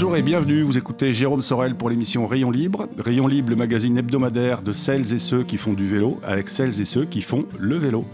Bonjour 0.00 0.16
et 0.16 0.22
bienvenue, 0.22 0.62
vous 0.62 0.78
écoutez 0.78 1.12
Jérôme 1.12 1.42
Sorel 1.42 1.74
pour 1.74 1.90
l'émission 1.90 2.24
Rayon 2.28 2.52
Libre. 2.52 2.86
Rayon 2.98 3.26
Libre, 3.26 3.50
le 3.50 3.56
magazine 3.56 3.98
hebdomadaire 3.98 4.62
de 4.62 4.72
celles 4.72 5.12
et 5.12 5.18
ceux 5.18 5.42
qui 5.42 5.56
font 5.56 5.72
du 5.72 5.86
vélo, 5.86 6.20
avec 6.22 6.50
celles 6.50 6.80
et 6.80 6.84
ceux 6.84 7.04
qui 7.04 7.20
font 7.20 7.46
le 7.58 7.76
vélo. 7.78 8.04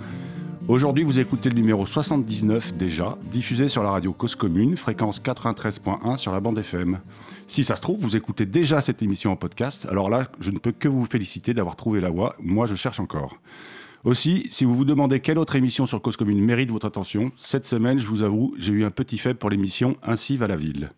Aujourd'hui, 0.67 1.05
vous 1.05 1.21
écoutez 1.21 1.51
le 1.51 1.57
numéro 1.57 1.85
79 1.85 2.75
déjà, 2.79 3.19
diffusé 3.31 3.69
sur 3.69 3.83
la 3.83 3.91
radio 3.91 4.15
Cause 4.15 4.35
Commune, 4.35 4.79
fréquence 4.79 5.21
93.1 5.21 6.17
sur 6.17 6.33
la 6.33 6.41
bande 6.41 6.57
FM. 6.57 7.01
Si 7.47 7.65
ça 7.65 7.77
se 7.77 7.83
trouve, 7.83 8.01
vous 8.01 8.17
écoutez 8.17 8.47
déjà 8.47 8.81
cette 8.81 9.03
émission 9.03 9.33
en 9.33 9.37
podcast, 9.37 9.87
alors 9.91 10.09
là, 10.09 10.29
je 10.41 10.53
ne 10.53 10.59
peux 10.59 10.73
que 10.73 10.89
vous 10.89 11.05
féliciter 11.05 11.53
d'avoir 11.53 11.77
trouvé 11.77 12.01
la 12.01 12.09
voie, 12.09 12.35
moi 12.41 12.65
je 12.65 12.77
cherche 12.77 12.99
encore. 12.99 13.37
Aussi, 14.05 14.47
si 14.49 14.65
vous 14.65 14.75
vous 14.75 14.87
demandez 14.87 15.21
quelle 15.21 15.37
autre 15.37 15.55
émission 15.55 15.85
sur 15.85 16.01
Cause 16.01 16.17
Commune 16.17 16.43
mérite 16.43 16.71
votre 16.71 16.87
attention, 16.87 17.31
cette 17.37 17.67
semaine, 17.67 17.99
je 17.99 18.07
vous 18.07 18.23
avoue, 18.23 18.55
j'ai 18.59 18.73
eu 18.73 18.87
un 18.87 18.91
petit 18.91 19.19
faible 19.19 19.39
pour 19.39 19.51
l'émission 19.51 19.99
Ainsi 20.03 20.39
va 20.39 20.47
la 20.47 20.57
ville. 20.57 20.89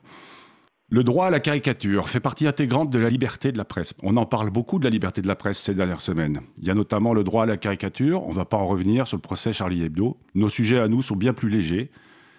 Le 0.89 1.03
droit 1.03 1.27
à 1.27 1.31
la 1.31 1.41
caricature 1.41 2.09
fait 2.09 2.21
partie 2.21 2.47
intégrante 2.47 2.91
de 2.91 2.99
la 3.01 3.11
liberté 3.11 3.51
de 3.51 3.59
la 3.59 3.65
presse. 3.65 3.93
On 4.05 4.17
en 4.17 4.25
parle 4.25 4.51
beaucoup 4.51 4.79
de 4.79 4.85
la 4.85 4.91
liberté 4.91 5.21
de 5.21 5.27
la 5.27 5.35
presse 5.35 5.59
ces 5.59 5.75
dernières 5.75 6.01
semaines. 6.01 6.43
Il 6.59 6.65
y 6.65 6.71
a 6.71 6.75
notamment 6.75 7.12
le 7.12 7.25
droit 7.25 7.43
à 7.43 7.47
la 7.47 7.57
caricature, 7.57 8.25
on 8.25 8.31
ne 8.31 8.37
va 8.37 8.45
pas 8.45 8.57
en 8.57 8.69
revenir 8.69 9.09
sur 9.09 9.17
le 9.17 9.21
procès 9.21 9.53
Charlie 9.53 9.83
Hebdo. 9.83 10.17
Nos 10.37 10.49
sujets 10.49 10.79
à 10.79 10.87
nous 10.87 11.03
sont 11.03 11.17
bien 11.17 11.33
plus 11.33 11.49
légers. 11.49 11.91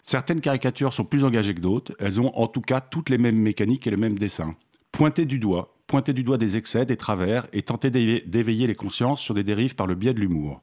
Certaines 0.02 0.40
caricatures 0.40 0.94
sont 0.94 1.04
plus 1.04 1.26
engagées 1.26 1.56
que 1.56 1.60
d'autres, 1.60 1.92
elles 2.00 2.22
ont 2.22 2.34
en 2.38 2.48
tout 2.48 2.62
cas 2.62 2.80
toutes 2.80 3.10
les 3.10 3.18
mêmes 3.18 3.36
mécaniques 3.36 3.86
et 3.86 3.92
le 3.92 3.98
même 3.98 4.18
dessin. 4.18 4.56
Pointer 4.94 5.26
du 5.26 5.40
doigt, 5.40 5.76
pointer 5.86 6.14
du 6.14 6.24
doigt 6.24 6.38
des 6.38 6.56
excès, 6.56 6.86
des 6.86 6.96
travers 6.96 7.48
et 7.52 7.64
tenter 7.64 7.92
d'éveiller 7.92 8.66
les 8.66 8.76
consciences 8.76 9.20
sur 9.20 9.34
des 9.34 9.44
dérives 9.44 9.76
par 9.76 9.88
le 9.88 9.96
biais 9.96 10.14
de 10.14 10.22
l'humour. 10.22 10.62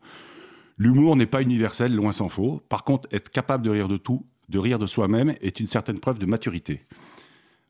L'humour 0.79 1.17
n'est 1.17 1.27
pas 1.27 1.43
universel, 1.43 1.95
loin 1.95 2.13
s'en 2.13 2.31
faut. 2.31 2.63
Par 2.71 2.85
contre, 2.85 3.07
être 3.13 3.29
capable 3.29 3.63
de 3.63 3.71
rire 3.71 3.89
de 3.89 3.99
tout, 3.99 4.25
de 4.49 4.59
rire 4.59 4.79
de 4.79 4.87
soi-même, 4.87 5.35
est 5.43 5.61
une 5.61 5.69
certaine 5.69 6.01
preuve 6.01 6.19
de 6.19 6.25
maturité. 6.25 6.81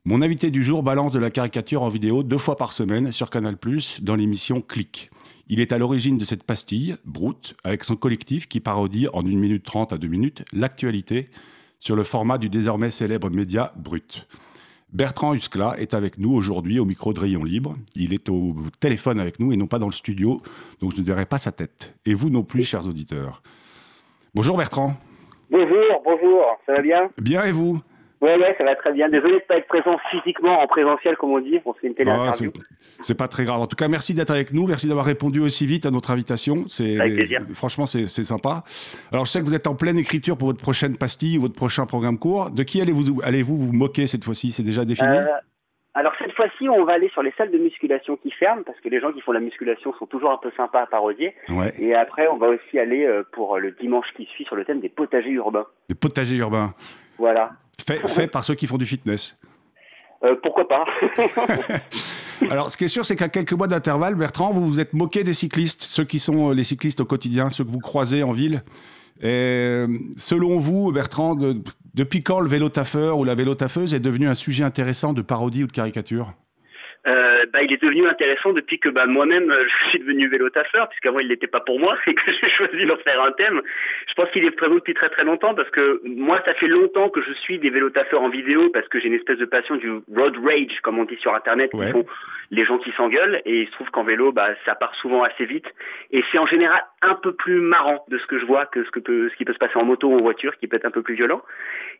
Mon 0.07 0.21
invité 0.21 0.51
du 0.51 0.63
jour 0.63 0.83
balance 0.83 1.13
de 1.13 1.19
la 1.19 1.31
caricature 1.31 1.83
en 1.83 1.89
vidéo 1.89 2.23
deux 2.23 2.37
fois 2.37 2.57
par 2.57 2.75
semaine 2.75 3.11
sur 3.11 3.31
Canal+, 3.31 3.57
dans 4.03 4.17
l'émission 4.17 4.61
Click. 4.61 5.11
Il 5.49 5.61
est 5.61 5.73
à 5.73 5.79
l'origine 5.79 6.19
de 6.19 6.27
cette 6.27 6.43
pastille, 6.43 6.97
Brute, 7.07 7.57
avec 7.65 7.85
son 7.85 7.97
collectif 7.97 8.47
qui 8.47 8.61
parodie 8.61 9.09
en 9.15 9.21
1 9.21 9.23
minute 9.23 9.65
30 9.65 9.95
à 9.95 9.97
2 9.97 10.07
minutes 10.07 10.45
l'actualité 10.53 11.31
sur 11.79 11.97
le 11.97 12.03
format 12.03 12.37
du 12.37 12.51
désormais 12.51 12.91
célèbre 12.91 13.31
média 13.31 13.73
Brut. 13.77 14.29
Bertrand 14.93 15.33
Huskla 15.33 15.77
est 15.79 15.95
avec 15.95 16.19
nous 16.19 16.35
aujourd'hui 16.35 16.79
au 16.79 16.85
micro 16.85 17.15
de 17.15 17.21
Rayon 17.21 17.43
Libre. 17.43 17.75
Il 17.97 18.13
est 18.13 18.29
au 18.29 18.55
téléphone 18.81 19.19
avec 19.19 19.41
nous 19.41 19.53
et 19.53 19.57
non 19.57 19.69
pas 19.69 19.79
dans 19.79 19.89
le 19.89 19.93
studio, 19.93 20.43
donc 20.81 20.95
je 20.95 21.01
ne 21.01 21.07
verrai 21.07 21.25
pas 21.25 21.39
sa 21.39 21.51
tête. 21.51 21.95
Et 22.05 22.13
vous 22.13 22.29
non 22.29 22.43
plus, 22.43 22.65
chers 22.65 22.87
auditeurs. 22.87 23.43
Bonjour 24.35 24.59
Bertrand. 24.59 24.99
Bonjour, 25.51 26.03
bonjour, 26.05 26.45
ça 26.67 26.75
va 26.75 26.83
bien? 26.83 27.11
Bien 27.17 27.45
et 27.45 27.53
vous? 27.53 27.81
Ouais, 28.25 28.39
ouais, 28.39 28.55
ça 28.57 28.65
va 28.65 28.75
très 28.75 28.91
bien. 28.91 29.11
Désolé 29.11 29.35
de 29.35 29.39
pas 29.41 29.59
être 29.59 29.67
présent 29.67 29.99
physiquement 30.11 30.59
en 30.59 30.67
présentiel, 30.67 31.15
comme 31.19 31.33
on 31.33 31.41
dit. 31.41 31.61
On 31.67 31.75
fait 31.75 31.89
une 31.89 31.95
télé 31.95 32.11
ah, 32.11 32.33
c'est 33.01 33.15
pas 33.15 33.29
très 33.29 33.45
grave. 33.45 33.61
En 33.61 33.67
tout 33.67 33.77
cas, 33.77 33.87
merci 33.87 34.15
d'être 34.15 34.31
avec 34.31 34.55
nous. 34.55 34.67
Merci 34.67 34.89
d'avoir 34.89 35.05
répondu 35.05 35.41
aussi 35.41 35.67
vite 35.67 35.85
à 35.85 35.91
notre 35.91 36.11
invitation. 36.11 36.65
C'est 36.67 36.97
franchement, 37.53 37.85
c'est 37.85 38.07
sympa. 38.07 38.65
Alors, 39.13 39.27
je 39.27 39.31
sais 39.31 39.41
que 39.41 39.45
vous 39.45 39.55
êtes 39.55 39.67
en 39.67 39.75
pleine 39.75 39.99
écriture 39.99 40.39
pour 40.39 40.49
votre 40.49 40.63
prochaine 40.63 40.97
pastille 40.97 41.37
ou 41.37 41.43
votre 41.43 41.55
prochain 41.55 41.85
programme 41.85 42.19
court. 42.19 42.51
De 42.51 42.63
qui 42.63 42.81
allez-vous 42.81 43.21
allez-vous 43.23 43.59
vous 43.59 43.73
moquer 43.75 44.07
cette 44.07 44.25
fois-ci? 44.25 44.53
C'est 44.53 44.63
déjà 44.63 44.87
défini? 44.87 45.09
Euh, 45.09 45.27
Alors 45.93 46.15
cette 46.19 46.33
fois-ci, 46.33 46.67
on 46.71 46.83
va 46.85 46.95
aller 46.95 47.11
sur 47.11 47.23
les 47.23 47.33
salles 47.37 47.51
de 47.51 47.59
musculation 47.59 48.17
qui 48.17 48.31
ferment 48.31 48.63
parce 48.63 48.81
que 48.81 48.89
les 48.89 49.01
gens 49.01 49.13
qui 49.13 49.21
font 49.21 49.33
la 49.33 49.41
musculation 49.41 49.93
sont 49.99 50.07
toujours 50.07 50.31
un 50.31 50.39
peu 50.39 50.51
sympas 50.57 50.81
à 50.81 50.87
parodier. 50.87 51.35
Et 51.79 51.95
après, 51.95 52.27
on 52.29 52.39
va 52.39 52.49
aussi 52.49 52.79
aller 52.79 53.05
euh, 53.05 53.23
pour 53.33 53.59
le 53.59 53.73
dimanche 53.73 54.07
qui 54.17 54.25
suit 54.25 54.47
sur 54.47 54.57
le 54.57 54.65
thème 54.65 54.81
des 54.81 54.89
potagers 54.89 55.33
urbains. 55.33 55.67
Des 55.91 55.95
potagers 55.95 56.37
urbains. 56.37 56.73
Voilà. 57.19 57.53
Fait, 57.81 58.27
par 58.29 58.45
ceux 58.45 58.55
qui 58.55 58.67
font 58.67 58.79
du 58.79 58.87
fitness. 58.87 59.37
Euh, 60.25 60.37
pourquoi 60.43 60.67
pas 60.67 60.85
Alors, 62.51 62.71
ce 62.71 62.77
qui 62.77 62.85
est 62.85 62.89
sûr, 62.89 63.05
c'est 63.05 63.17
qu'à 63.17 63.29
quelques 63.29 63.53
mois 63.53 63.67
d'intervalle, 63.67 64.15
Bertrand, 64.15 64.53
vous 64.53 64.67
vous 64.67 64.81
êtes 64.81 64.93
moqué 64.93 65.25
des 65.25 65.35
cyclistes, 65.35 65.83
ceux 65.83 66.05
qui 66.05 66.19
sont 66.19 66.51
euh, 66.51 66.55
les 66.55 66.65
cyclistes 66.65 67.01
au 67.01 67.05
quotidien, 67.05 67.51
ceux 67.51 67.65
que 67.65 67.71
vous 67.71 67.79
croisez 67.79 68.23
en 68.23 68.33
ville. 68.33 68.63
Et, 69.21 69.27
euh, 69.27 69.87
selon 70.17 70.59
vous, 70.59 70.91
Bertrand, 70.93 71.37
depuis 71.95 72.23
quand 72.23 72.41
le 72.41 72.49
vélo 72.49 72.69
taffeur 72.69 73.19
ou 73.19 73.25
la 73.25 73.35
vélo 73.35 73.55
taffeuse 73.55 73.95
est 73.95 74.01
devenu 74.01 74.29
un 74.29 74.35
sujet 74.35 74.65
intéressant 74.65 75.13
de 75.13 75.23
parodie 75.23 75.65
ou 75.65 75.67
de 75.67 75.73
caricature? 75.73 76.35
Euh, 77.07 77.45
bah, 77.53 77.63
il 77.63 77.73
est 77.73 77.83
devenu 77.83 78.07
intéressant 78.07 78.53
depuis 78.53 78.79
que 78.79 78.89
bah, 78.89 79.07
moi-même 79.07 79.51
euh, 79.51 79.65
je 79.85 79.89
suis 79.91 79.99
devenu 79.99 80.29
vélo 80.29 80.49
taffeur, 80.51 80.89
puisqu'avant 80.89 81.19
il 81.19 81.29
n'était 81.29 81.47
pas 81.47 81.61
pour 81.61 81.79
moi 81.79 81.97
et 82.07 82.15
que 82.15 82.33
j'ai 82.33 82.49
choisi 82.49 82.87
d'en 82.87 82.97
faire 82.99 83.23
un 83.23 83.33
thème. 83.33 83.61
Je 84.07 84.15
pense 84.15 84.31
qu'il 84.31 84.45
est 84.45 84.51
présent 84.51 84.75
depuis 84.75 84.95
très 84.95 85.11
très 85.11 85.25
longtemps 85.25 85.55
parce 85.55 85.71
que 85.71 86.01
moi 86.05 86.41
ça 86.45 86.55
fait 86.55 86.69
longtemps 86.69 87.09
que 87.09 87.21
je 87.21 87.33
suis 87.33 87.59
des 87.59 87.71
vélo 87.71 87.91
taffeurs 87.91 88.23
en 88.23 88.29
vidéo 88.29 88.71
parce 88.71 88.89
que 88.89 88.99
j'ai 88.99 89.09
une 89.09 89.15
espèce 89.15 89.39
de 89.39 89.45
passion 89.45 89.77
du 89.77 89.91
road 90.15 90.37
rage 90.43 90.81
comme 90.83 90.99
on 90.99 91.05
dit 91.05 91.17
sur 91.17 91.35
internet 91.35 91.71
qui 91.71 91.91
font 91.91 92.07
les 92.51 92.65
gens 92.65 92.79
qui 92.79 92.93
s'engueulent 92.93 93.43
et 93.45 93.63
il 93.63 93.67
se 93.67 93.73
trouve 93.73 93.91
qu'en 93.91 94.05
vélo 94.05 94.33
bah, 94.33 94.49
ça 94.65 94.75
part 94.75 94.95
souvent 94.97 95.23
assez 95.23 95.45
vite 95.45 95.67
et 96.11 96.23
c'est 96.31 96.39
en 96.39 96.47
général 96.47 96.83
un 97.05 97.15
peu 97.15 97.33
plus 97.33 97.61
marrant 97.61 98.05
de 98.09 98.19
ce 98.19 98.27
que 98.27 98.39
je 98.39 98.47
vois 98.47 98.67
que 98.67 98.85
ce, 98.85 98.91
que 98.91 99.01
peut, 99.01 99.29
ce 99.29 99.37
qui 99.37 99.45
peut 99.45 99.53
se 99.53 99.59
passer 99.59 99.77
en 99.77 99.85
moto 99.85 100.09
ou 100.09 100.15
en 100.15 100.23
voiture 100.23 100.57
qui 100.59 100.67
peut 100.67 100.77
être 100.77 100.85
un 100.85 100.91
peu 100.91 101.03
plus 101.03 101.15
violent. 101.15 101.43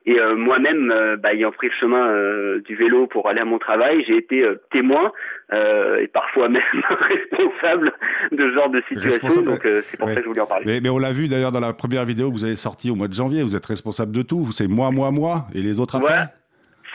Et 0.07 0.21
euh, 0.21 0.35
moi-même, 0.37 0.91
euh, 0.91 1.17
bah, 1.17 1.33
ayant 1.33 1.51
pris 1.51 1.69
le 1.69 1.73
chemin 1.75 2.09
euh, 2.09 2.61
du 2.61 2.77
vélo 2.77 3.07
pour 3.07 3.29
aller 3.29 3.41
à 3.41 3.45
mon 3.45 3.59
travail, 3.59 4.05
j'ai 4.07 4.17
été 4.17 4.47
témoin 4.71 5.13
et 6.01 6.09
parfois 6.09 6.49
même 6.49 6.63
responsable 6.91 7.93
de 8.33 8.43
ce 8.43 8.53
genre 8.53 8.71
de 8.71 8.83
situation. 8.89 9.43
Donc 9.43 9.61
c'est 9.63 9.97
pour 9.97 10.09
ça 10.09 10.17
que 10.17 10.23
je 10.23 10.27
voulais 10.27 10.41
en 10.41 10.47
parler. 10.47 10.65
Mais, 10.67 10.81
mais 10.81 10.89
on 10.89 10.99
l'a 10.99 11.13
vu 11.13 11.29
d'ailleurs 11.29 11.53
dans 11.53 11.61
la 11.61 11.73
première 11.73 12.05
vidéo 12.05 12.29
que 12.29 12.35
vous 12.35 12.45
avez 12.45 12.57
sortie 12.57 12.91
au 12.91 12.97
mois 12.97 13.07
de 13.07 13.15
janvier. 13.15 13.43
Vous 13.43 13.55
êtes 13.55 13.67
responsable 13.67 14.11
de 14.11 14.23
tout. 14.23 14.49
C'est 14.51 14.67
moi, 14.67 14.91
moi, 14.91 15.13
moi 15.13 15.47
et 15.55 15.63
les 15.63 15.79
autres 15.79 15.97
après. 15.97 16.29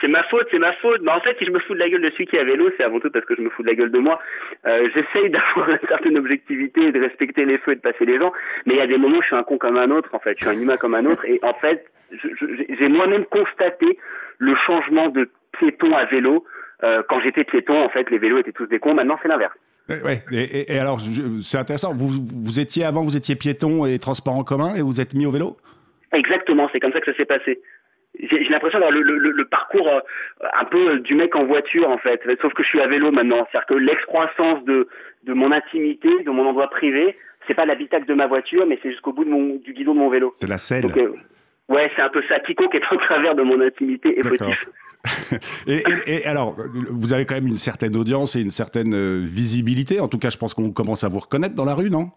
C'est 0.00 0.08
ma 0.08 0.22
faute, 0.24 0.46
c'est 0.50 0.58
ma 0.58 0.72
faute. 0.74 1.00
Mais 1.02 1.10
en 1.10 1.20
fait, 1.20 1.36
si 1.38 1.44
je 1.44 1.50
me 1.50 1.58
fous 1.58 1.74
de 1.74 1.78
la 1.78 1.88
gueule 1.88 2.02
de 2.02 2.10
celui 2.10 2.26
qui 2.26 2.38
a 2.38 2.44
vélo, 2.44 2.70
c'est 2.76 2.84
avant 2.84 3.00
tout 3.00 3.10
parce 3.10 3.24
que 3.24 3.34
je 3.36 3.42
me 3.42 3.50
fous 3.50 3.62
de 3.62 3.68
la 3.68 3.74
gueule 3.74 3.90
de 3.90 3.98
moi. 3.98 4.18
Euh, 4.66 4.88
J'essaye 4.94 5.30
d'avoir 5.30 5.70
une 5.70 5.88
certaine 5.88 6.18
objectivité, 6.18 6.92
de 6.92 7.00
respecter 7.00 7.44
les 7.44 7.58
feux 7.58 7.72
et 7.72 7.76
de 7.76 7.80
passer 7.80 8.04
les 8.04 8.18
gens. 8.18 8.32
Mais 8.66 8.74
il 8.74 8.78
y 8.78 8.82
a 8.82 8.86
des 8.86 8.98
moments 8.98 9.18
où 9.18 9.22
je 9.22 9.26
suis 9.26 9.36
un 9.36 9.42
con 9.42 9.58
comme 9.58 9.76
un 9.76 9.90
autre, 9.90 10.10
en 10.14 10.18
fait. 10.18 10.36
Je 10.38 10.46
suis 10.46 10.56
un 10.56 10.60
humain 10.60 10.76
comme 10.76 10.94
un 10.94 11.04
autre. 11.06 11.24
Et 11.26 11.38
en 11.42 11.54
fait, 11.54 11.86
j'ai 12.78 12.88
moi-même 12.88 13.24
constaté 13.26 13.98
le 14.38 14.54
changement 14.54 15.08
de 15.08 15.30
piéton 15.52 15.94
à 15.94 16.06
vélo. 16.06 16.44
Euh, 16.82 17.02
quand 17.08 17.20
j'étais 17.20 17.44
piéton, 17.44 17.82
en 17.82 17.88
fait, 17.90 18.10
les 18.10 18.18
vélos 18.18 18.38
étaient 18.38 18.52
tous 18.52 18.66
des 18.66 18.78
cons. 18.78 18.94
Maintenant, 18.94 19.18
c'est 19.22 19.28
l'inverse. 19.28 19.54
Ouais, 19.88 20.22
et, 20.30 20.72
et, 20.72 20.78
alors, 20.78 21.00
c'est 21.42 21.58
intéressant. 21.58 21.92
Vous, 21.92 22.08
vous 22.08 22.60
étiez 22.60 22.84
avant, 22.84 23.02
vous 23.02 23.16
étiez 23.16 23.34
piéton 23.34 23.86
et 23.86 23.98
transport 23.98 24.34
en 24.34 24.44
commun, 24.44 24.76
et 24.76 24.82
vous 24.82 25.00
êtes 25.00 25.14
mis 25.14 25.26
au 25.26 25.32
vélo? 25.32 25.56
Exactement, 26.12 26.68
c'est 26.72 26.80
comme 26.80 26.92
ça 26.92 27.00
que 27.00 27.10
ça 27.10 27.16
s'est 27.16 27.24
passé. 27.24 27.60
J'ai 28.18 28.48
l'impression 28.48 28.80
d'avoir 28.80 28.92
le, 28.92 29.02
le, 29.02 29.30
le, 29.30 29.44
parcours 29.44 29.88
euh, 29.88 30.00
un 30.52 30.64
peu 30.64 30.98
du 30.98 31.14
mec 31.14 31.36
en 31.36 31.44
voiture, 31.44 31.88
en 31.88 31.98
fait. 31.98 32.20
Sauf 32.42 32.52
que 32.52 32.62
je 32.62 32.68
suis 32.68 32.80
à 32.80 32.88
vélo 32.88 33.12
maintenant. 33.12 33.46
C'est-à-dire 33.50 33.66
que 33.66 33.74
l'excroissance 33.74 34.64
de, 34.64 34.88
de 35.24 35.32
mon 35.32 35.52
intimité, 35.52 36.08
de 36.24 36.30
mon 36.30 36.46
endroit 36.46 36.68
privé, 36.68 37.16
c'est 37.46 37.54
pas 37.54 37.66
l'habitacle 37.66 38.06
de 38.06 38.14
ma 38.14 38.26
voiture, 38.26 38.66
mais 38.66 38.78
c'est 38.82 38.90
jusqu'au 38.90 39.12
bout 39.12 39.24
de 39.24 39.30
mon, 39.30 39.56
du 39.56 39.72
guidon 39.72 39.94
de 39.94 40.00
mon 40.00 40.10
vélo. 40.10 40.34
C'est 40.36 40.48
la 40.48 40.58
selle. 40.58 40.86
Euh, 40.96 41.14
Ouais, 41.70 41.88
c'est 41.94 42.02
un 42.02 42.08
peu 42.08 42.20
ça. 42.28 42.40
Quiconque 42.40 42.74
est 42.74 42.92
au 42.92 42.96
travers 42.96 43.36
de 43.36 43.42
mon 43.42 43.60
intimité 43.60 44.18
est 44.18 44.26
fautif. 44.26 44.66
et, 45.68 45.82
et, 46.06 46.26
alors, 46.26 46.56
vous 46.90 47.12
avez 47.12 47.24
quand 47.24 47.36
même 47.36 47.46
une 47.46 47.56
certaine 47.56 47.96
audience 47.96 48.34
et 48.34 48.40
une 48.40 48.50
certaine 48.50 48.92
euh, 48.92 49.20
visibilité. 49.22 50.00
En 50.00 50.08
tout 50.08 50.18
cas, 50.18 50.30
je 50.30 50.36
pense 50.36 50.52
qu'on 50.52 50.72
commence 50.72 51.04
à 51.04 51.08
vous 51.08 51.20
reconnaître 51.20 51.54
dans 51.54 51.64
la 51.64 51.74
rue, 51.74 51.88
non? 51.88 52.10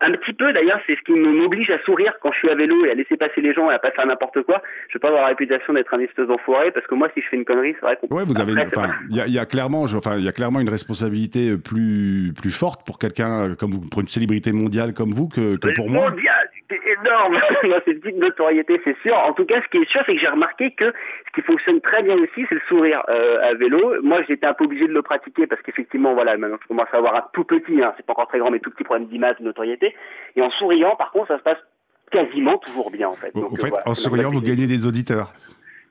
Un 0.00 0.12
petit 0.12 0.32
peu 0.32 0.52
d'ailleurs, 0.52 0.80
c'est 0.86 0.96
ce 0.96 1.02
qui 1.02 1.12
m'oblige 1.12 1.70
à 1.70 1.78
sourire 1.82 2.14
quand 2.22 2.32
je 2.32 2.38
suis 2.38 2.50
à 2.50 2.54
vélo 2.54 2.84
et 2.84 2.90
à 2.90 2.94
laisser 2.94 3.16
passer 3.16 3.40
les 3.40 3.52
gens 3.52 3.70
et 3.70 3.74
à 3.74 3.78
pas 3.78 3.90
faire 3.90 4.06
n'importe 4.06 4.42
quoi. 4.42 4.62
Je 4.88 4.94
vais 4.94 5.00
pas 5.00 5.08
avoir 5.08 5.22
la 5.22 5.28
réputation 5.28 5.72
d'être 5.72 5.92
un 5.92 6.00
espèce 6.00 6.26
d'enfoiré 6.26 6.70
parce 6.70 6.86
que 6.86 6.94
moi, 6.94 7.08
si 7.14 7.22
je 7.22 7.28
fais 7.28 7.36
une 7.36 7.44
connerie, 7.44 7.74
c'est 7.74 7.86
vrai 7.86 7.98
qu'on. 8.00 8.14
Ouais, 8.14 8.24
vous 8.24 8.40
avez. 8.40 8.54
Enfin, 8.66 8.90
il 9.10 9.16
y, 9.16 9.30
y, 9.32 9.38
a 9.38 9.46
clairement, 9.46 9.82
enfin, 9.82 10.16
il 10.16 10.24
y 10.24 10.28
a 10.28 10.32
clairement 10.32 10.60
une 10.60 10.68
responsabilité 10.68 11.56
plus 11.56 12.32
plus 12.40 12.52
forte 12.52 12.86
pour 12.86 12.98
quelqu'un 12.98 13.54
comme 13.56 13.72
vous, 13.72 13.80
pour 13.80 14.00
une 14.00 14.08
célébrité 14.08 14.52
mondiale 14.52 14.94
comme 14.94 15.10
vous 15.10 15.28
que, 15.28 15.56
que 15.56 15.74
pour 15.74 15.90
moi. 15.90 16.12
C'est 16.70 16.80
énorme. 17.00 17.40
c'est 17.84 17.92
une 17.92 18.00
petite 18.00 18.18
notoriété, 18.18 18.80
c'est 18.84 18.96
sûr. 19.00 19.16
En 19.16 19.32
tout 19.32 19.46
cas, 19.46 19.62
ce 19.62 19.68
qui 19.68 19.78
est 19.78 19.88
sûr, 19.90 20.02
c'est 20.04 20.14
que 20.14 20.20
j'ai 20.20 20.28
remarqué 20.28 20.72
que 20.72 20.84
ce 20.86 21.32
qui 21.34 21.42
fonctionne 21.42 21.80
très 21.80 22.02
bien 22.02 22.16
aussi, 22.16 22.44
c'est 22.48 22.54
le 22.54 22.60
sourire 22.68 23.02
euh, 23.08 23.38
à 23.42 23.54
vélo. 23.54 24.02
Moi, 24.02 24.22
j'étais 24.28 24.46
un 24.46 24.52
peu 24.52 24.64
obligé 24.64 24.86
de 24.86 24.92
le 24.92 25.02
pratiquer 25.02 25.46
parce 25.46 25.62
qu'effectivement, 25.62 26.12
voilà, 26.14 26.36
maintenant, 26.36 26.58
je 26.62 26.68
commence 26.68 26.88
à 26.92 26.98
avoir 26.98 27.16
un 27.16 27.24
tout 27.32 27.44
petit, 27.44 27.82
hein, 27.82 27.94
c'est 27.96 28.04
pas 28.04 28.12
encore 28.12 28.28
très 28.28 28.38
grand, 28.38 28.50
mais 28.50 28.58
tout 28.58 28.70
petit 28.70 28.84
problème 28.84 29.08
d'image, 29.08 29.36
de 29.38 29.44
notoriété. 29.44 29.94
Et 30.36 30.42
en 30.42 30.50
souriant, 30.50 30.94
par 30.96 31.10
contre, 31.10 31.28
ça 31.28 31.38
se 31.38 31.42
passe 31.42 31.58
quasiment 32.10 32.58
toujours 32.58 32.90
bien, 32.90 33.08
en 33.08 33.14
fait. 33.14 33.34
Donc, 33.34 33.58
fait, 33.58 33.72
en 33.86 33.94
souriant, 33.94 34.30
vous 34.30 34.42
gagnez 34.42 34.66
des 34.66 34.86
auditeurs. 34.86 35.32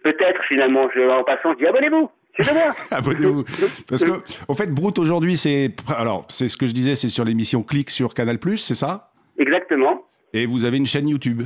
Peut-être, 0.03 0.43
finalement. 0.43 0.87
Je, 0.93 1.01
en 1.09 1.23
passant, 1.23 1.53
je 1.53 1.57
dis 1.57 1.67
abonnez-vous. 1.67 2.09
Abonnez-vous. 2.91 3.45
Parce 3.89 4.03
que, 4.03 4.11
en 4.47 4.53
fait, 4.53 4.71
Brute 4.71 4.99
aujourd'hui, 4.99 5.37
c'est, 5.37 5.71
alors, 5.97 6.25
c'est 6.29 6.47
ce 6.47 6.55
que 6.55 6.67
je 6.67 6.71
disais, 6.71 6.95
c'est 6.95 7.09
sur 7.09 7.25
l'émission 7.25 7.63
Click 7.63 7.89
sur 7.89 8.13
Canal+, 8.13 8.37
c'est 8.57 8.75
ça? 8.75 9.11
Exactement. 9.39 10.06
Et 10.33 10.45
vous 10.45 10.65
avez 10.65 10.77
une 10.77 10.85
chaîne 10.85 11.07
YouTube 11.07 11.43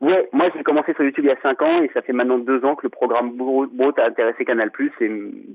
Ouais, 0.00 0.30
moi 0.32 0.46
j'ai 0.56 0.62
commencé 0.62 0.94
sur 0.94 1.04
YouTube 1.04 1.24
il 1.24 1.28
y 1.28 1.30
a 1.30 1.36
5 1.42 1.60
ans 1.60 1.82
et 1.82 1.90
ça 1.92 2.00
fait 2.00 2.14
maintenant 2.14 2.38
2 2.38 2.64
ans 2.64 2.74
que 2.74 2.84
le 2.84 2.88
programme 2.88 3.36
Brut 3.36 3.98
a 3.98 4.06
intéressé 4.06 4.46
Canal+. 4.46 4.70
Et 5.02 5.10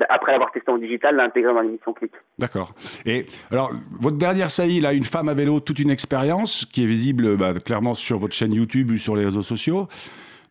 après 0.07 0.33
avoir 0.33 0.51
testé 0.51 0.71
en 0.71 0.77
digital, 0.77 1.15
l'a 1.15 1.23
intégré 1.23 1.51
dans 1.51 1.61
l'émission 1.61 1.93
Click. 1.93 2.11
D'accord. 2.37 2.75
Et 3.07 3.25
alors, 3.49 3.71
votre 3.99 4.17
dernière 4.17 4.51
saillie, 4.51 4.81
là, 4.81 4.93
une 4.93 5.03
femme 5.03 5.29
à 5.29 5.33
vélo, 5.33 5.59
toute 5.61 5.79
une 5.79 5.89
expérience 5.89 6.65
qui 6.65 6.83
est 6.83 6.87
visible 6.87 7.37
bah, 7.37 7.53
clairement 7.55 7.95
sur 7.95 8.19
votre 8.19 8.35
chaîne 8.35 8.53
YouTube 8.53 8.91
ou 8.91 8.97
sur 8.97 9.15
les 9.15 9.25
réseaux 9.25 9.41
sociaux. 9.41 9.87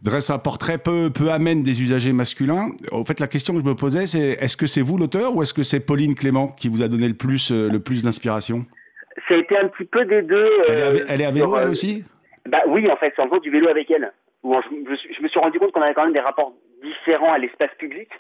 dresse 0.02 0.28
un 0.30 0.38
portrait 0.38 0.78
peu, 0.78 1.10
peu 1.10 1.30
amène 1.30 1.62
des 1.62 1.80
usagers 1.80 2.12
masculins. 2.12 2.70
En 2.90 3.04
fait, 3.04 3.20
la 3.20 3.28
question 3.28 3.54
que 3.54 3.60
je 3.60 3.64
me 3.64 3.76
posais, 3.76 4.08
c'est 4.08 4.38
est-ce 4.40 4.56
que 4.56 4.66
c'est 4.66 4.82
vous 4.82 4.98
l'auteur 4.98 5.36
ou 5.36 5.42
est-ce 5.42 5.54
que 5.54 5.62
c'est 5.62 5.78
Pauline 5.78 6.16
Clément 6.16 6.48
qui 6.48 6.68
vous 6.68 6.82
a 6.82 6.88
donné 6.88 7.06
le 7.06 7.14
plus, 7.14 7.52
le 7.52 7.78
plus 7.78 8.02
d'inspiration? 8.02 8.66
Ça 9.28 9.34
a 9.34 9.36
été 9.38 9.56
un 9.56 9.68
petit 9.68 9.84
peu 9.84 10.04
des 10.04 10.22
deux. 10.22 10.50
elle, 10.68 11.20
est 11.20 11.26
à 11.26 11.30
vélo, 11.30 11.56
elle 11.56 11.68
aussi 11.68 12.04
bah 12.46 12.62
oui, 12.66 12.90
en 12.90 12.96
fait, 12.96 13.12
c'est 13.16 13.22
en 13.22 13.26
gros 13.26 13.38
du 13.38 13.50
vélo 13.50 13.68
avec 13.68 13.90
elle. 13.90 14.12
je, 14.44 15.22
me 15.22 15.28
suis 15.28 15.40
rendu 15.40 15.58
compte 15.58 15.72
qu'on 15.72 15.80
avait 15.80 15.94
quand 15.94 16.04
même 16.04 16.12
des 16.12 16.20
rapports 16.20 16.52
différents 16.82 17.32
à 17.32 17.38
l'espace 17.38 17.74
public, 17.78 18.10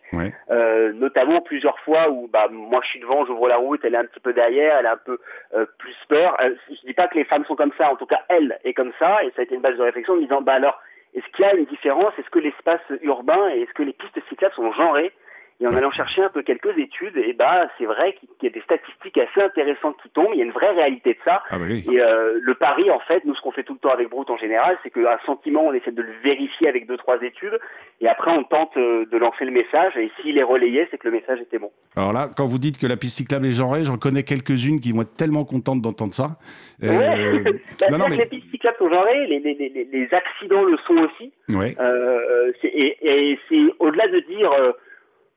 euh, 0.50 0.92
notamment 0.94 1.42
plusieurs 1.42 1.78
fois 1.80 2.08
où 2.08 2.28
bah, 2.28 2.48
moi 2.50 2.80
je 2.82 2.88
suis 2.88 3.00
devant, 3.00 3.26
j'ouvre 3.26 3.48
la 3.48 3.58
route, 3.58 3.80
elle 3.84 3.94
est 3.94 3.98
un 3.98 4.06
petit 4.06 4.20
peu 4.20 4.32
derrière, 4.32 4.78
elle 4.78 4.86
a 4.86 4.92
un 4.92 5.00
peu 5.04 5.18
euh, 5.54 5.66
plus 5.76 5.94
peur. 6.08 6.34
Euh, 6.42 6.54
je 6.70 6.86
dis 6.86 6.94
pas 6.94 7.08
que 7.08 7.18
les 7.18 7.24
femmes 7.24 7.44
sont 7.44 7.56
comme 7.56 7.72
ça, 7.76 7.92
en 7.92 7.96
tout 7.96 8.06
cas 8.06 8.22
elle 8.30 8.58
est 8.64 8.72
comme 8.72 8.92
ça, 8.98 9.22
et 9.22 9.32
ça 9.36 9.40
a 9.40 9.42
été 9.42 9.54
une 9.54 9.60
base 9.60 9.76
de 9.76 9.82
réflexion 9.82 10.14
en 10.14 10.16
me 10.16 10.22
disant 10.22 10.40
bah 10.40 10.54
alors 10.54 10.80
est-ce 11.14 11.26
qu'il 11.32 11.44
y 11.44 11.48
a 11.48 11.54
une 11.54 11.66
différence? 11.66 12.12
Est-ce 12.18 12.30
que 12.30 12.38
l'espace 12.38 12.80
urbain 13.02 13.50
et 13.54 13.60
est-ce 13.60 13.74
que 13.74 13.82
les 13.82 13.92
pistes 13.92 14.18
cyclables 14.30 14.54
sont 14.54 14.72
genrées? 14.72 15.12
Et 15.60 15.66
en 15.66 15.74
allant 15.74 15.90
chercher 15.92 16.22
un 16.22 16.30
peu 16.30 16.42
quelques 16.42 16.76
études, 16.78 17.16
et 17.16 17.32
bah 17.32 17.68
c'est 17.78 17.84
vrai 17.84 18.14
qu'il 18.14 18.28
y 18.42 18.46
a 18.46 18.50
des 18.50 18.60
statistiques 18.62 19.18
assez 19.18 19.40
intéressantes 19.40 19.96
qui 20.02 20.10
tombent. 20.10 20.30
Il 20.32 20.38
y 20.38 20.42
a 20.42 20.44
une 20.44 20.50
vraie 20.50 20.72
réalité 20.72 21.14
de 21.14 21.18
ça. 21.24 21.42
Ah 21.48 21.58
bah 21.58 21.66
oui. 21.68 21.84
Et 21.90 22.00
euh, 22.00 22.38
le 22.40 22.54
pari, 22.54 22.90
en 22.90 22.98
fait, 23.00 23.24
nous 23.24 23.34
ce 23.34 23.40
qu'on 23.40 23.52
fait 23.52 23.62
tout 23.62 23.74
le 23.74 23.78
temps 23.78 23.94
avec 23.94 24.10
Brute 24.10 24.30
en 24.30 24.36
général, 24.36 24.76
c'est 24.82 24.90
qu'un 24.90 25.18
sentiment, 25.24 25.66
on 25.66 25.72
essaie 25.72 25.92
de 25.92 26.02
le 26.02 26.12
vérifier 26.24 26.68
avec 26.68 26.86
deux 26.88 26.96
trois 26.96 27.22
études, 27.22 27.58
et 28.00 28.08
après 28.08 28.32
on 28.32 28.42
tente 28.42 28.76
euh, 28.76 29.06
de 29.06 29.16
lancer 29.16 29.44
le 29.44 29.52
message. 29.52 29.96
Et 29.96 30.10
s'il 30.20 30.38
est 30.38 30.42
relayé, 30.42 30.88
c'est 30.90 30.98
que 30.98 31.06
le 31.06 31.14
message 31.14 31.40
était 31.40 31.58
bon. 31.58 31.70
Alors 31.94 32.12
là, 32.12 32.28
quand 32.36 32.46
vous 32.46 32.58
dites 32.58 32.78
que 32.78 32.86
la 32.86 32.96
piste 32.96 33.16
cyclable 33.16 33.46
est 33.46 33.52
genrée, 33.52 33.84
j'en 33.84 33.96
connais 33.96 34.24
quelques-uunes 34.24 34.80
qui 34.80 34.90
vont 34.90 35.02
être 35.02 35.16
tellement 35.16 35.44
contentes 35.44 35.80
d'entendre 35.80 36.14
ça. 36.14 36.36
Euh... 36.82 37.42
bah, 37.80 37.90
non, 37.90 37.98
non, 37.98 38.06
mais... 38.08 38.16
Les 38.16 38.26
pistes 38.26 38.50
cyclables 38.50 38.76
sont 38.78 38.90
genrées, 38.90 39.26
les, 39.28 39.38
les, 39.38 39.54
les, 39.54 39.88
les, 39.90 40.08
accidents 40.14 40.64
le 40.64 40.76
sont 40.78 40.96
aussi. 40.96 41.32
Ouais. 41.48 41.76
Euh, 41.78 42.52
et, 42.64 42.96
et 43.02 43.38
c'est 43.48 43.62
au-delà 43.78 44.08
de 44.08 44.18
dire 44.20 44.50
euh, 44.52 44.72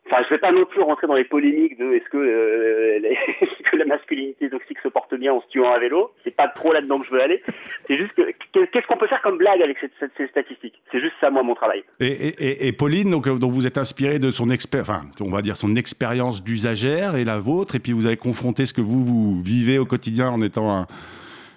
Enfin, 0.10 0.24
je 0.24 0.30
vais 0.30 0.40
pas 0.40 0.52
non 0.52 0.66
plus 0.66 0.82
rentrer 0.82 1.06
dans 1.08 1.16
les 1.16 1.26
polémiques 1.26 1.78
de 1.78 1.94
est-ce 1.94 2.10
que, 2.10 2.18
euh, 2.18 3.00
la 3.78 3.86
masculinité 3.86 4.50
toxique 4.50 4.80
se 4.82 4.88
porte 4.88 5.14
bien 5.16 5.34
en 5.34 5.42
se 5.42 5.48
tuant 5.48 5.72
à 5.72 5.80
vélo. 5.80 6.12
C'est 6.24 6.36
pas 6.36 6.48
trop 6.48 6.72
là-dedans 6.72 7.00
que 7.00 7.06
je 7.06 7.12
veux 7.12 7.22
aller. 7.22 7.42
C'est 7.86 7.98
juste 7.98 8.14
que 8.14 8.22
qu'est-ce 8.66 8.88
qu'on 8.88 8.98
peut 8.98 9.08
faire 9.08 9.22
comme 9.22 9.38
blague 9.38 9.62
avec 9.62 9.78
ces 9.80 10.28
statistiques? 10.28 10.82
C'est 10.92 11.00
juste 11.00 11.16
ça, 11.20 11.30
moi, 11.30 11.44
mon 11.44 11.56
travail. 11.56 11.84
Et, 12.00 12.72
Pauline, 12.72 13.12
donc, 13.12 13.28
euh, 13.28 13.38
donc 13.38 13.52
vous 13.52 13.68
êtes 13.68 13.78
inspiré 13.78 14.20
de 14.20 14.32
son 14.32 14.50
expert, 14.50 14.82
enfin, 14.82 15.04
on 15.20 15.30
va 15.30 15.42
dire 15.42 15.58
son 15.58 15.76
expérience 15.76 16.44
d'usagère 16.44 17.16
et 17.16 17.26
la 17.26 17.40
vôtre, 17.40 17.76
et 17.76 17.80
puis 17.80 17.92
vous 17.92 18.06
avez 18.06 18.18
confronté 18.18 18.66
ce 18.66 18.74
que 18.74 18.82
vous 18.82 19.04
vous 19.04 19.42
vivez 19.42 19.78
au 19.78 19.86
quotidien 19.86 20.30
en 20.30 20.42
étant 20.42 20.72
un 20.72 20.88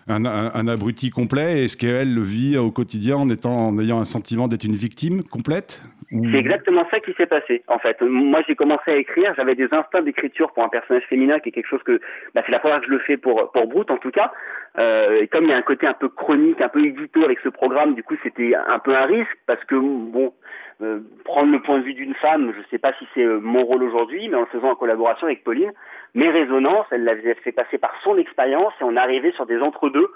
un, 0.08 0.68
abruti 0.68 1.10
complet 1.10 1.64
et 1.64 1.68
ce 1.68 1.76
qu'elle 1.76 2.14
le 2.14 2.22
vit 2.22 2.56
au 2.56 2.70
quotidien 2.70 3.16
en, 3.16 3.28
étant, 3.28 3.68
en 3.68 3.78
ayant 3.78 4.00
un 4.00 4.04
sentiment 4.04 4.48
d'être 4.48 4.64
une 4.64 4.74
victime 4.74 5.22
complète 5.22 5.82
C'est 6.10 6.38
exactement 6.38 6.86
ça 6.90 7.00
qui 7.00 7.12
s'est 7.14 7.26
passé, 7.26 7.62
en 7.68 7.78
fait. 7.78 8.00
Moi, 8.02 8.40
j'ai 8.48 8.56
commencé 8.56 8.90
à 8.90 8.96
écrire, 8.96 9.32
j'avais 9.36 9.54
des 9.54 9.68
instincts 9.72 10.02
d'écriture 10.02 10.52
pour 10.52 10.64
un 10.64 10.68
personnage 10.68 11.04
féminin 11.08 11.38
qui 11.38 11.50
est 11.50 11.52
quelque 11.52 11.68
chose 11.68 11.82
que, 11.84 12.00
bah, 12.34 12.42
c'est 12.44 12.52
la 12.52 12.58
première 12.58 12.78
fois 12.78 12.80
que 12.80 12.86
je 12.86 12.92
le 12.92 13.00
fais 13.00 13.16
pour, 13.16 13.50
pour 13.52 13.66
Brute, 13.66 13.90
en 13.90 13.98
tout 13.98 14.10
cas. 14.10 14.32
Euh, 14.78 15.20
et 15.20 15.28
comme 15.28 15.44
il 15.44 15.50
y 15.50 15.52
a 15.52 15.56
un 15.56 15.62
côté 15.62 15.86
un 15.86 15.94
peu 15.94 16.08
chronique, 16.08 16.60
un 16.60 16.68
peu 16.68 16.84
édito 16.84 17.22
avec 17.24 17.38
ce 17.40 17.48
programme, 17.48 17.94
du 17.94 18.02
coup, 18.02 18.14
c'était 18.22 18.54
un 18.54 18.78
peu 18.78 18.96
un 18.96 19.06
risque 19.06 19.36
parce 19.46 19.64
que, 19.64 19.74
bon, 19.74 20.32
euh, 20.82 21.00
prendre 21.24 21.52
le 21.52 21.60
point 21.60 21.78
de 21.78 21.84
vue 21.84 21.94
d'une 21.94 22.14
femme, 22.14 22.52
je 22.54 22.58
ne 22.58 22.64
sais 22.70 22.78
pas 22.78 22.92
si 22.98 23.06
c'est 23.14 23.24
euh, 23.24 23.38
mon 23.40 23.64
rôle 23.64 23.82
aujourd'hui, 23.82 24.28
mais 24.28 24.36
en 24.36 24.40
le 24.40 24.46
faisant 24.46 24.70
en 24.70 24.74
collaboration 24.74 25.26
avec 25.26 25.44
Pauline, 25.44 25.72
mes 26.14 26.30
résonances, 26.30 26.86
elle 26.90 27.04
l'avait 27.04 27.34
fait 27.34 27.52
passer 27.52 27.78
par 27.78 27.94
son 28.02 28.16
expérience 28.16 28.72
et 28.80 28.84
on 28.84 28.96
arrivait 28.96 29.32
sur 29.32 29.46
des 29.46 29.58
entre-deux. 29.58 30.08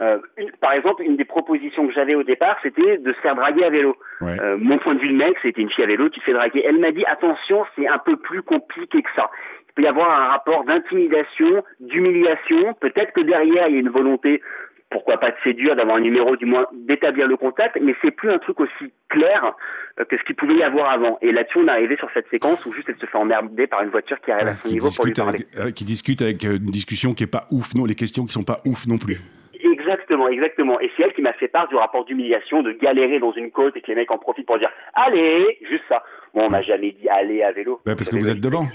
Euh, 0.00 0.18
par 0.60 0.72
exemple, 0.72 1.02
une 1.02 1.16
des 1.16 1.24
propositions 1.24 1.86
que 1.86 1.92
j'avais 1.92 2.14
au 2.14 2.24
départ, 2.24 2.58
c'était 2.62 2.98
de 2.98 3.12
se 3.12 3.20
faire 3.20 3.36
draguer 3.36 3.64
à 3.64 3.70
vélo. 3.70 3.96
Ouais. 4.20 4.36
Euh, 4.40 4.56
mon 4.58 4.78
point 4.78 4.94
de 4.94 5.00
vue 5.00 5.10
de 5.10 5.16
mec, 5.16 5.36
c'était 5.42 5.62
une 5.62 5.70
fille 5.70 5.84
à 5.84 5.86
vélo 5.86 6.08
qui 6.10 6.20
se 6.20 6.24
fait 6.24 6.32
draguer. 6.32 6.64
Elle 6.66 6.80
m'a 6.80 6.90
dit, 6.90 7.04
attention, 7.04 7.64
c'est 7.76 7.86
un 7.86 7.98
peu 7.98 8.16
plus 8.16 8.42
compliqué 8.42 9.02
que 9.02 9.10
ça. 9.14 9.30
Il 9.68 9.72
peut 9.74 9.82
y 9.82 9.86
avoir 9.86 10.10
un 10.10 10.26
rapport 10.26 10.64
d'intimidation, 10.64 11.64
d'humiliation. 11.80 12.74
Peut-être 12.80 13.12
que 13.12 13.20
derrière, 13.20 13.68
il 13.68 13.74
y 13.74 13.78
a 13.78 13.80
une 13.80 13.90
volonté 13.90 14.42
pourquoi 14.90 15.18
pas 15.18 15.30
de 15.30 15.36
séduire, 15.42 15.74
d'avoir 15.76 15.96
un 15.96 16.00
numéro, 16.00 16.36
du 16.36 16.46
moins 16.46 16.66
d'établir 16.72 17.26
le 17.26 17.36
contact, 17.36 17.76
mais 17.82 17.94
c'est 18.02 18.10
plus 18.12 18.30
un 18.30 18.38
truc 18.38 18.60
aussi 18.60 18.92
clair 19.08 19.54
euh, 19.98 20.04
que 20.04 20.16
ce 20.16 20.22
qu'il 20.22 20.36
pouvait 20.36 20.54
y 20.54 20.62
avoir 20.62 20.90
avant. 20.90 21.18
Et 21.20 21.32
là-dessus, 21.32 21.58
on 21.58 21.66
est 21.66 21.70
arrivé 21.70 21.96
sur 21.96 22.08
cette 22.14 22.28
séquence 22.30 22.64
où 22.64 22.72
juste 22.72 22.88
elle 22.88 22.98
se 22.98 23.06
fait 23.06 23.18
emmerder 23.18 23.66
par 23.66 23.82
une 23.82 23.88
voiture 23.90 24.20
qui 24.20 24.30
arrive 24.30 24.46
Ouais, 24.46 24.52
à 24.52 24.56
son 24.56 24.68
niveau 24.68 24.88
pour 24.94 25.04
lui 25.04 25.12
discute 25.12 25.24
parler. 25.24 25.46
avec, 25.56 25.66
euh, 25.66 25.70
qui 25.72 25.84
discute 25.84 26.22
avec 26.22 26.44
euh, 26.44 26.56
une 26.58 26.66
discussion 26.70 27.12
qui 27.12 27.24
est 27.24 27.28
pas 27.28 27.42
ouf, 27.50 27.74
non, 27.74 27.84
les 27.86 27.96
questions 27.96 28.24
qui 28.24 28.32
sont 28.32 28.44
pas 28.44 28.58
ouf 28.64 28.86
non 28.86 28.98
plus. 28.98 29.20
Exactement, 29.64 30.28
exactement. 30.28 30.78
Et 30.80 30.90
c'est 30.96 31.02
elle 31.02 31.12
qui 31.14 31.22
m'a 31.22 31.32
fait 31.32 31.48
part 31.48 31.66
du 31.68 31.74
rapport 31.74 32.04
d'humiliation, 32.04 32.62
de 32.62 32.72
galérer 32.72 33.18
dans 33.18 33.32
une 33.32 33.50
côte 33.50 33.76
et 33.76 33.80
que 33.80 33.86
les 33.88 33.94
mecs 33.96 34.10
en 34.10 34.18
profitent 34.18 34.46
pour 34.46 34.58
dire 34.58 34.70
allez, 34.94 35.58
juste 35.68 35.84
ça. 35.88 36.02
Bon, 36.34 36.42
on 36.46 36.50
m'a 36.50 36.62
jamais 36.62 36.92
dit 36.92 37.08
allez 37.08 37.42
à 37.42 37.50
vélo. 37.52 37.80
Ouais, 37.86 37.94
parce 37.96 38.08
que 38.10 38.16
vous 38.16 38.30
êtes 38.30 38.40
devant. 38.40 38.66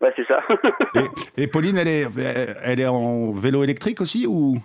Ouais, 0.00 0.12
c'est 0.16 0.26
ça. 0.26 0.42
Et, 1.36 1.42
et 1.42 1.46
Pauline, 1.46 1.76
elle 1.78 1.88
est, 1.88 2.06
elle 2.62 2.80
est 2.80 2.86
en 2.86 3.32
vélo 3.32 3.62
électrique 3.64 4.00
aussi 4.00 4.26
ou? 4.26 4.56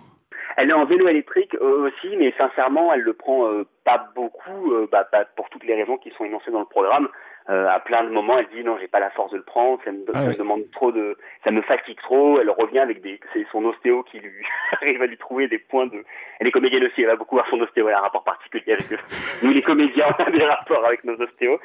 Elle 0.56 0.70
est 0.70 0.74
en 0.74 0.84
vélo 0.84 1.08
électrique 1.08 1.54
euh, 1.60 1.88
aussi, 1.88 2.16
mais 2.16 2.34
sincèrement, 2.38 2.92
elle 2.92 3.00
le 3.00 3.12
prend 3.12 3.46
euh, 3.46 3.66
pas 3.84 4.10
beaucoup, 4.14 4.72
euh, 4.72 4.88
bah, 4.90 5.08
bah, 5.12 5.24
pour 5.36 5.48
toutes 5.50 5.64
les 5.64 5.74
raisons 5.74 5.96
qui 5.96 6.10
sont 6.10 6.24
énoncées 6.24 6.50
dans 6.50 6.60
le 6.60 6.66
programme. 6.66 7.08
Euh, 7.48 7.68
à 7.68 7.80
plein 7.80 8.04
de 8.04 8.10
moments, 8.10 8.38
elle 8.38 8.48
dit 8.54 8.62
non, 8.62 8.76
j'ai 8.78 8.86
pas 8.86 9.00
la 9.00 9.10
force 9.10 9.32
de 9.32 9.38
le 9.38 9.42
prendre, 9.42 9.80
ça 9.84 9.90
me, 9.90 10.04
Ah 10.10 10.12
ça 10.12 10.20
me 10.20 10.28
ouais. 10.28 10.36
demande 10.36 10.70
trop 10.72 10.92
de, 10.92 11.16
ça 11.42 11.50
me 11.50 11.62
fatigue 11.62 11.98
trop. 11.98 12.38
Elle 12.40 12.50
revient 12.50 12.78
avec 12.78 13.00
des, 13.00 13.18
c'est 13.32 13.46
son 13.50 13.64
ostéo 13.64 14.02
qui 14.04 14.20
lui 14.20 14.44
arrive 14.72 15.02
à 15.02 15.06
lui 15.06 15.16
trouver 15.16 15.48
des 15.48 15.58
points 15.58 15.86
de. 15.86 16.04
Elle 16.38 16.46
est 16.46 16.52
comédienne 16.52 16.84
aussi, 16.84 17.02
elle 17.02 17.08
va 17.08 17.16
beaucoup 17.16 17.36
voir 17.36 17.48
son 17.48 17.60
ostéo, 17.60 17.88
elle 17.88 17.94
a 17.94 17.98
un 17.98 18.02
rapport 18.02 18.24
particulier 18.24 18.74
avec 18.74 18.92
eux. 18.92 18.98
Nous, 19.42 19.52
les 19.52 19.62
comédiens, 19.62 20.06
on 20.18 20.22
a 20.26 20.30
des 20.30 20.44
rapports 20.44 20.84
avec 20.86 21.02
nos 21.04 21.14
ostéos. 21.14 21.58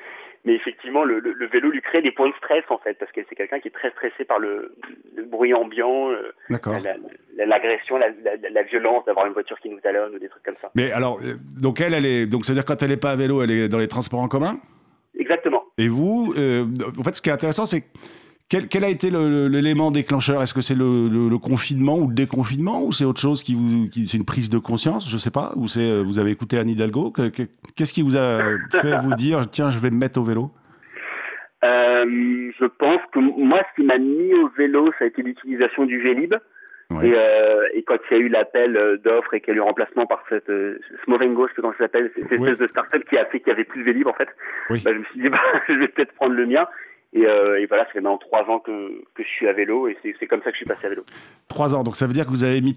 Mais 0.46 0.54
effectivement, 0.54 1.04
le, 1.04 1.20
le- 1.20 1.34
le 1.34 1.48
vélo 1.48 1.72
lui 1.72 1.82
crée 1.82 2.02
des 2.04 2.12
points 2.12 2.30
de 2.30 2.36
stress 2.36 2.64
en 2.70 2.78
fait, 2.78 2.94
parce 3.00 3.12
que 3.12 3.22
c'est 3.28 3.36
quelqu'un 3.36 3.60
qui 3.60 3.68
est 3.70 3.72
très 3.72 3.90
stressé 3.92 4.26
par 4.26 4.38
le, 4.40 4.76
le 5.16 5.24
bruit 5.24 5.54
ambiant, 5.56 6.12
euh, 6.12 6.32
D'accord. 6.52 6.74
la- 6.84 6.96
la- 7.36 7.46
l'agression, 7.48 7.98
la, 7.98 8.10
la- 8.24 8.50
la 8.50 8.64
violence 8.64 9.04
d'avoir 9.06 9.26
une 9.26 9.34
voiture 9.34 9.60
qui 9.60 9.70
nous 9.70 9.80
talonne 9.80 10.14
ou 10.16 10.20
des 10.20 10.30
trucs 10.30 10.44
comme 10.44 10.56
ça. 10.62 10.70
Mais 10.76 10.92
alors, 10.92 11.20
euh, 11.24 11.34
donc 11.60 11.82
elle, 11.82 11.94
elle 11.96 12.06
est, 12.06 12.28
donc 12.28 12.46
c'est 12.46 12.52
à 12.52 12.56
dire 12.56 12.66
quand 12.66 12.82
elle 12.84 12.92
est 12.92 12.98
pas 12.98 13.12
à 13.12 13.16
vélo, 13.16 13.42
elle 13.42 13.52
est 13.52 13.68
dans 13.68 13.80
les 13.80 13.88
transports 13.88 14.20
en 14.22 14.28
commun? 14.28 14.60
Exactement. 15.18 15.64
Et 15.78 15.88
vous, 15.88 16.34
euh, 16.38 16.66
en 17.00 17.04
fait, 17.04 17.16
ce 17.16 17.22
qui 17.22 17.30
est 17.30 17.34
intéressant, 17.34 17.66
c'est 17.66 17.84
quel, 18.50 18.68
quel 18.68 18.84
a 18.84 18.90
été 18.90 19.10
l'élément 19.12 19.90
déclencheur? 19.92 20.42
Est-ce 20.42 20.54
que 20.54 20.62
c'est 20.62 20.76
le, 20.76 21.08
le- 21.10 21.30
le 21.30 21.38
confinement 21.38 21.98
ou 21.98 22.08
le 22.08 22.14
déconfinement 22.14 22.84
ou 22.84 22.92
c'est 22.92 23.06
autre 23.06 23.20
chose 23.22 23.44
qui 23.44 23.56
vous, 23.56 23.90
qui, 23.90 24.08
c'est 24.08 24.18
une 24.18 24.26
prise 24.26 24.50
de 24.50 24.58
conscience? 24.60 25.10
Je 25.10 25.18
sais 25.18 25.32
pas. 25.32 25.54
Ou 25.56 25.68
c'est 25.68 25.82
euh, 25.82 26.02
vous 26.04 26.20
avez 26.20 26.32
écouté 26.32 26.58
Anne 26.60 26.70
Hidalgo? 26.70 27.12
Que- 27.12 27.30
que- 27.30 27.44
Qu'est-ce 27.76 27.94
qui 27.94 28.02
vous 28.04 28.16
a 28.18 28.42
fait 28.72 28.98
vous 29.00 29.16
dire 29.16 29.50
tiens, 29.50 29.70
je 29.72 29.80
vais 29.80 29.90
me 29.90 29.98
mettre 29.98 30.20
au 30.20 30.24
vélo 30.24 30.52
Euh, 31.64 32.52
je 32.60 32.66
pense 32.66 33.00
que 33.12 33.20
moi, 33.20 33.62
ce 33.72 33.82
qui 33.82 33.88
m'a 33.88 33.98
mis 33.98 34.34
au 34.36 34.50
vélo, 34.58 34.86
ça 35.00 35.06
a 35.06 35.08
été 35.08 35.24
l'utilisation 35.24 35.86
du 35.86 36.00
Vélib. 36.02 36.36
Ouais. 36.92 37.08
Et, 37.08 37.14
euh, 37.16 37.64
et 37.74 37.82
quand 37.82 37.98
il 38.12 38.18
y 38.18 38.20
a 38.20 38.24
eu 38.24 38.28
l'appel 38.30 38.78
euh, 38.78 38.98
d'offres 38.98 39.34
et 39.34 39.40
qu'il 39.42 39.48
y 39.48 39.52
a 39.52 39.54
eu 39.54 39.58
le 39.58 39.64
remplacement 39.64 40.06
par 40.06 40.24
cette 40.30 40.50
euh, 40.52 40.78
Smovengo, 41.04 41.48
je 41.48 41.50
sais 41.50 41.56
pas 41.56 41.62
comment 41.64 41.74
ça 41.74 41.86
s'appelle, 41.86 42.12
cette 42.16 42.32
espèce 42.32 42.60
de 42.60 42.68
start-up 42.68 43.04
qui 43.10 43.18
a 43.18 43.26
fait 43.26 43.40
qu'il 43.40 43.48
y 43.50 43.52
avait 43.52 43.64
plus 43.64 43.80
de 43.82 43.86
Vélib 43.86 44.06
en 44.08 44.14
fait, 44.14 44.30
Oui. 44.70 44.84
bah, 44.86 44.92
je 44.94 45.00
me 45.00 45.04
suis 45.06 45.20
dit 45.22 45.30
bah, 45.32 45.40
je 45.68 45.74
vais 45.74 45.88
peut-être 45.88 46.14
prendre 46.14 46.36
le 46.36 46.46
mien. 46.46 46.68
Et, 47.16 47.26
euh, 47.26 47.60
et 47.62 47.66
voilà, 47.66 47.86
ça 47.86 47.92
fait 47.92 48.02
maintenant 48.02 48.18
trois 48.18 48.44
ans 48.50 48.60
que, 48.60 48.90
que 49.16 49.24
je 49.24 49.28
suis 49.30 49.48
à 49.48 49.54
vélo 49.54 49.88
et 49.88 49.98
c'est 50.20 50.28
comme 50.28 50.42
ça 50.44 50.52
que 50.52 50.58
je 50.58 50.58
suis 50.58 50.66
passé 50.66 50.86
à 50.86 50.90
vélo. 50.90 51.04
Trois 51.48 51.74
ans. 51.74 51.84
Donc 51.84 51.96
ça 51.96 52.06
veut 52.08 52.14
dire 52.14 52.26
que 52.26 52.32
vous 52.32 52.44
avez 52.44 52.60
mis 52.62 52.74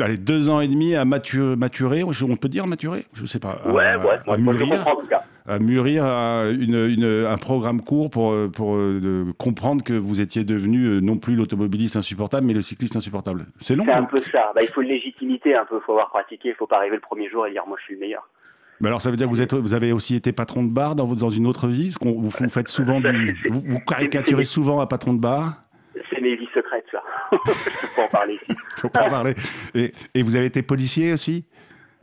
allez, 0.00 0.16
deux 0.16 0.48
ans 0.48 0.60
et 0.60 0.68
demi 0.68 0.94
à 0.94 1.04
matu- 1.04 1.54
maturer. 1.56 2.02
je- 2.10 2.24
On 2.24 2.36
peut 2.36 2.48
dire 2.48 2.66
maturer? 2.66 3.04
Je 3.12 3.26
sais 3.26 3.38
pas. 3.40 3.60
à- 3.64 3.68
ouais, 3.68 3.74
ouais, 3.74 3.84
à 3.92 3.96
moi, 4.26 4.38
moi, 4.38 4.54
je 4.54 4.58
mûrir? 4.60 4.76
comprends 4.78 4.92
en 4.98 5.00
tout 5.02 5.06
cas. 5.06 5.22
à 5.46 5.58
mûrir 5.58 6.04
à 6.04 6.44
une, 6.48 6.76
une- 6.86 7.26
un 7.26 7.36
programme 7.36 7.82
court 7.82 8.08
pour, 8.08 8.32
euh, 8.32 8.48
pour 8.48 8.76
euh, 8.76 9.00
de 9.02 9.32
comprendre 9.32 9.82
que 9.84 9.92
vous 9.92 10.20
étiez 10.22 10.44
devenu 10.44 10.84
euh, 10.86 11.00
non 11.00 11.18
plus 11.18 11.34
l'automobiliste 11.34 11.96
insupportable, 11.96 12.46
mais 12.46 12.54
le 12.54 12.62
cycliste 12.62 12.96
insupportable. 12.96 13.46
C'est 13.58 13.74
long. 13.74 13.84
C'est 13.86 13.92
un 13.92 14.02
hein? 14.02 14.08
peu 14.10 14.18
ça. 14.18 14.52
Bah, 14.54 14.60
il 14.62 14.68
faut 14.68 14.80
une 14.82 14.88
légitimité 14.88 15.54
un 15.56 15.64
peu, 15.66 15.76
il 15.76 15.84
faut 15.84 15.92
avoir 15.92 16.08
pratiqué, 16.08 16.50
il 16.50 16.54
faut 16.54 16.66
pas 16.66 16.76
arriver 16.76 16.96
le 16.96 17.02
premier 17.02 17.28
jour 17.28 17.46
et 17.46 17.50
dire 17.50 17.64
moi 17.66 17.76
je 17.80 17.84
suis 17.84 17.94
le 17.94 18.00
meilleur. 18.00 18.26
Mais 18.80 18.88
alors 18.88 19.00
ça 19.02 19.10
veut 19.10 19.16
dire 19.16 19.26
que 19.26 19.32
vous, 19.32 19.40
êtes, 19.40 19.54
vous 19.54 19.74
avez 19.74 19.92
aussi 19.92 20.14
été 20.14 20.32
patron 20.32 20.62
de 20.62 20.70
bar 20.70 20.94
dans, 20.94 21.30
une 21.30 21.46
autre 21.46 21.68
vie? 21.68 21.86
Parce 21.88 21.98
qu'on 21.98 22.12
vous, 22.12 22.30
vous 22.30 22.48
faites 22.48 22.68
souvent 22.68 23.00
du, 23.00 23.36
vous, 23.50 23.62
vous 23.66 23.80
caricaturez 23.80 24.44
souvent 24.44 24.80
à 24.80 24.86
patron 24.86 25.14
de 25.14 25.20
bar? 25.20 25.62
C'est 26.10 26.20
mes 26.20 26.36
vies 26.36 26.48
secrètes 26.54 26.86
ça. 26.92 27.02
je 27.32 27.38
peux 27.38 27.96
pas 27.96 28.04
en 28.04 28.08
parler 28.08 28.34
ici. 28.34 28.52
Faut 28.76 28.88
pas 28.88 29.06
en 29.06 29.10
parler. 29.10 29.34
Et, 29.74 29.92
et 30.14 30.22
vous 30.22 30.36
avez 30.36 30.46
été 30.46 30.62
policier 30.62 31.12
aussi? 31.12 31.44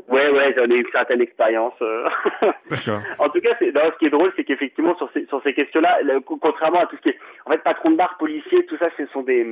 Ouais, 0.07 0.29
ouais, 0.29 0.53
j'en 0.55 0.65
ai 0.65 0.75
eu 0.75 0.81
une 0.81 0.91
certaine 0.91 1.21
expérience. 1.21 1.73
euh. 1.81 2.07
D'accord. 2.69 3.01
en 3.17 3.29
tout 3.29 3.39
cas, 3.41 3.55
c'est, 3.57 3.71
non, 3.73 3.81
ce 3.91 3.97
qui 3.97 4.05
est 4.05 4.09
drôle, 4.09 4.31
c'est 4.35 4.43
qu'effectivement, 4.43 4.95
sur 4.97 5.09
ces, 5.13 5.25
sur 5.27 5.41
ces 5.43 5.53
questions-là, 5.53 5.99
le- 6.03 6.19
contrairement 6.19 6.81
à 6.81 6.85
tout 6.85 6.95
ce 6.97 7.01
qui 7.01 7.09
est... 7.09 7.17
En 7.45 7.51
fait, 7.51 7.63
patron 7.63 7.91
de 7.91 7.95
bar, 7.95 8.17
policier, 8.19 8.65
tout 8.65 8.77
ça, 8.77 8.89
ce 8.97 9.05
sont 9.07 9.23
des... 9.23 9.43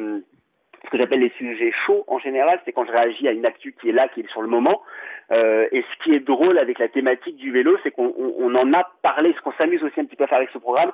Ce 0.86 0.90
que 0.90 0.98
j'appelle 0.98 1.22
les 1.22 1.32
sujets 1.38 1.72
chauds, 1.72 2.04
en 2.08 2.20
général, 2.20 2.60
c'est 2.66 2.74
quand 2.74 2.86
je 2.86 2.92
réagis 2.92 3.28
à 3.28 3.32
une 3.32 3.46
actu 3.46 3.74
qui 3.80 3.90
est 3.90 3.94
là, 3.94 4.08
qui 4.10 4.22
est 4.22 4.30
sur 4.30 4.42
le 4.42 4.48
moment. 4.48 4.82
Euh, 5.32 5.68
et 5.72 5.82
ce 5.82 6.04
qui 6.04 6.13
est 6.13 6.20
drôle 6.20 6.58
avec 6.58 6.78
la 6.80 6.90
thématique 6.90 7.38
du 7.38 7.52
vélo, 7.52 7.78
c'est 7.84 7.92
qu'on 7.92 8.13
on, 8.18 8.34
on 8.40 8.56
en 8.56 8.74
a 8.74 8.84
parlé, 9.02 9.34
ce 9.34 9.42
qu'on 9.42 9.54
s'amuse 9.54 9.84
aussi 9.84 10.00
un 10.00 10.06
petit 10.06 10.18
peu 10.18 10.25
à 10.25 10.28
faire 10.28 10.38
avec 10.38 10.50
ce 10.50 10.58
programme, 10.58 10.92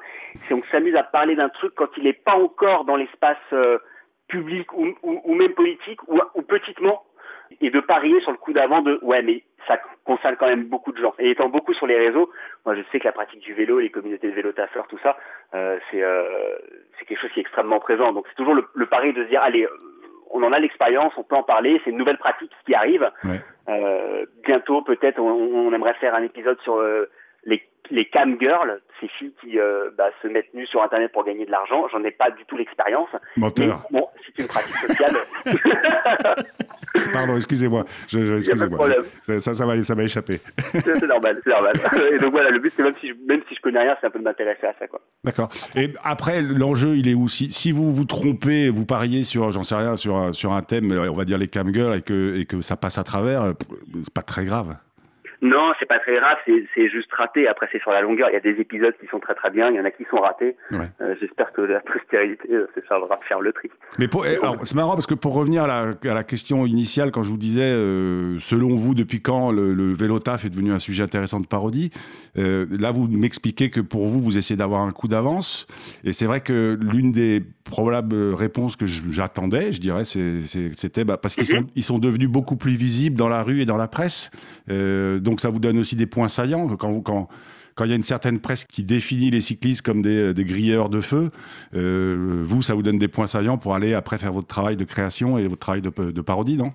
c'est 0.47 0.53
qu'on 0.53 0.63
s'amuse 0.71 0.95
à 0.95 1.03
parler 1.03 1.35
d'un 1.35 1.49
truc 1.49 1.73
quand 1.75 1.89
il 1.97 2.03
n'est 2.03 2.13
pas 2.13 2.35
encore 2.35 2.85
dans 2.85 2.95
l'espace 2.95 3.37
euh, 3.53 3.79
public 4.27 4.71
ou, 4.73 4.87
ou, 5.01 5.21
ou 5.23 5.33
même 5.33 5.53
politique, 5.53 6.01
ou, 6.07 6.19
ou 6.35 6.41
petitement, 6.43 7.03
et 7.61 7.69
de 7.69 7.79
parier 7.79 8.19
sur 8.21 8.31
le 8.31 8.37
coup 8.37 8.53
d'avant 8.53 8.81
de 8.81 8.99
ouais 9.01 9.21
mais 9.21 9.43
ça 9.67 9.79
concerne 10.05 10.35
quand 10.37 10.47
même 10.47 10.65
beaucoup 10.65 10.91
de 10.91 10.97
gens. 10.97 11.13
Et 11.19 11.31
étant 11.31 11.49
beaucoup 11.49 11.73
sur 11.73 11.85
les 11.85 11.97
réseaux, 11.97 12.31
moi 12.65 12.75
je 12.75 12.81
sais 12.91 12.99
que 12.99 13.05
la 13.05 13.11
pratique 13.11 13.41
du 13.41 13.53
vélo, 13.53 13.79
les 13.79 13.89
communautés 13.89 14.29
de 14.29 14.35
vélo 14.35 14.51
taffeurs, 14.51 14.87
tout 14.87 14.99
ça, 15.03 15.17
euh, 15.53 15.77
c'est 15.91 16.01
euh, 16.01 16.23
c'est 16.97 17.05
quelque 17.05 17.19
chose 17.19 17.31
qui 17.31 17.39
est 17.39 17.41
extrêmement 17.41 17.79
présent. 17.79 18.13
Donc 18.13 18.25
c'est 18.29 18.35
toujours 18.35 18.55
le, 18.55 18.65
le, 18.73 18.85
pari 18.85 19.13
de 19.13 19.23
se 19.23 19.29
dire, 19.29 19.41
allez, 19.41 19.67
on 20.31 20.43
en 20.43 20.51
a 20.53 20.59
l'expérience, 20.59 21.13
on 21.17 21.23
peut 21.23 21.35
en 21.35 21.43
parler, 21.43 21.81
c'est 21.83 21.91
une 21.91 21.97
nouvelle 21.97 22.17
pratique 22.17 22.51
qui 22.65 22.73
arrive. 22.73 23.11
Euh, 23.67 24.25
bientôt 24.43 24.81
peut-être, 24.81 25.19
on, 25.19 25.29
on, 25.29 25.73
aimerait 25.73 25.93
faire 25.95 26.15
un 26.15 26.23
épisode 26.23 26.59
sur 26.61 26.75
euh, 26.75 27.09
les, 27.43 27.63
les 27.91 28.05
cam 28.05 28.39
girls, 28.39 28.81
ces 28.99 29.07
filles 29.07 29.33
qui 29.41 29.59
euh, 29.59 29.89
bah, 29.97 30.09
se 30.21 30.27
mettent 30.27 30.53
nues 30.53 30.65
sur 30.65 30.81
Internet 30.81 31.11
pour 31.11 31.23
gagner 31.23 31.45
de 31.45 31.51
l'argent. 31.51 31.87
J'en 31.89 32.03
ai 32.03 32.11
pas 32.11 32.31
du 32.31 32.45
tout 32.45 32.57
l'expérience. 32.57 33.09
Mais 33.91 33.91
bon, 33.91 34.07
c'est 34.25 34.41
une 34.41 34.47
pratique 34.47 34.75
sociale. 34.75 35.15
Pardon, 37.13 37.35
excusez-moi. 37.35 37.85
Je, 38.07 38.25
je, 38.25 38.33
excusez-moi. 38.35 38.89
Ça, 39.23 39.39
ça, 39.39 39.53
ça, 39.53 39.65
va, 39.65 39.83
ça 39.83 39.95
va 39.95 40.03
échapper. 40.03 40.41
c'est 40.71 41.07
normal, 41.07 41.39
c'est 41.43 41.49
normal. 41.49 41.73
Et 42.13 42.17
donc 42.17 42.31
voilà, 42.31 42.49
le 42.49 42.59
but, 42.59 42.73
c'est 42.75 42.83
même 42.83 42.93
si 42.99 43.09
je, 43.09 43.13
même 43.27 43.41
si 43.47 43.55
je 43.55 43.61
connais 43.61 43.81
rien, 43.81 43.95
c'est 43.99 44.07
un 44.07 44.09
peu 44.09 44.19
de 44.19 44.23
m'intéresser 44.23 44.67
à 44.67 44.73
ça, 44.79 44.87
quoi. 44.87 45.01
D'accord. 45.23 45.49
Et 45.75 45.93
après, 46.03 46.41
l'enjeu, 46.41 46.95
il 46.97 47.07
est 47.07 47.13
où? 47.13 47.27
Si, 47.27 47.51
si 47.51 47.71
vous 47.71 47.91
vous 47.91 48.05
trompez, 48.05 48.69
vous 48.69 48.85
pariez 48.85 49.23
sur, 49.23 49.51
j'en 49.51 49.63
sais 49.63 49.75
rien, 49.75 49.95
sur, 49.95 50.33
sur 50.33 50.53
un 50.53 50.61
thème, 50.61 50.91
on 50.91 51.13
va 51.13 51.25
dire 51.25 51.37
les 51.37 51.47
cam 51.47 51.73
girls, 51.73 51.97
et 51.97 52.01
que, 52.01 52.35
et 52.37 52.45
que 52.45 52.61
ça 52.61 52.75
passe 52.75 52.97
à 52.97 53.03
travers, 53.03 53.53
c'est 54.03 54.13
pas 54.13 54.21
très 54.21 54.45
grave. 54.45 54.75
Non, 55.41 55.71
c'est 55.79 55.85
pas 55.85 55.99
très 55.99 56.15
grave, 56.15 56.37
c'est 56.45 56.89
juste 56.89 57.11
raté. 57.13 57.47
Après, 57.47 57.67
c'est 57.71 57.81
sur 57.81 57.91
la 57.91 58.01
longueur. 58.01 58.29
Il 58.29 58.33
y 58.33 58.37
a 58.37 58.41
des 58.41 58.59
épisodes 58.59 58.93
qui 58.99 59.07
sont 59.07 59.19
très 59.19 59.35
très 59.35 59.49
bien, 59.49 59.69
il 59.69 59.75
y 59.75 59.79
en 59.79 59.85
a 59.85 59.91
qui 59.91 60.05
sont 60.09 60.17
ratés. 60.17 60.57
Ouais. 60.71 60.89
Euh, 61.01 61.15
J'espère 61.19 61.53
que 61.53 61.61
la 61.61 61.79
postérité 61.93 62.49
se 62.75 62.81
chargera 62.87 63.15
de 63.15 63.23
faire 63.23 63.39
le 63.39 63.53
tri. 63.53 63.69
Mais 63.97 64.07
eh, 64.25 64.37
c'est 64.63 64.75
marrant 64.75 64.93
parce 64.93 65.07
que 65.07 65.13
pour 65.13 65.33
revenir 65.33 65.63
à 65.63 65.67
la, 65.67 66.11
à 66.11 66.13
la, 66.13 66.23
question 66.23 66.65
initiale, 66.65 67.11
quand 67.11 67.23
je 67.23 67.29
vous 67.29 67.37
disais, 67.37 67.61
euh, 67.61 68.37
selon 68.39 68.75
vous, 68.75 68.95
depuis 68.95 69.21
quand 69.21 69.51
le, 69.51 69.73
le, 69.73 69.93
vélo 69.93 70.19
taf 70.19 70.43
est 70.45 70.49
devenu 70.49 70.73
un 70.73 70.79
sujet 70.79 71.03
intéressant 71.03 71.39
de 71.39 71.47
parodie, 71.47 71.91
euh, 72.37 72.65
là 72.77 72.91
vous 72.91 73.07
m'expliquez 73.07 73.69
que 73.69 73.79
pour 73.79 74.07
vous, 74.07 74.19
vous 74.19 74.37
essayez 74.37 74.57
d'avoir 74.57 74.81
un 74.81 74.91
coup 74.91 75.07
d'avance. 75.07 75.67
Et 76.03 76.11
c'est 76.11 76.25
vrai 76.25 76.41
que 76.41 76.77
l'une 76.81 77.13
des 77.13 77.41
probables 77.63 78.33
réponses 78.33 78.75
que 78.75 78.85
j'attendais, 78.85 79.71
je 79.71 79.79
dirais, 79.79 80.03
c'était 80.03 81.05
bah, 81.05 81.17
parce 81.17 81.35
qu'ils 81.35 81.45
sont, 81.45 81.67
ils 81.75 81.83
sont 81.83 81.99
devenus 81.99 82.29
beaucoup 82.29 82.57
plus 82.57 82.73
visibles 82.73 83.15
dans 83.15 83.29
la 83.29 83.43
rue 83.43 83.61
et 83.61 83.65
dans 83.65 83.77
la 83.77 83.87
presse. 83.87 84.31
Donc 85.29 85.41
ça 85.41 85.49
vous 85.49 85.59
donne 85.59 85.77
aussi 85.77 85.95
des 85.95 86.07
points 86.07 86.27
saillants 86.27 86.67
quand 86.75 87.01
quand 87.01 87.27
quand 87.75 87.85
il 87.85 87.91
y 87.91 87.93
a 87.93 87.95
une 87.95 88.03
certaine 88.03 88.41
presse 88.41 88.65
qui 88.65 88.83
définit 88.83 89.29
les 89.31 89.39
cyclistes 89.39 89.85
comme 89.85 90.01
des, 90.01 90.33
des 90.33 90.43
grilleurs 90.43 90.89
de 90.89 90.99
feu, 90.99 91.29
euh, 91.75 92.41
vous, 92.43 92.61
ça 92.61 92.73
vous 92.73 92.83
donne 92.83 92.97
des 92.97 93.07
points 93.07 93.27
saillants 93.27 93.57
pour 93.57 93.73
aller 93.73 93.93
après 93.93 94.17
faire 94.17 94.33
votre 94.33 94.47
travail 94.47 94.75
de 94.75 94.83
création 94.83 95.37
et 95.37 95.47
votre 95.47 95.61
travail 95.61 95.81
de, 95.81 95.89
de 95.89 96.21
parodie, 96.21 96.57
non? 96.57 96.73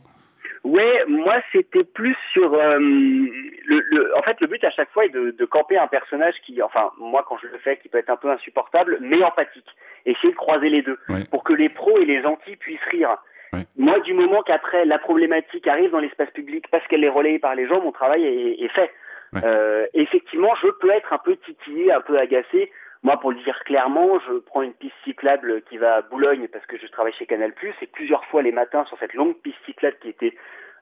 Ouais, 0.62 1.04
moi 1.06 1.34
c'était 1.52 1.84
plus 1.84 2.16
sur 2.32 2.54
euh, 2.54 2.78
le, 2.78 3.82
le, 3.90 4.16
en 4.16 4.22
fait 4.22 4.40
le 4.40 4.46
but 4.46 4.64
à 4.64 4.70
chaque 4.70 4.90
fois 4.92 5.04
est 5.04 5.10
de, 5.10 5.32
de, 5.38 5.44
camper 5.44 5.76
un 5.76 5.88
personnage 5.88 6.36
qui, 6.42 6.62
enfin 6.62 6.90
moi 6.98 7.22
quand 7.28 7.36
je 7.42 7.48
le 7.48 7.58
fais, 7.58 7.76
qui 7.76 7.90
peut 7.90 7.98
être 7.98 8.08
un 8.08 8.16
peu 8.16 8.30
insupportable, 8.30 8.96
mais 9.02 9.22
empathique. 9.22 9.68
Essayer 10.06 10.32
de 10.32 10.38
croiser 10.38 10.70
les 10.70 10.80
deux 10.80 10.98
ouais. 11.10 11.24
pour 11.30 11.44
que 11.44 11.52
les 11.52 11.68
pros 11.68 11.98
et 11.98 12.06
les 12.06 12.24
anti 12.24 12.56
puissent 12.56 12.88
rire. 12.90 13.18
Ouais. 13.54 13.66
Moi, 13.76 14.00
du 14.00 14.14
moment 14.14 14.42
qu'après 14.42 14.84
la 14.84 14.98
problématique 14.98 15.66
arrive 15.66 15.90
dans 15.90 15.98
l'espace 15.98 16.30
public 16.30 16.66
parce 16.70 16.86
qu'elle 16.86 17.04
est 17.04 17.08
relayée 17.08 17.38
par 17.38 17.54
les 17.54 17.66
gens, 17.66 17.82
mon 17.82 17.92
travail 17.92 18.24
est, 18.24 18.62
est 18.62 18.68
fait. 18.68 18.90
Ouais. 19.32 19.40
Euh, 19.44 19.86
effectivement, 19.94 20.54
je 20.62 20.68
peux 20.68 20.90
être 20.90 21.12
un 21.12 21.18
peu 21.18 21.36
titillé, 21.36 21.92
un 21.92 22.00
peu 22.00 22.18
agacé. 22.18 22.70
Moi, 23.02 23.18
pour 23.20 23.32
le 23.32 23.38
dire 23.38 23.62
clairement, 23.64 24.18
je 24.20 24.38
prends 24.38 24.62
une 24.62 24.72
piste 24.72 24.94
cyclable 25.04 25.62
qui 25.68 25.76
va 25.76 25.96
à 25.96 26.02
Boulogne 26.02 26.48
parce 26.48 26.64
que 26.66 26.78
je 26.78 26.86
travaille 26.86 27.12
chez 27.12 27.26
Canal+, 27.26 27.52
et 27.82 27.86
plusieurs 27.86 28.24
fois 28.26 28.42
les 28.42 28.52
matins 28.52 28.84
sur 28.86 28.98
cette 28.98 29.12
longue 29.12 29.36
piste 29.42 29.58
cyclable 29.66 29.96
qui 30.00 30.08
était 30.08 30.34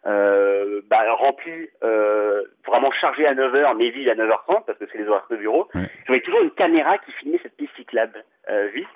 euh, 0.07 0.83
bah, 0.89 1.05
remplie, 1.15 1.69
euh, 1.83 2.43
vraiment 2.67 2.91
chargée 2.91 3.27
à 3.27 3.35
9h, 3.35 3.77
mais 3.77 3.91
vide 3.91 4.09
à 4.09 4.15
9h30 4.15 4.65
parce 4.67 4.79
que 4.79 4.85
c'est 4.91 4.99
les 4.99 5.07
horaires 5.07 5.27
de 5.31 5.37
bureau. 5.37 5.69
Ouais. 5.75 5.89
J'avais 6.07 6.21
toujours 6.21 6.43
une 6.43 6.51
caméra 6.51 6.99
qui 6.99 7.13
filmait 7.13 7.41
cette 7.43 7.57
piste 7.57 7.75
cyclable 7.77 8.25
euh, 8.51 8.69
vide. 8.69 8.87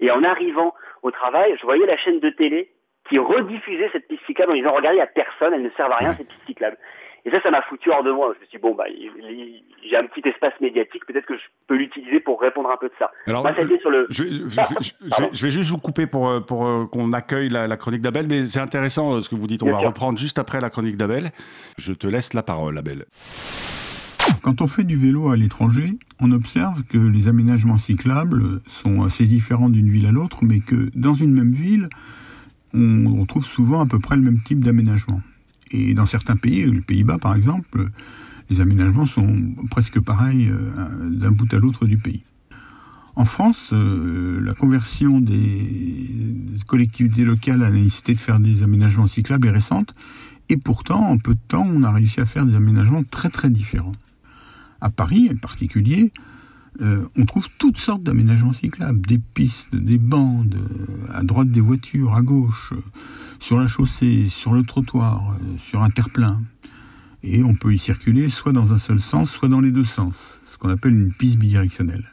Et 0.00 0.10
en 0.10 0.22
arrivant 0.22 0.74
au 1.02 1.10
travail, 1.10 1.56
je 1.58 1.62
voyais 1.64 1.86
la 1.86 1.96
chaîne 1.96 2.20
de 2.20 2.30
télé 2.30 2.70
qui 3.08 3.18
rediffusait 3.18 3.90
cette 3.92 4.08
piste 4.08 4.24
cyclable 4.26 4.52
en 4.52 4.56
disant 4.56 4.72
regardez, 4.74 4.96
il 4.96 5.00
n'y 5.00 5.02
a 5.02 5.06
personne, 5.06 5.54
elle 5.54 5.62
ne 5.62 5.70
sert 5.70 5.90
à 5.90 5.96
rien, 5.96 6.14
cette 6.14 6.28
piste 6.28 6.46
cyclable. 6.46 6.76
Et 7.24 7.30
ça, 7.30 7.42
ça 7.42 7.50
m'a 7.50 7.60
foutu 7.62 7.90
hors 7.90 8.02
de 8.02 8.12
moi. 8.12 8.32
Je 8.34 8.40
me 8.40 8.46
suis 8.46 8.56
dit, 8.56 8.62
bon, 8.62 8.74
bah, 8.74 8.84
j'ai 9.84 9.96
un 9.96 10.04
petit 10.04 10.26
espace 10.26 10.54
médiatique, 10.60 11.04
peut-être 11.04 11.26
que 11.26 11.36
je 11.36 11.42
peux 11.66 11.76
l'utiliser 11.76 12.20
pour 12.20 12.40
répondre 12.40 12.70
un 12.70 12.76
peu 12.76 12.88
de 12.88 12.94
ça. 12.98 13.10
Alors, 13.26 13.42
moi, 13.42 13.52
c'était 13.58 13.78
sur 13.80 13.90
le. 13.90 14.06
Je, 14.08 14.24
je, 14.24 14.60
je, 14.80 15.24
je, 15.32 15.42
vais 15.42 15.50
juste 15.50 15.70
vous 15.70 15.78
couper 15.78 16.06
pour, 16.06 16.28
euh, 16.28 16.40
pour 16.40 16.66
euh, 16.66 16.86
qu'on 16.86 17.12
accueille 17.12 17.48
la, 17.48 17.66
la 17.66 17.76
chronique 17.76 18.02
d'Abel, 18.02 18.26
mais 18.28 18.46
c'est 18.46 18.60
intéressant 18.60 19.14
euh, 19.16 19.22
ce 19.22 19.28
que 19.28 19.34
vous 19.34 19.46
dites. 19.46 19.62
On 19.62 19.66
Bien 19.66 19.74
va 19.74 19.80
sûr. 19.80 19.88
reprendre 19.88 20.18
juste 20.18 20.38
après 20.38 20.60
la 20.60 20.70
chronique 20.70 20.96
d'Abel. 20.96 21.30
Je 21.76 21.92
te 21.92 22.06
laisse 22.06 22.32
la 22.34 22.42
parole, 22.42 22.78
Abel. 22.78 23.04
Quand 24.42 24.60
on 24.60 24.66
fait 24.66 24.84
du 24.84 24.96
vélo 24.96 25.30
à 25.30 25.36
l'étranger, 25.36 25.98
on 26.20 26.32
observe 26.32 26.84
que 26.84 26.98
les 26.98 27.28
aménagements 27.28 27.78
cyclables 27.78 28.60
sont 28.68 29.04
assez 29.04 29.26
différents 29.26 29.68
d'une 29.68 29.90
ville 29.90 30.06
à 30.06 30.12
l'autre, 30.12 30.38
mais 30.42 30.60
que 30.60 30.90
dans 30.94 31.14
une 31.14 31.32
même 31.32 31.52
ville, 31.52 31.88
on, 32.74 33.24
trouve 33.26 33.44
souvent 33.44 33.80
à 33.80 33.86
peu 33.86 33.98
près 33.98 34.16
le 34.16 34.22
même 34.22 34.40
type 34.42 34.62
d'aménagement. 34.62 35.22
Et 35.70 35.94
dans 35.94 36.06
certains 36.06 36.36
pays, 36.36 36.64
les 36.64 36.80
Pays-Bas 36.80 37.18
par 37.18 37.34
exemple, 37.34 37.90
les 38.50 38.60
aménagements 38.60 39.06
sont 39.06 39.54
presque 39.70 40.00
pareils 40.00 40.48
euh, 40.48 41.10
d'un 41.10 41.30
bout 41.30 41.52
à 41.52 41.58
l'autre 41.58 41.86
du 41.86 41.98
pays. 41.98 42.22
En 43.16 43.24
France, 43.24 43.70
euh, 43.72 44.40
la 44.40 44.54
conversion 44.54 45.20
des 45.20 46.08
collectivités 46.66 47.24
locales 47.24 47.62
à 47.62 47.68
la 47.68 47.76
nécessité 47.76 48.14
de 48.14 48.20
faire 48.20 48.38
des 48.38 48.62
aménagements 48.62 49.08
cyclables 49.08 49.48
est 49.48 49.52
récente, 49.52 49.94
et 50.48 50.56
pourtant, 50.56 51.00
en 51.00 51.18
peu 51.18 51.34
de 51.34 51.40
temps, 51.48 51.68
on 51.68 51.82
a 51.82 51.90
réussi 51.90 52.20
à 52.20 52.26
faire 52.26 52.46
des 52.46 52.56
aménagements 52.56 53.02
très 53.02 53.28
très 53.28 53.50
différents. 53.50 53.96
À 54.80 54.88
Paris, 54.88 55.28
en 55.32 55.36
particulier, 55.36 56.12
euh, 56.80 57.08
on 57.16 57.24
trouve 57.24 57.48
toutes 57.58 57.78
sortes 57.78 58.04
d'aménagements 58.04 58.52
cyclables, 58.52 59.00
des 59.00 59.18
pistes, 59.18 59.74
des 59.74 59.98
bandes, 59.98 60.56
euh, 60.56 61.12
à 61.12 61.24
droite 61.24 61.50
des 61.50 61.60
voitures, 61.60 62.14
à 62.14 62.22
gauche, 62.22 62.72
euh, 62.72 62.82
sur 63.40 63.58
la 63.58 63.66
chaussée, 63.66 64.28
sur 64.28 64.52
le 64.52 64.62
trottoir, 64.62 65.36
sur 65.58 65.82
un 65.82 65.90
terre-plein. 65.90 66.40
Et 67.24 67.42
on 67.42 67.54
peut 67.54 67.74
y 67.74 67.78
circuler 67.78 68.28
soit 68.28 68.52
dans 68.52 68.72
un 68.72 68.78
seul 68.78 69.00
sens, 69.00 69.30
soit 69.30 69.48
dans 69.48 69.60
les 69.60 69.72
deux 69.72 69.84
sens, 69.84 70.40
ce 70.46 70.56
qu'on 70.56 70.68
appelle 70.68 70.92
une 70.92 71.12
piste 71.12 71.36
bidirectionnelle. 71.36 72.04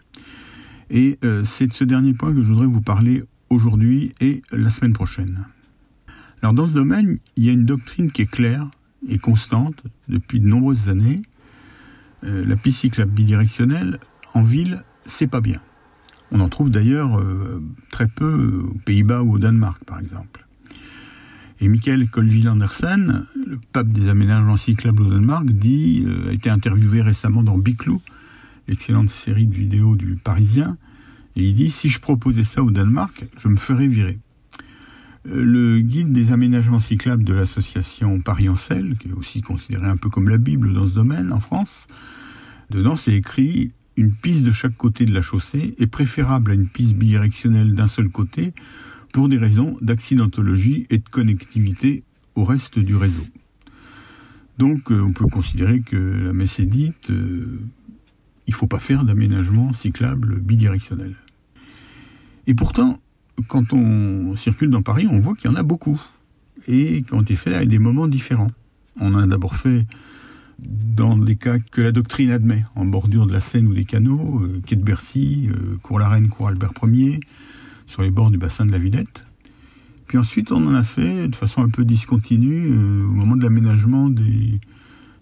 Et 0.89 1.19
c'est 1.45 1.65
de 1.65 1.73
ce 1.73 1.83
dernier 1.83 2.13
point 2.13 2.31
que 2.31 2.43
je 2.43 2.47
voudrais 2.47 2.67
vous 2.67 2.81
parler 2.81 3.23
aujourd'hui 3.49 4.13
et 4.19 4.43
la 4.51 4.69
semaine 4.69 4.93
prochaine. 4.93 5.45
Alors 6.41 6.53
dans 6.53 6.67
ce 6.67 6.73
domaine, 6.73 7.17
il 7.35 7.45
y 7.45 7.49
a 7.49 7.53
une 7.53 7.65
doctrine 7.65 8.11
qui 8.11 8.21
est 8.21 8.29
claire 8.29 8.69
et 9.07 9.17
constante 9.17 9.83
depuis 10.07 10.39
de 10.39 10.47
nombreuses 10.47 10.89
années. 10.89 11.23
La 12.21 12.55
piste 12.55 12.79
cyclable 12.79 13.11
bidirectionnelle 13.11 13.99
en 14.35 14.43
ville, 14.43 14.83
c'est 15.05 15.27
pas 15.27 15.41
bien. 15.41 15.61
On 16.31 16.41
en 16.41 16.49
trouve 16.49 16.69
d'ailleurs 16.69 17.17
euh, 17.19 17.63
très 17.89 18.07
peu 18.07 18.63
aux 18.69 18.77
Pays-Bas 18.85 19.23
ou 19.23 19.35
au 19.35 19.39
Danemark, 19.39 19.83
par 19.85 19.99
exemple. 19.99 20.45
Et 21.61 21.69
Michael 21.69 22.09
Colville 22.09 22.49
Andersen, 22.49 23.25
le 23.47 23.59
pape 23.71 23.87
des 23.87 24.09
aménagements 24.09 24.57
cyclables 24.57 25.03
au 25.03 25.09
Danemark, 25.09 25.45
euh, 25.47 26.29
a 26.29 26.33
été 26.33 26.49
interviewé 26.49 27.01
récemment 27.01 27.43
dans 27.43 27.57
Biclou, 27.57 28.01
l'excellente 28.67 29.09
série 29.09 29.47
de 29.47 29.55
vidéos 29.55 29.95
du 29.95 30.17
Parisien, 30.17 30.77
et 31.37 31.43
il 31.43 31.55
dit 31.55 31.69
si 31.69 31.87
je 31.87 32.01
proposais 32.01 32.43
ça 32.43 32.61
au 32.61 32.71
Danemark, 32.71 33.25
je 33.37 33.47
me 33.47 33.55
ferais 33.57 33.87
virer. 33.87 34.19
Euh, 35.27 35.43
Le 35.45 35.79
guide 35.79 36.11
des 36.11 36.33
aménagements 36.33 36.81
cyclables 36.81 37.23
de 37.23 37.33
l'association 37.33 38.19
Paris-Ancel, 38.19 38.97
qui 38.97 39.07
est 39.07 39.13
aussi 39.13 39.41
considéré 39.41 39.87
un 39.87 39.97
peu 39.97 40.09
comme 40.09 40.27
la 40.27 40.37
Bible 40.37 40.73
dans 40.73 40.89
ce 40.89 40.93
domaine 40.93 41.31
en 41.31 41.39
France, 41.39 41.87
dedans 42.69 42.97
c'est 42.97 43.13
écrit 43.13 43.71
une 43.97 44.13
piste 44.13 44.43
de 44.43 44.51
chaque 44.51 44.75
côté 44.75 45.05
de 45.05 45.13
la 45.13 45.21
chaussée 45.21 45.75
est 45.79 45.87
préférable 45.87 46.51
à 46.51 46.53
une 46.53 46.67
piste 46.67 46.93
bidirectionnelle 46.93 47.73
d'un 47.73 47.87
seul 47.87 48.09
côté 48.09 48.53
pour 49.13 49.29
des 49.29 49.37
raisons 49.37 49.77
d'accidentologie 49.81 50.87
et 50.89 50.97
de 50.97 51.09
connectivité 51.09 52.03
au 52.35 52.43
reste 52.43 52.79
du 52.79 52.95
réseau. 52.95 53.25
Donc 54.57 54.91
euh, 54.91 55.01
on 55.01 55.13
peut 55.13 55.27
considérer 55.27 55.81
que 55.81 55.95
la 55.95 56.33
messe 56.33 56.59
est 56.59 56.65
dite, 56.65 57.09
euh, 57.09 57.59
il 58.47 58.51
ne 58.51 58.55
faut 58.55 58.67
pas 58.67 58.79
faire 58.79 59.03
d'aménagement 59.03 59.73
cyclable 59.73 60.39
bidirectionnel. 60.39 61.15
Et 62.47 62.53
pourtant, 62.53 62.99
quand 63.47 63.73
on 63.73 64.35
circule 64.35 64.69
dans 64.69 64.81
Paris, 64.81 65.07
on 65.09 65.19
voit 65.19 65.35
qu'il 65.35 65.49
y 65.49 65.53
en 65.53 65.57
a 65.57 65.63
beaucoup. 65.63 66.01
Et 66.67 67.03
qui 67.03 67.13
ont 67.13 67.21
été 67.21 67.35
faits 67.35 67.53
à 67.53 67.65
des 67.65 67.79
moments 67.79 68.07
différents. 68.07 68.51
On 68.99 69.15
a 69.15 69.27
d'abord 69.27 69.55
fait 69.55 69.85
dans 70.59 71.17
les 71.17 71.35
cas 71.35 71.59
que 71.59 71.81
la 71.81 71.91
doctrine 71.91 72.31
admet, 72.31 72.65
en 72.75 72.85
bordure 72.85 73.27
de 73.27 73.33
la 73.33 73.41
Seine 73.41 73.67
ou 73.67 73.73
des 73.73 73.85
canaux, 73.85 74.41
euh, 74.41 74.61
quai 74.65 74.75
de 74.75 74.83
Bercy, 74.83 75.49
euh, 75.49 75.77
cours 75.81 75.99
la 75.99 76.09
Reine, 76.09 76.29
cours 76.29 76.47
Albert 76.47 76.71
Ier, 76.83 77.19
sur 77.87 78.01
les 78.01 78.11
bords 78.11 78.31
du 78.31 78.37
bassin 78.37 78.65
de 78.65 78.71
la 78.71 78.77
Villette. 78.77 79.25
Puis 80.07 80.17
ensuite, 80.17 80.51
on 80.51 80.67
en 80.67 80.75
a 80.75 80.83
fait 80.83 81.27
de 81.27 81.35
façon 81.35 81.61
un 81.61 81.69
peu 81.69 81.83
discontinue 81.83 82.69
euh, 82.71 83.05
au 83.05 83.11
moment 83.11 83.35
de 83.35 83.43
l'aménagement 83.43 84.09
des 84.09 84.59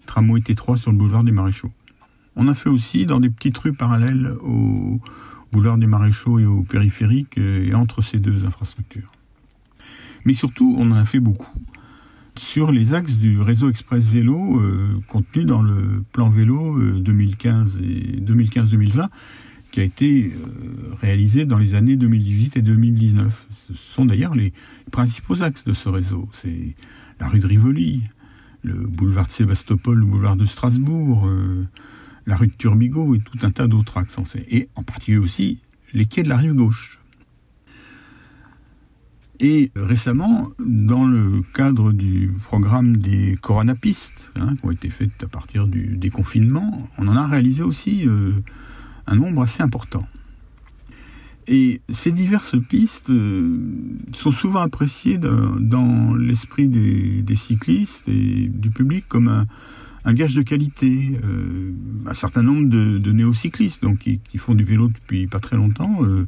tramways 0.06 0.40
T3 0.40 0.76
sur 0.76 0.92
le 0.92 0.98
boulevard 0.98 1.24
des 1.24 1.32
Maréchaux. 1.32 1.72
On 2.36 2.48
a 2.48 2.54
fait 2.54 2.68
aussi 2.68 3.06
dans 3.06 3.20
des 3.20 3.30
petites 3.30 3.58
rues 3.58 3.72
parallèles 3.72 4.34
au 4.42 5.00
boulevard 5.52 5.78
des 5.78 5.86
Maréchaux 5.86 6.38
et 6.38 6.44
au 6.44 6.62
périphérique 6.62 7.38
et 7.38 7.74
entre 7.74 8.02
ces 8.02 8.18
deux 8.18 8.44
infrastructures. 8.44 9.12
Mais 10.24 10.34
surtout, 10.34 10.74
on 10.78 10.90
en 10.90 10.96
a 10.96 11.04
fait 11.04 11.20
beaucoup 11.20 11.52
sur 12.36 12.72
les 12.72 12.94
axes 12.94 13.16
du 13.16 13.40
réseau 13.40 13.70
express 13.70 14.04
vélo 14.04 14.60
euh, 14.60 15.00
contenu 15.08 15.44
dans 15.44 15.62
le 15.62 16.02
plan 16.12 16.30
vélo 16.30 16.78
2015 16.98 17.78
et 17.82 18.20
2015-2020 18.20 19.08
qui 19.70 19.80
a 19.80 19.82
été 19.84 20.32
réalisé 21.00 21.46
dans 21.46 21.58
les 21.58 21.74
années 21.74 21.96
2018 21.96 22.58
et 22.58 22.62
2019. 22.62 23.46
Ce 23.50 23.74
sont 23.74 24.04
d'ailleurs 24.04 24.36
les 24.36 24.52
principaux 24.92 25.42
axes 25.42 25.64
de 25.64 25.72
ce 25.72 25.88
réseau. 25.88 26.28
C'est 26.32 26.76
la 27.18 27.26
rue 27.26 27.40
de 27.40 27.46
Rivoli, 27.48 28.02
le 28.62 28.74
boulevard 28.74 29.26
de 29.26 29.32
Sébastopol, 29.32 29.98
le 29.98 30.06
boulevard 30.06 30.36
de 30.36 30.46
Strasbourg, 30.46 31.28
la 32.24 32.36
rue 32.36 32.46
de 32.46 32.52
Turbigo 32.52 33.16
et 33.16 33.18
tout 33.18 33.38
un 33.42 33.50
tas 33.50 33.66
d'autres 33.66 33.98
axes. 33.98 34.16
Et 34.48 34.68
en 34.76 34.84
particulier 34.84 35.18
aussi 35.18 35.58
les 35.92 36.06
quais 36.06 36.22
de 36.22 36.28
la 36.28 36.36
rive 36.36 36.54
gauche. 36.54 37.00
Et 39.40 39.72
récemment, 39.74 40.50
dans 40.58 41.04
le 41.04 41.42
cadre 41.54 41.92
du 41.92 42.32
programme 42.44 42.96
des 42.98 43.36
coronapistes, 43.40 44.30
hein, 44.36 44.54
qui 44.56 44.64
ont 44.64 44.70
été 44.70 44.90
faites 44.90 45.22
à 45.22 45.26
partir 45.26 45.66
du 45.66 45.96
déconfinement, 45.96 46.88
on 46.98 47.08
en 47.08 47.16
a 47.16 47.26
réalisé 47.26 47.62
aussi 47.62 48.06
euh, 48.06 48.32
un 49.06 49.16
nombre 49.16 49.42
assez 49.42 49.62
important. 49.62 50.06
Et 51.46 51.82
ces 51.90 52.12
diverses 52.12 52.56
pistes 52.68 53.10
euh, 53.10 53.58
sont 54.12 54.30
souvent 54.30 54.60
appréciées 54.60 55.18
dans, 55.18 56.14
l'esprit 56.14 56.68
des, 56.68 57.36
cyclistes 57.36 58.08
et 58.08 58.48
du 58.48 58.70
public 58.70 59.04
comme 59.08 59.28
un, 59.28 59.46
un 60.04 60.14
gage 60.14 60.34
de 60.34 60.42
qualité. 60.42 61.18
Euh, 61.24 61.72
un 62.06 62.14
certain 62.14 62.42
nombre 62.42 62.68
de, 62.68 62.98
de 62.98 63.12
néocyclistes, 63.12 63.82
donc 63.82 63.98
qui, 63.98 64.18
qui, 64.18 64.38
font 64.38 64.54
du 64.54 64.64
vélo 64.64 64.88
depuis 64.88 65.26
pas 65.26 65.40
très 65.40 65.56
longtemps, 65.56 66.04
euh, 66.04 66.26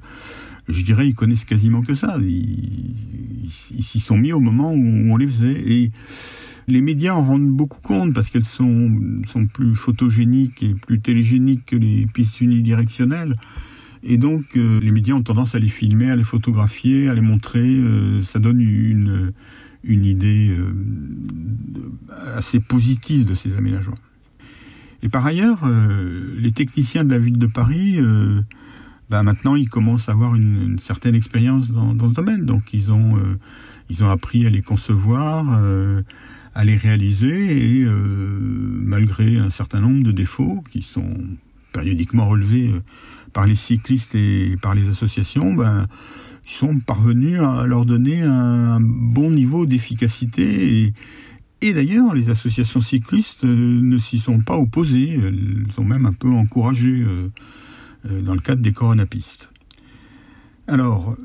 je 0.68 0.82
dirais, 0.82 1.08
ils 1.08 1.14
connaissent 1.14 1.44
quasiment 1.44 1.82
que 1.82 1.94
ça. 1.94 2.16
Ils 2.20 3.50
s'y 3.50 4.00
sont 4.00 4.16
mis 4.16 4.32
au 4.32 4.40
moment 4.40 4.72
où 4.72 5.12
on 5.12 5.16
les 5.16 5.26
faisait. 5.26 5.62
Et 5.66 5.92
les 6.66 6.80
médias 6.80 7.14
en 7.14 7.24
rendent 7.24 7.50
beaucoup 7.50 7.80
compte 7.80 8.12
parce 8.12 8.30
qu'elles 8.30 8.44
sont, 8.44 8.90
sont 9.28 9.46
plus 9.46 9.74
photogéniques 9.74 10.62
et 10.62 10.74
plus 10.74 11.00
télégéniques 11.00 11.66
que 11.66 11.76
les 11.76 12.06
pistes 12.06 12.40
unidirectionnelles. 12.40 13.36
Et 14.02 14.18
donc, 14.18 14.56
euh, 14.56 14.80
les 14.80 14.90
médias 14.90 15.14
ont 15.14 15.22
tendance 15.22 15.54
à 15.54 15.58
les 15.58 15.68
filmer, 15.68 16.10
à 16.10 16.16
les 16.16 16.24
photographier, 16.24 17.08
à 17.08 17.14
les 17.14 17.20
montrer. 17.20 17.60
Euh, 17.60 18.22
ça 18.22 18.38
donne 18.38 18.60
une, 18.60 19.32
une 19.86 20.04
idée 20.04 20.50
euh, 20.50 20.72
assez 22.36 22.60
positive 22.60 23.24
de 23.24 23.34
ces 23.34 23.56
aménagements. 23.56 23.98
Et 25.02 25.08
par 25.08 25.24
ailleurs, 25.24 25.60
euh, 25.64 26.34
les 26.38 26.52
techniciens 26.52 27.04
de 27.04 27.10
la 27.10 27.18
ville 27.18 27.38
de 27.38 27.46
Paris, 27.46 27.96
euh, 27.98 28.40
ben 29.10 29.22
maintenant, 29.22 29.54
ils 29.54 29.68
commencent 29.68 30.08
à 30.08 30.12
avoir 30.12 30.34
une, 30.34 30.78
certaine 30.80 31.14
expérience 31.14 31.70
dans, 31.70 32.08
ce 32.08 32.14
domaine. 32.14 32.44
Donc, 32.44 32.74
ils 32.74 32.90
ont, 32.90 33.14
ils 33.88 34.02
ont 34.02 34.10
appris 34.10 34.46
à 34.46 34.50
les 34.50 34.62
concevoir, 34.62 35.46
à 36.56 36.64
les 36.64 36.76
réaliser, 36.76 37.82
et 37.82 37.86
malgré 37.86 39.38
un 39.38 39.50
certain 39.50 39.80
nombre 39.80 40.02
de 40.02 40.10
défauts 40.10 40.64
qui 40.72 40.82
sont 40.82 41.14
périodiquement 41.72 42.28
relevés 42.28 42.72
par 43.32 43.46
les 43.46 43.54
cyclistes 43.54 44.16
et 44.16 44.56
par 44.60 44.74
les 44.74 44.88
associations, 44.88 45.54
ben, 45.54 45.86
ils 46.46 46.52
sont 46.52 46.78
parvenus 46.78 47.40
à 47.40 47.66
leur 47.66 47.84
donner 47.84 48.22
un 48.22 48.78
bon 48.80 49.30
niveau 49.30 49.66
d'efficacité. 49.66 50.92
Et, 51.60 51.72
d'ailleurs, 51.72 52.14
les 52.14 52.30
associations 52.30 52.80
cyclistes 52.80 53.44
euh, 53.44 53.80
ne 53.82 53.98
s'y 53.98 54.18
sont 54.18 54.40
pas 54.40 54.56
opposées. 54.56 55.14
Elles 55.14 55.66
ont 55.76 55.84
même 55.84 56.06
un 56.06 56.12
peu 56.12 56.30
encouragé 56.30 57.02
euh, 57.02 57.32
euh, 58.08 58.22
dans 58.22 58.34
le 58.34 58.40
cadre 58.40 58.62
des 58.62 58.72
coronapistes. 58.72 59.50
Alors, 60.68 61.16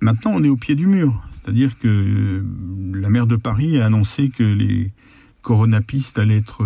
maintenant, 0.00 0.32
on 0.34 0.44
est 0.44 0.48
au 0.48 0.56
pied 0.56 0.76
du 0.76 0.86
mur. 0.86 1.20
C'est-à-dire 1.34 1.78
que 1.78 2.44
la 2.94 3.10
maire 3.10 3.26
de 3.26 3.36
Paris 3.36 3.78
a 3.78 3.86
annoncé 3.86 4.28
que 4.28 4.44
les 4.44 4.92
coronapistes 5.42 6.18
allaient 6.18 6.38
être 6.38 6.64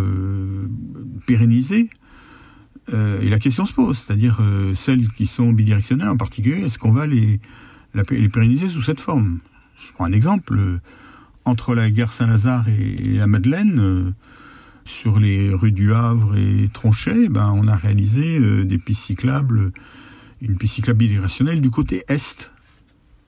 pérennisés. 1.26 1.88
Euh, 2.92 3.20
et 3.20 3.28
la 3.28 3.38
question 3.38 3.66
se 3.66 3.72
pose, 3.72 3.98
c'est-à-dire 3.98 4.38
euh, 4.40 4.74
celles 4.74 5.08
qui 5.08 5.26
sont 5.26 5.52
bidirectionnelles 5.52 6.08
en 6.08 6.16
particulier, 6.16 6.62
est-ce 6.62 6.78
qu'on 6.78 6.92
va 6.92 7.06
les, 7.06 7.40
pérenniser 7.94 8.68
sous 8.68 8.82
cette 8.82 9.00
forme? 9.00 9.38
Je 9.76 9.92
prends 9.92 10.04
un 10.04 10.12
exemple. 10.12 10.56
Euh, 10.58 10.80
entre 11.46 11.74
la 11.74 11.90
gare 11.90 12.12
Saint-Lazare 12.12 12.68
et, 12.68 12.96
la 13.14 13.26
Madeleine, 13.26 14.12
sur 14.84 15.18
les 15.18 15.52
rues 15.54 15.72
du 15.72 15.94
Havre 15.94 16.36
et 16.36 16.68
Tronchet, 16.72 17.30
ben, 17.30 17.50
on 17.56 17.66
a 17.66 17.74
réalisé 17.74 18.38
des 18.66 18.76
pistes 18.76 19.04
cyclables, 19.04 19.72
une 20.42 20.58
piste 20.58 20.74
cyclable 20.74 20.98
bidirectionnelle 20.98 21.62
du 21.62 21.70
côté 21.70 22.04
est. 22.08 22.52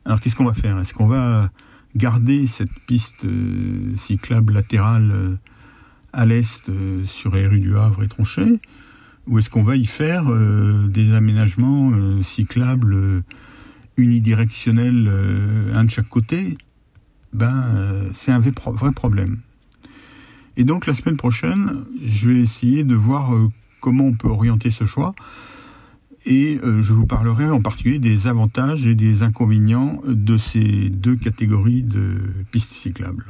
Alors 0.05 0.21
qu'est-ce 0.21 0.37
qu'on 0.37 0.45
va 0.45 0.53
faire? 0.53 0.79
Est-ce 0.79 0.93
qu'on 0.93 1.07
va 1.07 1.51
garder 1.97 2.47
cette 2.47 2.73
piste 2.87 3.27
cyclable 3.97 4.53
latérale 4.53 5.39
à 6.13 6.27
l'est 6.27 6.71
sur 7.07 7.35
les 7.35 7.47
rues 7.47 7.61
du 7.61 7.77
Havre 7.77 8.05
et 8.05 8.09
Tronchet? 8.09 8.61
Ou 9.27 9.39
est-ce 9.39 9.51
qu'on 9.51 9.63
va 9.63 9.77
y 9.77 9.87
faire 9.87 10.29
euh, 10.29 10.89
des 10.89 11.15
aménagements 11.15 11.91
euh, 11.93 12.23
cyclables 12.23 12.95
euh, 12.95 13.23
unidirectionnels, 13.97 15.11
un 15.75 15.85
de 15.85 15.91
chaque 15.91 16.09
côté? 16.09 16.57
Ben, 17.33 18.11
c'est 18.15 18.33
un 18.33 18.41
vrai, 18.41 18.93
problème. 18.93 19.41
Et 20.57 20.65
donc 20.65 20.87
la 20.87 20.95
semaine 20.95 21.17
prochaine, 21.17 21.85
je 22.05 22.29
vais 22.29 22.41
essayer 22.41 22.85
de 22.85 22.95
voir 22.95 23.31
comment 23.81 24.05
on 24.05 24.13
peut 24.13 24.29
orienter 24.29 24.71
ce 24.71 24.85
choix. 24.85 25.15
Et 26.25 26.59
je 26.63 26.93
vous 26.93 27.07
parlerai 27.07 27.51
en 27.51 27.61
particulier 27.61 27.99
des 27.99 28.27
avantages 28.27 28.87
et 28.87 28.95
des 28.95 29.23
inconvénients 29.23 30.03
de 30.07 30.39
ces 30.39 30.89
deux 30.89 31.17
catégories 31.17 31.83
de 31.83 32.19
pistes 32.51 32.73
cyclables. 32.73 33.27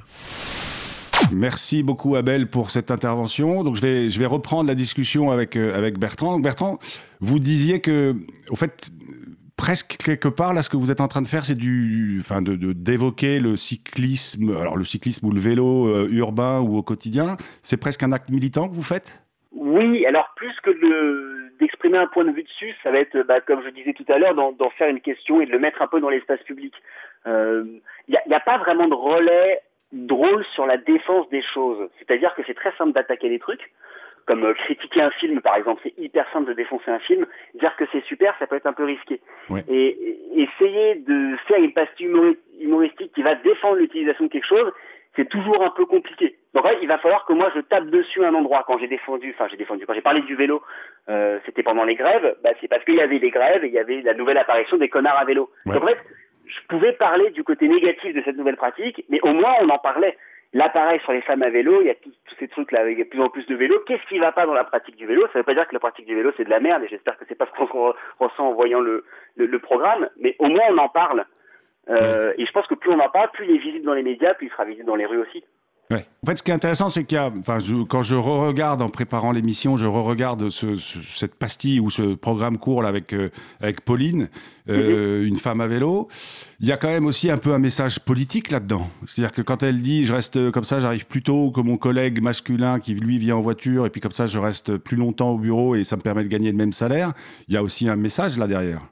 Merci 1.33 1.83
beaucoup 1.83 2.17
Abel 2.17 2.49
pour 2.49 2.71
cette 2.71 2.91
intervention. 2.91 3.65
Donc 3.65 3.77
je 3.77 3.83
vais, 3.83 4.11
je 4.11 4.19
vais 4.19 4.27
reprendre 4.27 4.69
la 4.69 4.75
discussion 4.75 5.31
avec, 5.31 5.57
euh, 5.57 5.77
avec 5.77 5.99
Bertrand. 5.99 6.39
Bertrand, 6.39 6.79
vous 7.21 7.39
disiez 7.39 7.81
que, 7.81 8.15
au 8.51 8.57
fait, 8.57 8.91
presque 9.57 9.97
quelque 9.97 10.29
part, 10.29 10.55
là, 10.55 10.63
ce 10.63 10.71
que 10.71 10.77
vous 10.77 10.91
êtes 10.91 11.01
en 11.01 11.09
train 11.09 11.23
de 11.23 11.27
faire, 11.27 11.45
c'est 11.45 11.55
du, 11.55 12.19
enfin, 12.21 12.43
de, 12.43 12.57
d'évoquer 12.73 13.39
le 13.39 13.57
cyclisme, 13.57 14.57
alors 14.57 14.77
le 14.77 14.85
cyclisme 14.85 15.27
ou 15.27 15.33
le 15.33 15.41
vélo 15.41 15.87
euh, 15.87 16.09
urbain 16.11 16.61
ou 16.61 16.77
au 16.77 16.83
quotidien. 16.83 17.37
C'est 17.63 17.77
presque 17.77 18.03
un 18.03 18.13
acte 18.13 18.31
militant 18.31 18.69
que 18.69 18.75
vous 18.75 18.83
faites? 18.83 19.23
Oui, 19.53 20.05
alors 20.07 20.33
plus 20.37 20.59
que 20.63 20.71
de, 20.71 21.53
d'exprimer 21.61 21.99
un 21.99 22.07
point 22.07 22.25
de 22.25 22.33
vue 22.33 22.43
dessus, 22.43 22.75
ça 22.83 22.91
va 22.91 22.99
être, 22.99 23.23
bah, 23.23 23.41
comme 23.41 23.63
je 23.65 23.71
disais 23.71 23.93
tout 23.93 24.05
à 24.09 24.19
l'heure, 24.19 24.35
d'en, 24.35 24.71
faire 24.77 24.89
une 24.89 25.01
question 25.01 25.41
et 25.41 25.47
de 25.47 25.53
le 25.53 25.59
mettre 25.59 25.81
un 25.83 25.87
peu 25.87 26.01
dans 26.01 26.09
l'espace 26.09 26.43
public. 26.43 26.75
Il 27.27 27.31
euh, 27.31 27.65
n'y 28.09 28.17
a, 28.17 28.37
a, 28.37 28.41
pas 28.41 28.59
vraiment 28.59 28.89
de 28.89 28.95
relais 28.95 29.61
drôle 29.93 30.45
sur 30.55 30.67
la 30.67 30.77
défense 30.79 31.29
des 31.31 31.43
choses. 31.43 31.89
C'est-à-dire 31.99 32.35
que 32.35 32.43
c'est 32.47 32.55
très 32.55 32.73
simple 32.77 32.93
d'attaquer 32.93 33.29
des 33.29 33.39
trucs, 33.39 33.71
comme 34.27 34.45
euh, 34.45 34.55
critiquer 34.55 35.03
un 35.03 35.11
film 35.11 35.41
par 35.41 35.57
exemple, 35.57 35.81
c'est 35.83 35.99
hyper 35.99 36.27
simple 36.33 36.49
de 36.49 36.55
défoncer 36.55 36.91
un 36.91 36.99
film. 37.01 37.27
Dire 37.55 37.77
que 37.77 37.85
c'est 37.93 38.05
super, 38.05 38.35
ça 38.39 38.47
peut 38.47 38.57
être 38.57 38.67
un 38.67 38.73
peu 38.73 38.85
risqué. 38.85 39.21
Et, 39.69 40.19
essayer 40.35 40.97
de 40.97 41.37
faire 41.47 41.59
une 41.59 41.73
pastille 41.73 42.11
humoristique 42.61 43.13
qui 43.13 43.23
va 43.23 43.35
défendre 43.35 43.77
l'utilisation 43.77 44.25
de 44.25 44.31
quelque 44.31 44.47
chose, 44.47 44.73
c'est 45.15 45.29
toujours 45.29 45.63
un 45.63 45.71
peu 45.71 45.85
compliqué. 45.85 46.37
Donc 46.55 46.67
il 46.81 46.89
va 46.89 46.99
falloir 46.99 47.27
que 47.27 47.35
moi 47.35 47.51
je 47.55 47.61
tape 47.61 47.87
dessus 47.87 48.25
un 48.25 48.35
endroit. 48.35 48.65
Quand 48.67 48.79
j'ai 48.79 48.89
défendu, 48.89 49.35
enfin 49.35 49.47
j'ai 49.49 49.57
défendu, 49.57 49.87
quand 49.87 49.93
j'ai 49.93 50.01
parlé 50.01 50.23
du 50.23 50.35
vélo, 50.35 50.63
euh, 51.09 51.39
c'était 51.45 51.63
pendant 51.63 51.85
les 51.85 51.97
grèves, 51.97 52.37
bah, 52.43 52.51
c'est 52.61 52.69
parce 52.69 52.85
qu'il 52.85 52.95
y 52.95 53.01
avait 53.01 53.19
les 53.19 53.31
grèves 53.31 53.65
et 53.65 53.69
il 53.69 53.75
y 53.75 53.79
avait 53.79 54.01
la 54.03 54.15
nouvelle 54.15 54.39
apparition 54.39 54.79
des 54.79 54.89
connards 54.89 55.19
à 55.19 55.25
vélo. 55.25 55.51
en 55.67 55.87
fait, 55.87 55.99
je 56.55 56.67
pouvais 56.69 56.93
parler 56.93 57.31
du 57.31 57.45
côté 57.45 57.69
négatif 57.69 58.15
de 58.15 58.23
cette 58.25 58.37
nouvelle 58.37 58.57
pratique, 58.57 59.05
mais 59.09 59.21
au 59.23 59.33
moins 59.33 59.55
on 59.61 59.69
en 59.69 59.79
parlait. 59.79 60.17
L'appareil 60.55 61.01
sur 61.01 61.13
les 61.13 61.23
femmes 61.23 61.43
à 61.43 61.49
vélo, 61.49 61.81
il 61.81 61.87
y 61.87 61.91
a 61.91 61.95
tous 61.95 62.13
ces 62.39 62.47
trucs-là, 62.47 62.81
avec 62.81 62.99
de 62.99 63.05
plus 63.05 63.21
en 63.23 63.31
plus 63.31 63.47
de 63.47 63.55
vélos. 63.55 63.81
Qu'est-ce 63.87 64.07
qui 64.07 64.19
va 64.19 64.33
pas 64.33 64.45
dans 64.45 64.53
la 64.53 64.65
pratique 64.65 64.97
du 64.97 65.07
vélo? 65.07 65.23
Ça 65.23 65.31
ne 65.35 65.39
veut 65.39 65.45
pas 65.45 65.55
dire 65.55 65.67
que 65.67 65.73
la 65.73 65.81
pratique 65.81 66.05
du 66.05 66.15
vélo 66.15 66.31
c'est 66.37 66.45
de 66.45 66.51
la 66.51 66.61
merde, 66.61 66.83
et 66.85 66.89
j'espère 66.89 67.17
que 67.17 67.25
c'est 67.27 67.35
pas 67.35 67.47
ce 67.47 67.65
qu'on 67.65 67.95
ressent 68.19 68.49
en 68.49 68.53
voyant 68.53 68.81
le, 68.81 69.05
le, 69.37 69.59
programme, 69.59 70.11
mais 70.19 70.37
au 70.39 70.49
moins 70.49 70.67
on 70.71 70.79
en 70.79 70.91
parle. 70.91 71.25
Euh, 71.89 72.35
et 72.37 72.45
je 72.45 72.53
pense 72.53 72.67
que 72.67 72.75
plus 72.75 72.91
on 72.91 73.01
en 73.01 73.09
parle, 73.09 73.31
plus 73.33 73.47
il 73.47 73.57
est 73.57 73.59
visible 73.59 73.87
dans 73.87 73.95
les 73.95 74.03
médias, 74.03 74.35
plus 74.35 74.49
il 74.49 74.51
sera 74.51 74.67
visible 74.67 74.87
dans 74.87 74.97
les 74.97 75.07
rues 75.07 75.23
aussi. 75.23 75.43
En 76.25 76.27
fait, 76.27 76.39
ce 76.39 76.43
qui 76.43 76.51
est 76.51 76.55
intéressant, 76.55 76.89
c'est 76.89 77.05
qu'il 77.05 77.17
y 77.17 77.19
a, 77.19 77.33
enfin, 77.37 77.59
quand 77.89 78.03
je 78.03 78.15
re-regarde 78.15 78.81
en 78.81 78.89
préparant 78.89 79.33
l'émission, 79.33 79.77
je 79.77 79.87
re-regarde 79.87 80.51
cette 80.51 81.35
pastille 81.35 81.81
ou 81.81 81.91
ce 81.91 82.15
programme 82.15 82.59
court 82.59 82.83
là, 82.83 82.89
avec, 82.89 83.13
euh, 83.13 83.31
avec 83.61 83.81
Pauline, 83.81 84.29
euh, 84.69 85.21
mhm. 85.21 85.27
une 85.27 85.37
femme 85.37 85.61
à 85.61 85.67
vélo. 85.67 86.09
Il 86.61 86.69
y 86.69 86.73
a 86.73 86.77
quand 86.77 86.89
même 86.89 87.07
aussi 87.07 87.31
un 87.31 87.39
peu 87.39 87.53
un 87.53 87.59
message 87.59 87.99
politique 87.99 88.53
là-dedans. 88.53 88.89
C'est-à-dire 89.07 89.33
que 89.33 89.43
quand 89.43 89.65
elle 89.65 89.83
dit 89.83 90.05
je 90.05 90.13
reste 90.13 90.51
comme 90.53 90.65
ça, 90.65 90.79
j'arrive 90.79 91.07
plus 91.07 91.23
tôt 91.23 91.51
que 91.51 91.61
mon 91.61 91.77
collègue 91.77 92.23
masculin 92.23 92.79
qui 92.79 92.95
lui 92.95 93.19
vient 93.19 93.37
en 93.37 93.41
voiture, 93.41 93.85
et 93.87 93.91
puis 93.91 94.01
comme 94.01 94.13
ça 94.13 94.27
je 94.27 94.39
reste 94.39 94.77
plus 94.77 94.97
longtemps 94.97 95.31
au 95.31 95.39
bureau 95.39 95.75
et 95.75 95.83
ça 95.83 95.97
me 95.97 96.03
permet 96.03 96.23
de 96.23 96.29
gagner 96.29 96.53
le 96.53 96.57
même 96.57 96.73
salaire, 96.73 97.13
il 97.49 97.55
y 97.55 97.57
a 97.57 97.63
aussi 97.65 97.89
un 97.89 97.97
message 97.97 98.39
là 98.39 98.47
derrière. 98.47 98.92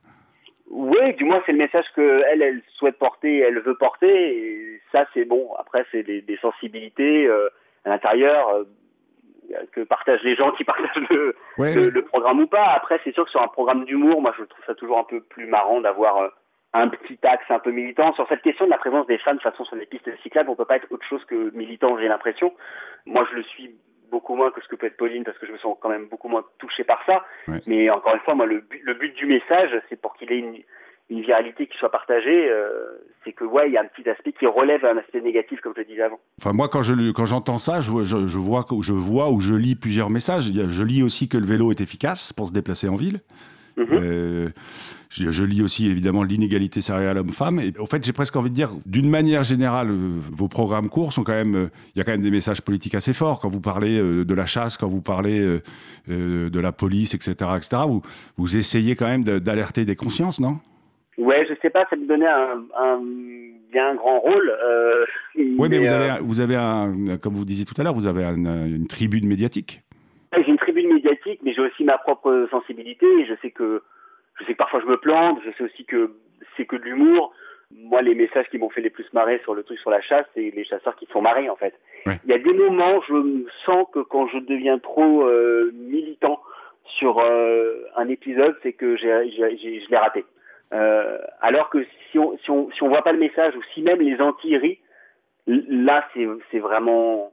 Du 1.20 1.26
moins 1.26 1.42
c'est 1.44 1.52
le 1.52 1.58
message 1.58 1.84
qu'elle, 1.94 2.40
elle 2.40 2.62
souhaite 2.76 2.96
porter, 2.96 3.40
elle 3.40 3.60
veut 3.60 3.76
porter. 3.76 4.38
Et 4.38 4.80
ça, 4.90 5.04
c'est 5.12 5.26
bon. 5.26 5.52
Après, 5.58 5.84
c'est 5.92 6.02
des, 6.02 6.38
sensibilités 6.40 7.26
euh, 7.26 7.50
à 7.84 7.90
l'intérieur 7.90 8.48
euh, 8.48 8.64
que 9.70 9.82
partagent 9.82 10.22
les 10.22 10.34
gens 10.34 10.50
qui 10.52 10.64
partagent 10.72 11.10
le, 11.10 12.00
programme 12.06 12.40
ou 12.40 12.46
pas. 12.46 12.68
Après, 12.68 12.98
c'est 13.04 13.12
sûr 13.12 13.26
que 13.26 13.30
sur 13.30 13.42
un 13.42 13.48
programme 13.48 13.84
d'humour, 13.84 14.22
moi, 14.22 14.32
je 14.38 14.44
trouve 14.44 14.64
ça 14.64 14.74
toujours 14.74 14.96
un 14.96 15.04
peu 15.04 15.20
plus 15.20 15.44
marrant 15.44 15.82
d'avoir 15.82 16.16
euh, 16.22 16.28
un 16.72 16.88
petit 16.88 17.18
axe 17.22 17.44
un 17.50 17.58
peu 17.58 17.70
militant. 17.70 18.14
Sur 18.14 18.26
cette 18.28 18.40
question 18.40 18.64
de 18.64 18.70
la 18.70 18.78
présence 18.78 19.06
des 19.06 19.18
femmes 19.18 19.36
de 19.36 19.42
façon 19.42 19.66
sur 19.66 19.76
les 19.76 19.84
pistes 19.84 20.10
cyclables, 20.22 20.48
on 20.48 20.56
peut 20.56 20.64
pas 20.64 20.76
être 20.76 20.90
autre 20.90 21.04
chose 21.04 21.26
que 21.26 21.54
militant, 21.54 21.98
j'ai 21.98 22.08
l'impression. 22.08 22.54
Moi, 23.04 23.26
je 23.30 23.36
le 23.36 23.42
suis 23.42 23.76
beaucoup 24.10 24.36
moins 24.36 24.52
que 24.52 24.62
ce 24.62 24.68
que 24.68 24.76
peut 24.76 24.86
être 24.86 24.96
Pauline 24.96 25.24
parce 25.24 25.36
que 25.36 25.46
je 25.46 25.52
me 25.52 25.58
sens 25.58 25.76
quand 25.82 25.90
même 25.90 26.06
beaucoup 26.06 26.28
moins 26.28 26.46
touché 26.56 26.82
par 26.82 27.04
ça. 27.04 27.26
Mais 27.66 27.90
encore 27.90 28.14
une 28.14 28.20
fois, 28.20 28.34
moi, 28.34 28.46
le 28.46 28.60
but, 28.60 28.80
le 28.82 28.94
but 28.94 29.14
du 29.14 29.26
message, 29.26 29.78
c'est 29.90 30.00
pour 30.00 30.14
qu'il 30.14 30.32
ait 30.32 30.38
une, 30.38 30.62
une 31.10 31.20
viralité 31.20 31.66
qui 31.66 31.76
soit 31.76 31.90
partagée, 31.90 32.48
euh, 32.48 32.70
c'est 33.24 33.32
que 33.32 33.44
ouais, 33.44 33.68
il 33.68 33.72
y 33.72 33.76
a 33.76 33.82
un 33.82 33.86
petit 33.86 34.08
aspect 34.08 34.32
qui 34.32 34.46
relève 34.46 34.84
un 34.84 34.96
aspect 34.96 35.20
négatif, 35.20 35.60
comme 35.60 35.72
je 35.74 35.80
le 35.80 35.86
disais 35.86 36.02
avant. 36.02 36.20
Enfin, 36.40 36.52
moi, 36.52 36.68
quand 36.68 36.82
je 36.82 37.10
quand 37.10 37.26
j'entends 37.26 37.58
ça, 37.58 37.80
je, 37.80 37.90
je, 38.04 38.26
je, 38.28 38.38
vois 38.38 38.66
je 38.80 38.92
vois 38.92 39.30
ou 39.30 39.40
je 39.40 39.54
lis 39.54 39.74
plusieurs 39.74 40.08
messages. 40.08 40.50
Je 40.52 40.82
lis 40.84 41.02
aussi 41.02 41.28
que 41.28 41.36
le 41.36 41.46
vélo 41.46 41.72
est 41.72 41.80
efficace 41.80 42.32
pour 42.32 42.46
se 42.46 42.52
déplacer 42.52 42.88
en 42.88 42.94
ville. 42.94 43.20
Mhm. 43.76 43.86
Euh, 43.90 44.48
je, 45.08 45.44
lis 45.44 45.62
aussi 45.62 45.86
évidemment 45.86 46.22
l'inégalité 46.22 46.80
salariale 46.80 47.18
homme-femme. 47.18 47.58
Et 47.58 47.72
en 47.80 47.86
fait, 47.86 48.04
j'ai 48.04 48.12
presque 48.12 48.36
envie 48.36 48.50
de 48.50 48.54
dire, 48.54 48.70
d'une 48.86 49.10
manière 49.10 49.42
générale, 49.42 49.90
euh, 49.90 50.20
vos 50.32 50.46
programmes 50.46 50.88
courts 50.88 51.12
sont 51.12 51.24
quand 51.24 51.32
même, 51.32 51.70
il 51.94 51.98
y 51.98 52.00
a 52.00 52.04
quand 52.04 52.12
même 52.12 52.22
des 52.22 52.30
messages 52.30 52.62
politiques 52.62 52.94
assez 52.94 53.12
forts. 53.12 53.40
Quand 53.40 53.48
vous 53.48 53.60
parlez 53.60 53.98
de 53.98 54.34
la 54.34 54.46
chasse, 54.46 54.76
quand 54.76 54.88
vous 54.88 55.00
parlez 55.02 55.58
de 56.06 56.60
la 56.60 56.72
police, 56.72 57.14
etc., 57.14 57.34
etc., 57.56 57.82
vous, 57.88 58.02
vous 58.36 58.56
essayez 58.56 58.94
quand 58.94 59.06
même 59.06 59.24
d'alerter 59.24 59.84
des 59.84 59.96
consciences, 59.96 60.38
non? 60.38 60.58
Ouais, 61.20 61.46
je 61.46 61.54
sais 61.62 61.70
pas, 61.70 61.86
ça 61.90 61.96
me 61.96 62.06
donnait 62.06 62.26
un, 62.26 62.64
un 62.76 63.00
bien 63.70 63.94
grand 63.94 64.18
rôle. 64.20 64.52
oui, 65.36 65.68
mais, 65.68 65.78
vous 65.78 65.92
avez, 65.92 66.20
vous 66.20 66.40
avez 66.40 66.56
un, 66.56 67.16
comme 67.22 67.34
vous 67.34 67.44
disiez 67.44 67.64
tout 67.64 67.74
à 67.78 67.84
l'heure, 67.84 67.94
vous 67.94 68.06
avez 68.06 68.24
une 68.24 68.86
tribune 68.88 69.26
médiatique. 69.26 69.82
J'ai 70.36 70.48
une 70.48 70.58
tribune 70.58 70.92
médiatique, 70.94 71.40
mais 71.42 71.52
j'ai 71.52 71.60
aussi 71.60 71.84
ma 71.84 71.98
propre 71.98 72.46
sensibilité. 72.50 73.06
Et 73.20 73.26
je 73.26 73.34
sais 73.42 73.50
que 73.50 73.82
je 74.38 74.44
sais 74.44 74.52
que 74.52 74.58
parfois 74.58 74.80
je 74.80 74.86
me 74.86 74.96
plante. 74.96 75.38
Je 75.44 75.50
sais 75.52 75.64
aussi 75.64 75.84
que 75.84 76.12
c'est 76.56 76.66
que 76.66 76.76
de 76.76 76.82
l'humour. 76.82 77.32
Moi, 77.72 78.02
les 78.02 78.14
messages 78.14 78.48
qui 78.50 78.58
m'ont 78.58 78.70
fait 78.70 78.80
les 78.80 78.90
plus 78.90 79.06
marrer 79.12 79.40
sur 79.44 79.54
le 79.54 79.62
truc 79.62 79.78
sur 79.78 79.90
la 79.90 80.00
chasse, 80.00 80.26
c'est 80.34 80.52
les 80.54 80.64
chasseurs 80.64 80.96
qui 80.96 81.06
font 81.06 81.20
marrer 81.20 81.48
en 81.48 81.56
fait. 81.56 81.74
Il 82.06 82.30
y 82.30 82.32
a 82.32 82.38
des 82.38 82.52
moments, 82.52 83.00
je 83.02 83.44
sens 83.64 83.86
que 83.92 84.00
quand 84.00 84.26
je 84.26 84.38
deviens 84.38 84.78
trop 84.78 85.22
euh, 85.22 85.72
militant 85.74 86.40
sur 86.84 87.20
euh, 87.20 87.84
un 87.96 88.08
épisode, 88.08 88.56
c'est 88.62 88.72
que 88.72 88.96
je 88.96 89.06
l'ai 89.06 89.96
raté. 89.96 90.24
Euh, 90.72 91.18
alors 91.40 91.68
que 91.68 91.84
si 92.10 92.18
on, 92.18 92.38
si 92.38 92.80
voit 92.80 93.02
pas 93.02 93.12
le 93.12 93.18
message 93.18 93.56
ou 93.56 93.62
si 93.74 93.82
même 93.82 94.00
les 94.00 94.20
anti 94.20 94.56
rient, 94.56 94.78
là 95.46 96.06
c'est 96.14 96.58
vraiment 96.58 97.32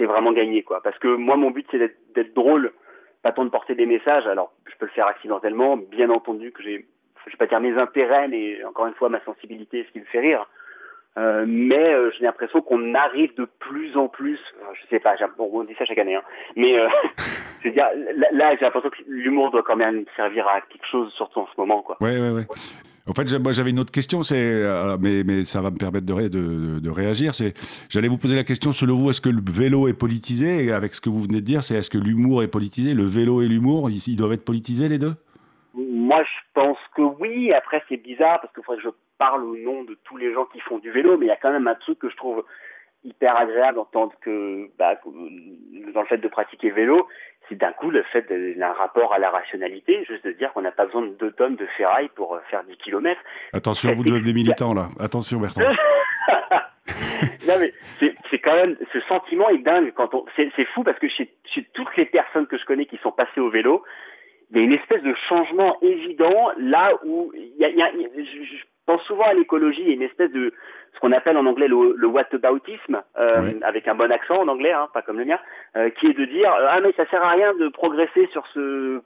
vraiment 0.00 0.32
gagné, 0.32 0.62
quoi. 0.62 0.80
Parce 0.82 0.98
que 0.98 1.08
moi, 1.08 1.36
mon 1.36 1.50
but, 1.50 1.66
c'est 1.70 1.78
d'être 2.14 2.34
drôle, 2.34 2.72
pas 3.22 3.32
tant 3.32 3.44
de 3.44 3.50
porter 3.50 3.74
des 3.74 3.86
messages. 3.86 4.26
Alors, 4.26 4.52
je 4.66 4.76
peux 4.76 4.86
le 4.86 4.92
faire 4.92 5.06
accidentellement, 5.06 5.76
bien 5.76 6.10
entendu 6.10 6.52
que 6.52 6.62
j'ai, 6.62 6.86
je 7.26 7.30
vais 7.30 7.36
pas 7.36 7.46
dire 7.46 7.60
mes 7.60 7.78
intérêts, 7.78 8.28
mais 8.28 8.64
encore 8.64 8.86
une 8.86 8.94
fois, 8.94 9.08
ma 9.08 9.20
sensibilité, 9.24 9.84
ce 9.86 9.92
qui 9.92 10.00
me 10.00 10.04
fait 10.06 10.20
rire. 10.20 10.48
Euh, 11.16 11.44
mais 11.46 11.94
euh, 11.94 12.10
j'ai 12.10 12.24
l'impression 12.24 12.60
qu'on 12.60 12.94
arrive 12.94 13.34
de 13.36 13.44
plus 13.44 13.96
en 13.96 14.08
plus, 14.08 14.40
je 14.74 14.86
sais 14.88 14.98
pas, 14.98 15.14
on 15.38 15.62
dit 15.62 15.74
ça 15.78 15.84
chaque 15.84 15.98
année, 15.98 16.16
hein, 16.16 16.24
mais 16.56 16.76
euh, 17.64 17.68
je 17.68 17.68
veux 17.68 17.74
dire, 17.74 17.86
là, 18.32 18.56
j'ai 18.56 18.64
l'impression 18.64 18.90
que 18.90 18.96
l'humour 19.06 19.50
doit 19.50 19.62
quand 19.62 19.76
même 19.76 20.04
servir 20.16 20.46
à 20.48 20.60
quelque 20.60 20.86
chose, 20.86 21.12
surtout 21.14 21.40
en 21.40 21.46
ce 21.46 21.60
moment, 21.60 21.82
quoi. 21.82 21.96
Ouais, 22.00 22.18
ouais, 22.18 22.30
ouais. 22.30 22.46
En 23.06 23.12
fait, 23.12 23.30
moi 23.38 23.52
j'avais 23.52 23.68
une 23.68 23.80
autre 23.80 23.92
question, 23.92 24.22
c'est, 24.22 24.34
euh, 24.38 24.96
mais, 24.98 25.24
mais 25.24 25.44
ça 25.44 25.60
va 25.60 25.70
me 25.70 25.76
permettre 25.76 26.06
de, 26.06 26.28
de, 26.28 26.78
de 26.78 26.90
réagir. 26.90 27.34
C'est, 27.34 27.52
j'allais 27.90 28.08
vous 28.08 28.16
poser 28.16 28.34
la 28.34 28.44
question 28.44 28.72
selon 28.72 28.94
vous, 28.94 29.10
est-ce 29.10 29.20
que 29.20 29.28
le 29.28 29.42
vélo 29.46 29.88
est 29.88 29.98
politisé? 29.98 30.64
Et 30.64 30.72
avec 30.72 30.94
ce 30.94 31.02
que 31.02 31.10
vous 31.10 31.20
venez 31.20 31.42
de 31.42 31.46
dire, 31.46 31.62
c'est 31.62 31.74
est-ce 31.74 31.90
que 31.90 31.98
l'humour 31.98 32.42
est 32.42 32.48
politisé? 32.48 32.94
Le 32.94 33.04
vélo 33.04 33.42
et 33.42 33.46
l'humour, 33.46 33.90
ils, 33.90 34.16
doivent 34.16 34.32
être 34.32 34.44
politisés 34.44 34.88
les 34.88 34.96
deux? 34.96 35.12
Moi, 35.74 36.22
je 36.22 36.40
pense 36.54 36.78
que 36.96 37.02
oui. 37.02 37.52
Après, 37.52 37.82
c'est 37.90 37.98
bizarre 37.98 38.40
parce 38.40 38.54
qu'il 38.54 38.62
faudrait 38.64 38.82
que 38.82 38.88
je 38.88 38.94
parle 39.18 39.44
au 39.44 39.56
nom 39.56 39.84
de 39.84 39.98
tous 40.04 40.16
les 40.16 40.32
gens 40.32 40.46
qui 40.46 40.60
font 40.60 40.78
du 40.78 40.90
vélo, 40.90 41.18
mais 41.18 41.26
il 41.26 41.28
y 41.28 41.32
a 41.32 41.36
quand 41.36 41.52
même 41.52 41.68
un 41.68 41.74
truc 41.74 41.98
que 41.98 42.08
je 42.08 42.16
trouve 42.16 42.42
hyper 43.04 43.36
agréable 43.36 43.78
en 43.78 43.84
tant 43.84 44.08
que, 44.22 44.70
bah, 44.78 44.98
dans 45.04 46.00
le 46.00 46.06
fait 46.06 46.16
de 46.16 46.28
pratiquer 46.28 46.70
le 46.70 46.74
vélo, 46.74 47.06
c'est 47.48 47.56
d'un 47.56 47.72
coup 47.72 47.90
le 47.90 48.02
fait 48.04 48.26
d'un 48.56 48.72
rapport 48.72 49.12
à 49.12 49.18
la 49.18 49.30
rationalité, 49.30 50.04
juste 50.04 50.24
de 50.24 50.32
dire 50.32 50.52
qu'on 50.52 50.62
n'a 50.62 50.72
pas 50.72 50.86
besoin 50.86 51.02
de 51.02 51.14
deux 51.14 51.32
tonnes 51.32 51.56
de 51.56 51.66
ferraille 51.76 52.08
pour 52.14 52.34
euh, 52.34 52.40
faire 52.50 52.64
10 52.64 52.76
km. 52.76 53.20
Attention, 53.52 53.94
vous 53.94 54.04
devenez 54.04 54.32
militants 54.32 54.74
là. 54.74 54.88
Attention, 54.98 55.40
Bertrand. 55.40 55.62
non 57.48 57.54
mais 57.58 57.72
c'est 58.30 58.38
quand 58.38 58.54
même 58.54 58.76
ce 58.92 59.00
sentiment 59.00 59.48
est 59.48 59.58
dingue 59.58 59.92
quand 59.94 60.14
on 60.14 60.24
c'est 60.36 60.64
fou 60.66 60.82
parce 60.82 60.98
que 60.98 61.08
chez, 61.08 61.34
chez 61.44 61.64
toutes 61.72 61.96
les 61.96 62.04
personnes 62.04 62.46
que 62.46 62.58
je 62.58 62.64
connais 62.64 62.86
qui 62.86 62.98
sont 62.98 63.12
passées 63.12 63.40
au 63.40 63.50
vélo, 63.50 63.82
il 64.50 64.58
y 64.58 64.60
a 64.60 64.64
une 64.64 64.72
espèce 64.72 65.02
de 65.02 65.14
changement 65.28 65.78
évident 65.82 66.50
là 66.58 66.92
où 67.04 67.32
il 67.34 67.56
y 67.58 67.64
a, 67.64 67.70
y 67.70 67.82
a 67.82 67.90
je, 67.92 68.56
pense 68.86 69.02
souvent 69.02 69.24
à 69.24 69.34
l'écologie, 69.34 69.88
a 69.88 69.92
une 69.92 70.02
espèce 70.02 70.30
de 70.32 70.52
ce 70.94 71.00
qu'on 71.00 71.12
appelle 71.12 71.36
en 71.36 71.46
anglais 71.46 71.68
le, 71.68 71.94
le 71.96 72.06
whataboutisme, 72.06 73.02
euh, 73.18 73.52
avec 73.62 73.88
un 73.88 73.94
bon 73.94 74.10
accent 74.12 74.40
en 74.42 74.48
anglais, 74.48 74.72
hein, 74.72 74.88
pas 74.92 75.02
comme 75.02 75.18
le 75.18 75.24
mien, 75.24 75.38
euh, 75.76 75.90
qui 75.90 76.06
est 76.06 76.12
de 76.18 76.24
dire 76.24 76.52
ah 76.68 76.80
mais 76.82 76.92
ça 76.96 77.06
sert 77.06 77.24
à 77.24 77.30
rien 77.30 77.54
de 77.54 77.68
progresser 77.68 78.26
sur 78.32 78.46
ce 78.48 79.02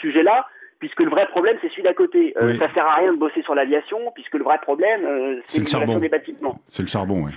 sujet-là, 0.00 0.46
puisque 0.78 1.00
le 1.00 1.10
vrai 1.10 1.26
problème 1.26 1.56
c'est 1.60 1.68
celui 1.70 1.82
d'à 1.82 1.94
côté. 1.94 2.34
Euh, 2.40 2.58
Ça 2.58 2.72
sert 2.74 2.86
à 2.86 2.94
rien 2.96 3.12
de 3.12 3.18
bosser 3.18 3.42
sur 3.42 3.54
l'aviation, 3.54 3.98
puisque 4.14 4.34
le 4.34 4.44
vrai 4.44 4.58
problème 4.62 5.04
euh, 5.04 5.40
c'est 5.44 5.60
l'isolation 5.60 5.98
des 5.98 6.08
bâtiments. 6.08 6.60
C'est 6.68 6.82
le 6.82 6.88
charbon, 6.88 7.24
oui. 7.24 7.32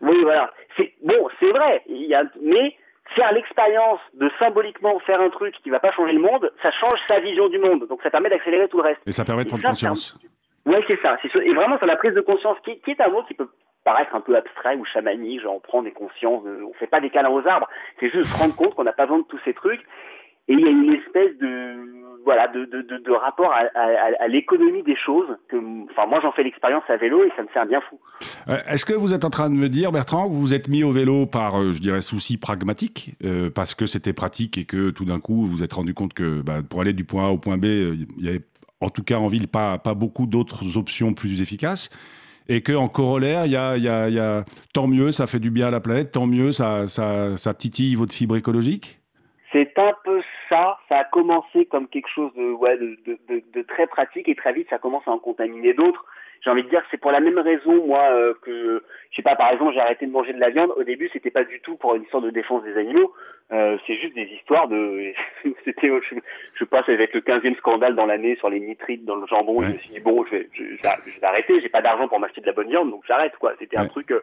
Oui, 0.00 0.18
voilà. 0.22 0.52
C'est 0.76 0.92
bon, 1.02 1.28
c'est 1.40 1.50
vrai. 1.50 1.82
Il 1.86 2.02
y 2.04 2.14
a, 2.14 2.24
mais 2.42 2.76
faire 3.16 3.32
l'expérience 3.32 4.00
de 4.14 4.30
symboliquement 4.38 4.98
faire 5.00 5.20
un 5.20 5.30
truc 5.30 5.54
qui 5.62 5.70
va 5.70 5.78
pas 5.78 5.92
changer 5.92 6.14
le 6.14 6.20
monde, 6.20 6.52
ça 6.62 6.70
change 6.72 6.98
sa 7.06 7.20
vision 7.20 7.48
du 7.48 7.58
monde. 7.58 7.86
Donc 7.88 8.02
ça 8.02 8.10
permet 8.10 8.28
d'accélérer 8.30 8.68
tout 8.68 8.78
le 8.78 8.82
reste. 8.84 9.00
Et 9.06 9.12
ça 9.12 9.24
permet 9.24 9.44
de 9.44 9.48
prendre 9.48 9.62
conscience. 9.64 10.18
Oui, 10.66 10.76
c'est 10.86 11.00
ça. 11.02 11.18
Et 11.22 11.54
vraiment 11.54 11.78
sur 11.78 11.86
la 11.86 11.96
prise 11.96 12.14
de 12.14 12.20
conscience, 12.20 12.56
qui, 12.64 12.80
est 12.86 13.00
un 13.00 13.10
mot 13.10 13.22
qui 13.24 13.34
peut 13.34 13.48
paraître 13.84 14.14
un 14.14 14.20
peu 14.20 14.34
abstrait 14.34 14.76
ou 14.76 14.84
chamanique, 14.84 15.42
on 15.46 15.60
prend 15.60 15.82
des 15.82 15.92
consciences, 15.92 16.42
on 16.46 16.72
fait 16.74 16.86
pas 16.86 17.00
des 17.00 17.10
câlins 17.10 17.30
aux 17.30 17.46
arbres, 17.46 17.68
c'est 18.00 18.10
juste 18.10 18.30
se 18.30 18.38
rendre 18.38 18.56
compte 18.56 18.74
qu'on 18.74 18.84
n'a 18.84 18.92
pas 18.92 19.04
besoin 19.04 19.18
de 19.18 19.24
tous 19.24 19.40
ces 19.44 19.52
trucs. 19.52 19.82
Et 20.48 20.54
il 20.54 20.60
y 20.60 20.66
a 20.66 20.70
une 20.70 20.94
espèce 20.94 21.36
de 21.38 22.04
voilà 22.24 22.48
de, 22.48 22.64
de, 22.64 22.82
de, 22.82 23.12
rapport 23.12 23.52
à, 23.52 24.28
l'économie 24.28 24.82
des 24.82 24.96
choses 24.96 25.26
enfin 25.90 26.06
moi 26.08 26.20
j'en 26.22 26.32
fais 26.32 26.42
l'expérience 26.42 26.82
à 26.88 26.96
vélo 26.96 27.22
et 27.22 27.30
ça 27.36 27.42
me 27.42 27.48
fait 27.48 27.58
un 27.58 27.66
bien 27.66 27.80
fou. 27.82 28.00
Euh, 28.48 28.58
Est-ce 28.66 28.84
que 28.84 28.94
vous 28.94 29.12
êtes 29.12 29.24
en 29.24 29.30
train 29.30 29.50
de 29.50 29.54
me 29.54 29.68
dire 29.68 29.92
Bertrand 29.92 30.26
que 30.26 30.32
vous 30.32 30.40
vous 30.40 30.54
êtes 30.54 30.68
mis 30.68 30.82
au 30.84 30.90
vélo 30.90 31.26
par 31.26 31.60
euh, 31.60 31.72
je 31.72 31.80
dirais 31.80 32.00
souci 32.00 32.38
pragmatique 32.38 33.16
euh, 33.24 33.50
parce 33.50 33.74
que 33.74 33.86
c'était 33.86 34.12
pratique 34.12 34.58
et 34.58 34.64
que 34.64 34.90
tout 34.90 35.04
d'un 35.04 35.20
coup 35.20 35.44
vous 35.44 35.56
vous 35.56 35.62
êtes 35.62 35.72
rendu 35.74 35.94
compte 35.94 36.14
que 36.14 36.40
bah, 36.40 36.60
pour 36.68 36.80
aller 36.80 36.94
du 36.94 37.04
point 37.04 37.28
A 37.28 37.30
au 37.30 37.38
point 37.38 37.58
B 37.58 37.64
il 37.64 38.24
y 38.24 38.28
avait 38.28 38.42
en 38.84 38.90
tout 38.90 39.02
cas 39.02 39.16
en 39.16 39.26
ville, 39.26 39.48
pas, 39.48 39.78
pas 39.78 39.94
beaucoup 39.94 40.26
d'autres 40.26 40.76
options 40.76 41.14
plus 41.14 41.40
efficaces. 41.40 41.90
Et 42.48 42.60
qu'en 42.60 42.88
corollaire, 42.88 43.46
y 43.46 43.56
a, 43.56 43.76
y, 43.78 43.84
y 43.84 44.18
a, 44.18 44.44
tant 44.74 44.86
mieux, 44.86 45.12
ça 45.12 45.26
fait 45.26 45.40
du 45.40 45.50
bien 45.50 45.68
à 45.68 45.70
la 45.70 45.80
planète, 45.80 46.12
tant 46.12 46.26
mieux, 46.26 46.52
ça, 46.52 46.86
ça, 46.88 47.36
ça 47.38 47.54
titille 47.54 47.94
votre 47.94 48.14
fibre 48.14 48.36
écologique? 48.36 48.98
C'est 49.50 49.72
un 49.78 49.92
peu 50.04 50.20
ça. 50.50 50.76
Ça 50.88 50.98
a 50.98 51.04
commencé 51.04 51.64
comme 51.66 51.88
quelque 51.88 52.08
chose 52.14 52.32
de, 52.36 52.52
ouais, 52.52 52.76
de, 52.76 53.18
de 53.54 53.62
très 53.62 53.86
pratique 53.86 54.28
et 54.28 54.34
très 54.34 54.52
vite, 54.52 54.66
ça 54.68 54.78
commence 54.78 55.06
à 55.06 55.12
en 55.12 55.18
contaminer 55.18 55.72
d'autres 55.72 56.04
j'ai 56.44 56.50
envie 56.50 56.62
de 56.62 56.68
dire 56.68 56.82
que 56.82 56.88
c'est 56.90 57.00
pour 57.00 57.10
la 57.10 57.20
même 57.20 57.38
raison, 57.38 57.86
moi, 57.86 58.02
euh, 58.10 58.34
que, 58.42 58.82
je 59.10 59.16
sais 59.16 59.22
pas, 59.22 59.34
par 59.34 59.50
exemple, 59.50 59.72
j'ai 59.72 59.80
arrêté 59.80 60.04
de 60.04 60.10
manger 60.10 60.34
de 60.34 60.40
la 60.40 60.50
viande. 60.50 60.72
Au 60.76 60.84
début, 60.84 61.08
c'était 61.10 61.30
pas 61.30 61.44
du 61.44 61.60
tout 61.60 61.76
pour 61.76 61.94
une 61.94 62.02
histoire 62.02 62.22
de 62.22 62.28
défense 62.28 62.62
des 62.64 62.76
animaux. 62.76 63.14
Euh, 63.50 63.78
c'est 63.86 63.94
juste 63.94 64.14
des 64.14 64.26
histoires 64.26 64.68
de, 64.68 65.14
c'était, 65.64 65.88
je, 65.88 66.16
je 66.52 66.58
sais 66.58 66.66
pas, 66.66 66.82
ça 66.82 66.94
va 66.94 67.02
être 67.02 67.14
le 67.14 67.20
15e 67.20 67.56
scandale 67.56 67.94
dans 67.94 68.04
l'année 68.04 68.36
sur 68.36 68.50
les 68.50 68.60
nitrites 68.60 69.06
dans 69.06 69.16
le 69.16 69.26
jambon. 69.26 69.56
Ouais. 69.56 69.66
Je 69.68 69.72
me 69.72 69.78
suis 69.78 69.88
dit, 69.90 70.00
bon, 70.00 70.22
je 70.26 70.32
vais, 70.32 70.48
je, 70.52 70.64
je 70.64 70.82
vais 70.82 71.26
arrêter. 71.26 71.60
J'ai 71.60 71.70
pas 71.70 71.80
d'argent 71.80 72.08
pour 72.08 72.20
m'acheter 72.20 72.42
de 72.42 72.46
la 72.46 72.52
bonne 72.52 72.68
viande, 72.68 72.90
donc 72.90 73.04
j'arrête, 73.08 73.36
quoi. 73.38 73.54
C'était 73.58 73.78
ouais. 73.78 73.84
un 73.84 73.88
truc 73.88 74.10
euh, 74.10 74.20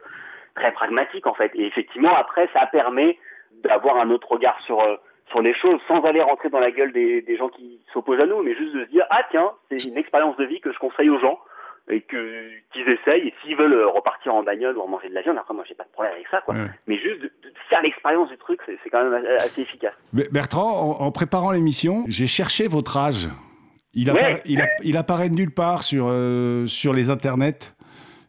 très 0.54 0.70
pragmatique, 0.70 1.26
en 1.26 1.34
fait. 1.34 1.50
Et 1.56 1.66
effectivement, 1.66 2.14
après, 2.14 2.48
ça 2.52 2.66
permet 2.66 3.18
d'avoir 3.64 3.96
un 3.96 4.10
autre 4.10 4.30
regard 4.30 4.60
sur, 4.60 4.80
euh, 4.80 4.94
sur 5.30 5.42
les 5.42 5.54
choses 5.54 5.80
sans 5.88 6.00
aller 6.02 6.22
rentrer 6.22 6.50
dans 6.50 6.60
la 6.60 6.70
gueule 6.70 6.92
des, 6.92 7.20
des 7.22 7.36
gens 7.36 7.48
qui 7.48 7.80
s'opposent 7.92 8.20
à 8.20 8.26
nous, 8.26 8.44
mais 8.44 8.54
juste 8.54 8.76
de 8.76 8.84
se 8.84 8.90
dire, 8.90 9.06
ah 9.10 9.22
tiens, 9.32 9.50
c'est 9.70 9.82
une 9.84 9.96
expérience 9.96 10.36
de 10.36 10.44
vie 10.44 10.60
que 10.60 10.72
je 10.72 10.78
conseille 10.78 11.10
aux 11.10 11.18
gens 11.18 11.40
et 11.88 12.00
que 12.00 12.50
qu'ils 12.72 12.88
essayent 12.88 13.28
et 13.28 13.34
s'ils 13.42 13.56
veulent 13.56 13.84
repartir 13.86 14.34
en 14.34 14.42
bagnole 14.42 14.76
ou 14.76 14.82
en 14.82 14.88
manger 14.88 15.08
de 15.08 15.14
la 15.14 15.22
viande 15.22 15.36
après 15.38 15.54
moi 15.54 15.64
j'ai 15.66 15.74
pas 15.74 15.84
de 15.84 15.90
problème 15.90 16.14
avec 16.14 16.26
ça 16.28 16.40
quoi. 16.40 16.54
Ouais. 16.54 16.70
mais 16.86 16.96
juste 16.96 17.20
de, 17.20 17.26
de 17.26 17.52
faire 17.68 17.82
l'expérience 17.82 18.28
du 18.28 18.36
truc 18.36 18.60
c'est 18.66 18.90
quand 18.90 19.02
même 19.02 19.24
assez 19.38 19.62
efficace. 19.62 19.94
Bertrand 20.12 20.98
en, 21.00 21.04
en 21.04 21.10
préparant 21.12 21.50
l'émission 21.50 22.04
j'ai 22.08 22.26
cherché 22.26 22.68
votre 22.68 22.96
âge. 22.96 23.28
Il, 23.94 24.08
appara 24.08 24.26
ouais. 24.26 24.42
il, 24.46 24.60
a, 24.60 24.66
il, 24.82 24.96
apparaît 24.96 25.28
de 25.28 25.34
nulle 25.34 25.52
part 25.52 25.82
sur 25.82 26.06
euh, 26.08 26.66
sur 26.66 26.94
les 26.94 27.10
internets. 27.10 27.74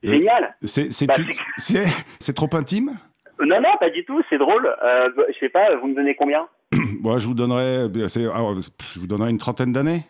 Génial. 0.02 0.56
c'est 0.64 0.92
c'est 0.92 1.06
bah, 1.06 1.16
c'est 1.58 2.34
trop 2.34 2.50
intime? 2.54 2.98
Non 3.40 3.62
non 3.62 3.78
pas 3.80 3.90
du 3.90 4.04
tout 4.04 4.22
c'est 4.30 4.38
drôle. 4.38 4.76
Euh, 4.84 5.10
je 5.30 5.40
sais 5.40 5.50
pas 5.50 5.76
vous 5.76 5.88
me 5.88 5.96
donnez 5.96 6.16
combien? 6.16 6.48
Moi, 7.02 7.18
je 7.18 7.28
vous 7.28 7.34
donnerais, 7.34 7.88
je 7.94 9.00
vous 9.00 9.08
donnerais 9.08 9.30
une 9.30 9.38
trentaine 9.38 9.74
d'années. 9.74 10.04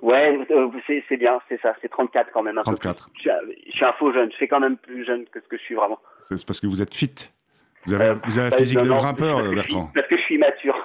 Ouais, 0.00 0.38
euh, 0.50 0.68
c'est 1.08 1.16
bien, 1.16 1.40
c'est 1.48 1.60
ça, 1.60 1.74
c'est 1.82 1.88
34 1.88 2.30
quand 2.32 2.42
même. 2.42 2.58
Un 2.58 2.62
34. 2.62 3.10
Je 3.14 3.20
suis, 3.20 3.30
je 3.66 3.70
suis, 3.72 3.84
un 3.84 3.92
faux 3.92 4.12
jeune, 4.12 4.30
je 4.30 4.36
fais 4.36 4.48
quand 4.48 4.60
même 4.60 4.76
plus 4.76 5.04
jeune 5.04 5.24
que 5.26 5.40
ce 5.40 5.48
que 5.48 5.56
je 5.56 5.62
suis 5.62 5.74
vraiment. 5.74 5.98
C'est 6.30 6.46
parce 6.46 6.60
que 6.60 6.66
vous 6.66 6.82
êtes 6.82 6.94
fit. 6.94 7.30
Vous 7.86 7.94
avez, 7.94 8.18
vous 8.26 8.38
avez 8.38 8.54
un 8.54 8.58
physique 8.58 8.80
de 8.80 8.88
grimpeur, 8.88 9.42
Bertrand. 9.50 9.90
Parce 9.94 10.06
que 10.08 10.16
je 10.16 10.22
suis 10.22 10.36
mature. 10.36 10.76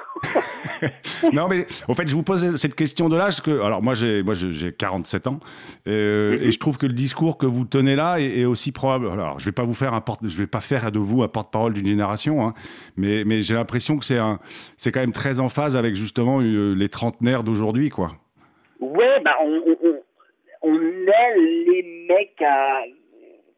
non, 1.34 1.48
mais 1.50 1.66
en 1.88 1.94
fait, 1.94 2.08
je 2.08 2.16
vous 2.16 2.24
pose 2.24 2.56
cette 2.56 2.76
question 2.76 3.10
de 3.10 3.18
l'âge 3.18 3.42
que, 3.42 3.62
alors 3.62 3.82
moi, 3.82 3.94
j'ai, 3.94 4.24
moi, 4.24 4.34
j'ai 4.36 4.72
47 4.72 5.28
ans, 5.28 5.40
euh, 5.88 6.38
et 6.40 6.52
je 6.52 6.60
trouve 6.60 6.78
que 6.78 6.86
le 6.86 6.94
discours 6.94 7.38
que 7.38 7.46
vous 7.46 7.66
tenez 7.66 7.96
là 7.96 8.20
est, 8.20 8.46
aussi 8.46 8.72
probable. 8.72 9.10
Alors, 9.10 9.40
je 9.40 9.46
vais 9.46 9.52
pas 9.52 9.64
vous 9.64 9.74
faire 9.74 9.94
un 9.94 10.02
porte, 10.02 10.22
je 10.24 10.38
vais 10.38 10.48
pas 10.48 10.62
faire 10.62 10.92
de 10.92 11.00
vous 11.00 11.24
un 11.24 11.28
porte-parole 11.28 11.74
d'une 11.74 11.88
génération, 11.88 12.48
hein, 12.48 12.54
mais, 12.96 13.24
mais 13.26 13.42
j'ai 13.42 13.56
l'impression 13.56 13.98
que 13.98 14.06
c'est 14.06 14.20
un, 14.20 14.40
c'est 14.78 14.92
quand 14.92 15.02
même 15.02 15.14
très 15.14 15.40
en 15.40 15.50
phase 15.50 15.76
avec 15.76 15.96
justement 15.96 16.40
euh, 16.42 16.74
les 16.74 16.90
trentenaires 16.90 17.44
d'aujourd'hui, 17.44 17.90
quoi. 17.90 18.14
Ouais, 18.84 19.20
bah 19.22 19.38
on, 19.42 20.78
est 21.08 21.36
les 21.38 22.06
mecs 22.10 22.44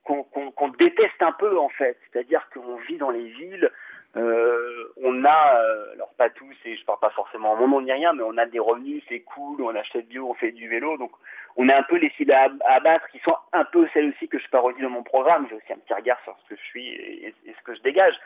qu'on 0.04 0.70
déteste 0.80 1.22
un 1.22 1.32
peu 1.34 1.58
en 1.58 1.70
fait, 1.70 1.98
c'est-à-dire 2.12 2.48
qu'on 2.54 2.78
vit 2.78 2.98
dans 2.98 3.12
les 3.12 3.26
villes 3.26 3.72
euh, 4.18 4.94
on 4.96 5.26
a, 5.26 5.60
euh, 5.60 5.94
alors 5.94 6.14
pas 6.18 6.30
tous, 6.30 6.56
et 6.64 6.78
je 6.78 6.86
parle 6.86 7.00
pas 7.00 7.10
forcément 7.10 7.52
en 7.52 7.56
mon 7.58 7.68
nom 7.68 7.82
ni 7.82 7.92
rien, 7.92 8.14
mais 8.14 8.24
on 8.24 8.38
a 8.38 8.46
des 8.46 8.60
revenus, 8.60 9.04
c'est 9.10 9.20
cool, 9.22 9.62
on 9.62 9.76
achète 9.76 10.08
bio, 10.08 10.30
on 10.30 10.34
fait 10.34 10.54
du 10.54 10.70
vélo, 10.70 10.98
donc 10.98 11.12
on 11.58 11.68
a 11.68 11.78
un 11.78 11.84
peu 11.84 11.98
les 11.98 12.10
cibles 12.12 12.32
à, 12.32 12.50
abattre 12.66 13.10
qui 13.10 13.20
sont 13.20 13.36
un 13.52 13.66
peu 13.66 13.88
celles 13.94 14.10
aussi 14.10 14.30
que 14.30 14.40
je 14.40 14.48
parodie 14.48 14.82
dans 14.82 14.90
mon 14.90 15.04
programme. 15.04 15.48
J'ai 15.50 15.56
aussi 15.56 15.74
un 15.74 15.78
petit 15.78 15.94
regard 15.94 16.20
sur 16.24 16.34
ce 16.44 16.50
que 16.50 16.62
je 16.62 16.66
suis 16.66 16.88
et, 16.88 17.36
ce 17.46 17.64
que 17.64 17.76
je 17.76 17.82
dégage. 17.82 18.18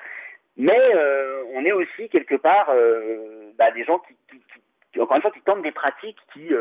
Mais 0.58 0.80
euh, 0.96 1.44
on 1.54 1.66
est 1.66 1.72
aussi 1.72 2.08
quelque 2.10 2.36
part 2.36 2.72
bah, 3.58 3.72
des 3.72 3.84
gens 3.84 4.00
qui, 4.00 4.16
encore 5.00 5.16
une 5.18 5.22
fois, 5.22 5.32
qui 5.32 5.42
tentent 5.42 5.62
des 5.62 5.72
pratiques 5.72 6.20
qui 6.34 6.54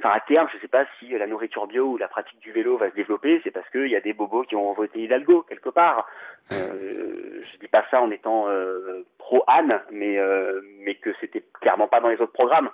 enfin 0.00 0.14
à 0.14 0.20
terme, 0.20 0.48
je 0.50 0.56
ne 0.56 0.60
sais 0.60 0.68
pas 0.68 0.84
si 0.98 1.08
la 1.10 1.26
nourriture 1.26 1.66
bio 1.66 1.86
ou 1.86 1.96
la 1.96 2.08
pratique 2.08 2.38
du 2.40 2.52
vélo 2.52 2.76
va 2.76 2.90
se 2.90 2.94
développer, 2.94 3.40
c'est 3.42 3.50
parce 3.50 3.68
qu'il 3.70 3.88
y 3.88 3.96
a 3.96 4.00
des 4.00 4.12
bobos 4.12 4.44
qui 4.44 4.56
ont 4.56 4.72
voté 4.72 5.02
Hidalgo 5.02 5.44
quelque 5.48 5.70
part. 5.70 6.06
Euh, 6.52 7.42
je 7.42 7.58
dis 7.58 7.68
pas 7.68 7.84
ça 7.90 8.00
en 8.00 8.10
étant 8.10 8.48
euh, 8.48 9.04
pro 9.18 9.42
Anne, 9.46 9.80
mais 9.92 10.18
euh, 10.18 10.60
mais 10.80 10.94
que 10.94 11.10
c'était 11.20 11.44
clairement 11.60 11.88
pas 11.88 12.00
dans 12.00 12.08
les 12.08 12.20
autres 12.20 12.32
programmes. 12.32 12.70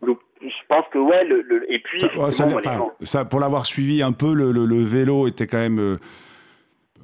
Donc 0.00 0.18
je 0.40 0.66
pense 0.68 0.84
que 0.90 0.98
ouais, 0.98 1.24
le, 1.24 1.72
et 1.72 1.78
puis 1.78 2.00
ça, 3.00 3.24
pour 3.24 3.40
l'avoir 3.40 3.66
suivi 3.66 4.02
un 4.02 4.12
peu, 4.12 4.34
le, 4.34 4.50
le, 4.50 4.84
vélo 4.84 5.28
était 5.28 5.46
quand 5.46 5.58
même 5.58 5.98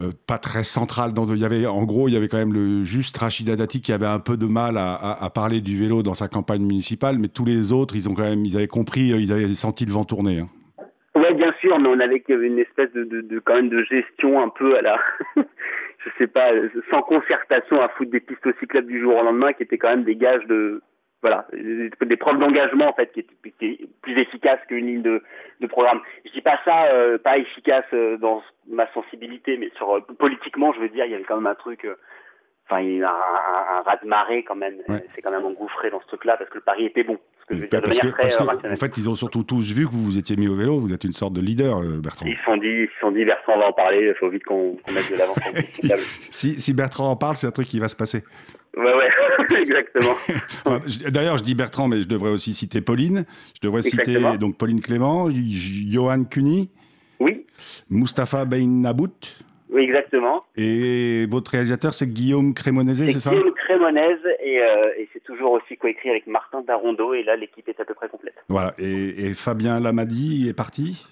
euh, 0.00 0.12
pas 0.26 0.38
très 0.38 0.62
central. 0.62 1.12
Dans, 1.12 1.26
il 1.26 1.40
y 1.40 1.44
avait, 1.44 1.66
en 1.66 1.84
gros, 1.84 2.08
il 2.08 2.14
y 2.14 2.16
avait 2.16 2.28
quand 2.28 2.38
même 2.38 2.52
le 2.52 2.84
juste 2.84 3.16
Rachida 3.16 3.56
Dati 3.56 3.80
qui 3.80 3.92
avait 3.92 4.06
un 4.06 4.20
peu 4.20 4.36
de 4.36 4.46
mal 4.46 4.76
à, 4.78 5.30
parler 5.34 5.60
du 5.60 5.76
vélo 5.76 6.02
dans 6.02 6.14
sa 6.14 6.28
campagne 6.28 6.62
municipale, 6.62 7.18
mais 7.18 7.28
tous 7.28 7.44
les 7.44 7.72
autres, 7.72 7.96
ils 7.96 8.08
ont 8.08 8.14
quand 8.14 8.22
même, 8.22 8.44
ils 8.44 8.56
avaient 8.56 8.68
compris, 8.68 9.12
euh, 9.12 9.18
ils 9.18 9.32
avaient 9.32 9.52
senti 9.54 9.84
le 9.84 9.92
vent 9.92 10.04
tourner. 10.04 10.40
Hein. 10.40 10.48
Oui, 11.14 11.34
bien 11.34 11.52
sûr, 11.60 11.78
mais 11.80 11.88
on 11.88 11.98
avait 11.98 12.22
une 12.28 12.58
espèce 12.58 12.92
de, 12.92 13.04
de, 13.04 13.38
quand 13.40 13.54
même 13.54 13.70
de 13.70 13.82
gestion 13.84 14.40
un 14.40 14.48
peu 14.48 14.76
à 14.76 14.82
la, 14.82 14.98
je 15.36 16.10
sais 16.16 16.28
pas, 16.28 16.50
sans 16.92 17.02
concertation 17.02 17.80
à 17.80 17.88
foutre 17.88 18.12
des 18.12 18.20
pistes 18.20 18.46
cyclables 18.60 18.86
du 18.86 19.00
jour 19.00 19.16
au 19.16 19.24
lendemain, 19.24 19.52
qui 19.52 19.64
étaient 19.64 19.78
quand 19.78 19.90
même 19.90 20.04
des 20.04 20.16
gages 20.16 20.46
de, 20.46 20.80
voilà, 21.20 21.46
des 21.52 22.16
preuves 22.16 22.38
d'engagement 22.38 22.88
en 22.88 22.92
fait 22.92 23.12
qui 23.12 23.20
étaient, 23.20 23.78
plus 24.02 24.18
efficaces 24.18 24.60
qu'une 24.68 24.86
ligne 24.86 25.02
de, 25.02 25.22
de, 25.60 25.66
programme. 25.66 26.00
Je 26.24 26.30
dis 26.30 26.42
pas 26.42 26.60
ça 26.64 26.86
euh, 26.92 27.18
pas 27.18 27.38
efficace 27.38 27.84
euh, 27.92 28.16
dans 28.18 28.42
ma 28.68 28.86
sensibilité, 28.92 29.56
mais 29.56 29.70
sur 29.76 29.96
euh, 29.96 30.00
politiquement, 30.00 30.72
je 30.72 30.80
veux 30.80 30.88
dire, 30.88 31.06
il 31.06 31.10
y 31.10 31.14
avait 31.14 31.24
quand 31.24 31.36
même 31.36 31.48
un 31.48 31.56
truc, 31.56 31.86
enfin, 32.66 32.80
il 32.82 32.98
y 32.98 33.02
a 33.02 33.10
un, 33.10 33.78
un, 33.78 33.82
raz 33.82 33.96
de 33.96 34.06
marée 34.06 34.44
quand 34.44 34.54
même. 34.54 34.80
C'est 35.14 35.22
quand 35.22 35.32
même 35.32 35.44
engouffré 35.44 35.90
dans 35.90 36.00
ce 36.00 36.06
truc-là 36.06 36.36
parce 36.36 36.50
que 36.50 36.58
le 36.58 36.64
pari 36.64 36.84
était 36.84 37.04
bon. 37.04 37.18
Parce 37.70 37.98
que, 37.98 38.72
en 38.72 38.76
fait, 38.76 38.96
ils 38.96 39.08
ont 39.08 39.14
surtout 39.14 39.42
tous 39.42 39.72
vu 39.72 39.86
que 39.86 39.90
vous 39.90 40.02
vous 40.02 40.18
étiez 40.18 40.36
mis 40.36 40.48
au 40.48 40.54
vélo. 40.54 40.78
Vous 40.80 40.92
êtes 40.92 41.04
une 41.04 41.12
sorte 41.12 41.32
de 41.32 41.40
leader, 41.40 41.80
Bertrand. 41.80 42.26
Ils 42.26 42.36
se 42.36 42.44
sont 42.44 42.56
dit, 42.56 42.68
ils 42.68 42.88
sont 43.00 43.10
dit, 43.10 43.24
Bertrand, 43.24 43.58
va 43.58 43.68
en 43.68 43.72
parler. 43.72 44.08
Il 44.08 44.14
faut 44.18 44.28
vite 44.28 44.44
qu'on 44.44 44.76
mette 44.92 45.10
de 45.10 45.16
l'avant. 45.16 45.34
si, 46.30 46.60
si 46.60 46.72
Bertrand 46.74 47.10
en 47.10 47.16
parle, 47.16 47.36
c'est 47.36 47.46
un 47.46 47.50
truc 47.50 47.68
qui 47.68 47.78
va 47.78 47.88
se 47.88 47.96
passer. 47.96 48.22
Ouais, 48.76 48.94
ouais, 48.94 49.08
exactement. 49.60 50.14
D'ailleurs, 51.10 51.38
je 51.38 51.42
dis 51.42 51.54
Bertrand, 51.54 51.88
mais 51.88 52.02
je 52.02 52.08
devrais 52.08 52.30
aussi 52.30 52.52
citer 52.52 52.80
Pauline. 52.80 53.24
Je 53.54 53.66
devrais 53.66 53.82
citer 53.82 54.18
donc 54.38 54.56
Pauline 54.56 54.80
Clément, 54.80 55.28
Johan 55.30 56.24
Cuny. 56.24 56.70
Oui. 57.18 57.46
Mustapha 57.90 58.44
Beinabout. 58.44 59.14
Oui, 59.70 59.82
exactement. 59.82 60.44
Et 60.56 61.26
votre 61.26 61.50
réalisateur, 61.50 61.92
c'est 61.92 62.06
Guillaume 62.06 62.54
Crémonese, 62.54 63.04
c'est 63.12 63.20
ça? 63.20 63.30
Guillaume 63.30 63.52
Crémonese, 63.52 64.26
et, 64.42 64.62
euh, 64.62 64.92
et 64.96 65.08
c'est 65.12 65.22
toujours 65.22 65.52
aussi 65.52 65.76
coécrit 65.76 66.10
avec 66.10 66.26
Martin 66.26 66.62
Darondo, 66.62 67.12
et 67.14 67.22
là, 67.22 67.36
l'équipe 67.36 67.68
est 67.68 67.78
à 67.80 67.84
peu 67.84 67.94
près 67.94 68.08
complète. 68.08 68.34
Voilà, 68.48 68.74
et, 68.78 69.34
Fabien 69.34 69.78
Lamadi 69.80 70.48
est 70.48 70.54
parti? 70.54 71.04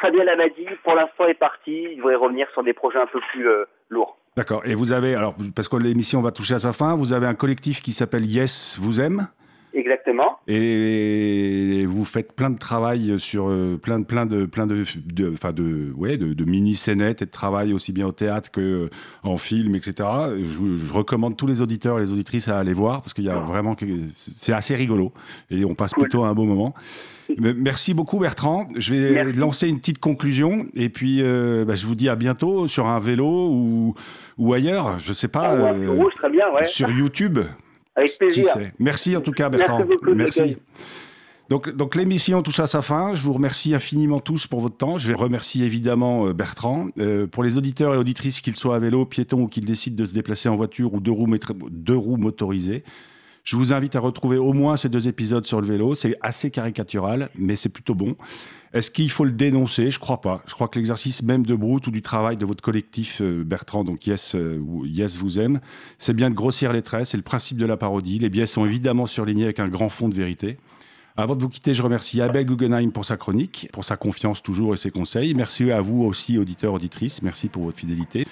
Fabien 0.00 0.24
Lamadi, 0.24 0.66
pour 0.84 0.94
l'instant, 0.94 1.26
est 1.26 1.34
parti. 1.34 1.88
Il 1.92 1.96
devrait 1.96 2.14
revenir 2.14 2.46
sur 2.52 2.62
des 2.62 2.72
projets 2.72 2.98
un 2.98 3.06
peu 3.06 3.20
plus 3.32 3.48
euh, 3.48 3.64
lourds. 3.88 4.18
D'accord. 4.36 4.62
Et 4.64 4.74
vous 4.74 4.92
avez, 4.92 5.14
alors, 5.14 5.34
parce 5.56 5.68
que 5.68 5.76
l'émission 5.76 6.22
va 6.22 6.30
toucher 6.30 6.54
à 6.54 6.58
sa 6.58 6.72
fin, 6.72 6.94
vous 6.96 7.12
avez 7.12 7.26
un 7.26 7.34
collectif 7.34 7.82
qui 7.82 7.92
s'appelle 7.92 8.24
Yes 8.24 8.78
Vous 8.80 9.00
Aime? 9.00 9.28
Exactement. 9.74 10.38
Et 10.48 11.86
vous 11.88 12.04
faites 12.04 12.32
plein 12.32 12.50
de 12.50 12.58
travail 12.58 13.18
sur 13.18 13.48
euh, 13.48 13.78
plein 13.82 13.98
de 13.98 14.04
plein 14.04 14.26
de 14.26 14.44
plein 14.44 14.66
de 14.66 14.84
de, 15.06 15.32
enfin 15.32 15.52
de, 15.52 15.92
ouais, 15.96 16.16
de, 16.16 16.34
de 16.34 16.44
mini 16.44 16.74
scénettes 16.74 17.22
et 17.22 17.26
de 17.26 17.30
travail 17.30 17.72
aussi 17.72 17.92
bien 17.92 18.06
au 18.06 18.12
théâtre 18.12 18.50
que 18.50 18.60
euh, 18.60 18.88
en 19.22 19.38
film, 19.38 19.74
etc. 19.74 20.08
Je, 20.38 20.76
je, 20.76 20.92
recommande 20.92 21.36
tous 21.36 21.46
les 21.46 21.62
auditeurs 21.62 21.98
et 21.98 22.02
les 22.02 22.12
auditrices 22.12 22.48
à 22.48 22.58
aller 22.58 22.72
voir 22.74 23.02
parce 23.02 23.14
qu'il 23.14 23.24
y 23.24 23.30
a 23.30 23.40
vraiment 23.40 23.76
c'est 24.14 24.52
assez 24.52 24.74
rigolo 24.74 25.12
et 25.50 25.64
on 25.64 25.74
passe 25.74 25.94
plutôt 25.94 26.24
un 26.24 26.34
beau 26.34 26.44
moment. 26.44 26.74
Merci 27.38 27.94
beaucoup 27.94 28.18
Bertrand. 28.18 28.68
Je 28.76 28.94
vais 28.94 29.32
lancer 29.32 29.68
une 29.68 29.78
petite 29.78 29.98
conclusion 29.98 30.66
et 30.74 30.88
puis 30.88 31.20
euh, 31.22 31.64
bah, 31.64 31.74
je 31.74 31.86
vous 31.86 31.94
dis 31.94 32.08
à 32.08 32.16
bientôt 32.16 32.66
sur 32.66 32.86
un 32.86 33.00
vélo 33.00 33.48
ou, 33.50 33.94
ou 34.38 34.52
ailleurs, 34.52 34.98
je 34.98 35.12
sais 35.12 35.28
pas, 35.28 35.50
ah, 35.50 35.72
euh, 35.74 36.10
très 36.16 36.30
bien, 36.30 36.50
ouais. 36.52 36.64
sur 36.64 36.90
YouTube. 36.90 37.38
Avec 37.94 38.18
plaisir. 38.18 38.46
Merci 38.78 39.16
en 39.16 39.20
tout 39.20 39.32
cas 39.32 39.48
Bertrand. 39.48 39.78
Merci. 39.78 39.90
Beaucoup, 39.90 40.14
Merci. 40.14 40.56
Donc, 41.48 41.68
donc 41.68 41.94
l'émission 41.96 42.42
touche 42.42 42.60
à 42.60 42.66
sa 42.66 42.80
fin. 42.80 43.12
Je 43.12 43.22
vous 43.22 43.34
remercie 43.34 43.74
infiniment 43.74 44.20
tous 44.20 44.46
pour 44.46 44.60
votre 44.60 44.76
temps. 44.76 44.96
Je 44.96 45.08
vais 45.08 45.14
remercier 45.14 45.66
évidemment 45.66 46.26
euh, 46.26 46.32
Bertrand. 46.32 46.88
pour 47.30 47.42
les 47.42 47.58
auditeurs 47.58 47.94
et 47.94 47.98
auditrices, 47.98 48.40
qu'ils 48.40 48.56
soient 48.56 48.76
à 48.76 48.78
vélo, 48.78 49.04
piétons 49.04 49.42
ou 49.42 49.48
qu'ils 49.48 49.66
décident 49.66 49.96
de 49.96 50.06
se 50.06 50.14
déplacer 50.14 50.48
en 50.48 50.56
voiture 50.56 50.94
ou 50.94 51.00
deux 51.00 51.10
roues, 51.10 51.28
deux 51.70 51.96
roues 51.96 52.16
motorisées, 52.16 52.84
je 53.44 53.56
vous 53.56 53.72
invite 53.72 53.96
à 53.96 54.00
retrouver 54.00 54.36
au 54.36 54.52
moins 54.52 54.76
ces 54.76 54.88
deux 54.88 55.08
épisodes 55.08 55.44
sur 55.44 55.60
le 55.60 55.66
vélo. 55.66 55.94
C'est 55.94 56.16
assez 56.20 56.50
caricatural, 56.50 57.28
mais 57.36 57.56
c'est 57.56 57.68
plutôt 57.68 57.94
bon. 57.94 58.16
Est-ce 58.72 58.90
qu'il 58.90 59.10
faut 59.10 59.24
le 59.24 59.32
dénoncer? 59.32 59.90
Je 59.90 59.98
crois 59.98 60.20
pas. 60.20 60.42
Je 60.46 60.54
crois 60.54 60.68
que 60.68 60.78
l'exercice 60.78 61.22
même 61.22 61.44
de 61.44 61.54
Brute 61.54 61.86
ou 61.88 61.90
du 61.90 62.00
travail 62.00 62.36
de 62.36 62.46
votre 62.46 62.62
collectif 62.62 63.20
euh, 63.20 63.44
Bertrand, 63.44 63.84
donc 63.84 64.06
Yes, 64.06 64.34
euh, 64.34 64.62
yes 64.84 65.16
vous 65.16 65.38
aime, 65.38 65.60
c'est 65.98 66.14
bien 66.14 66.30
de 66.30 66.34
grossir 66.34 66.72
les 66.72 66.82
traits. 66.82 67.06
C'est 67.06 67.18
le 67.18 67.22
principe 67.22 67.58
de 67.58 67.66
la 67.66 67.76
parodie. 67.76 68.18
Les 68.18 68.30
biais 68.30 68.46
sont 68.46 68.64
évidemment 68.64 69.06
surlignés 69.06 69.44
avec 69.44 69.58
un 69.58 69.68
grand 69.68 69.90
fond 69.90 70.08
de 70.08 70.14
vérité. 70.14 70.56
Avant 71.16 71.36
de 71.36 71.42
vous 71.42 71.50
quitter, 71.50 71.74
je 71.74 71.82
remercie 71.82 72.22
Abel 72.22 72.46
Guggenheim 72.46 72.90
pour 72.90 73.04
sa 73.04 73.18
chronique, 73.18 73.68
pour 73.72 73.84
sa 73.84 73.96
confiance 73.96 74.42
toujours 74.42 74.72
et 74.72 74.78
ses 74.78 74.90
conseils. 74.90 75.34
Merci 75.34 75.70
à 75.70 75.82
vous 75.82 76.04
aussi, 76.04 76.38
auditeurs, 76.38 76.72
auditrices. 76.72 77.20
Merci 77.20 77.48
pour 77.48 77.64
votre 77.64 77.78
fidélité. 77.78 78.26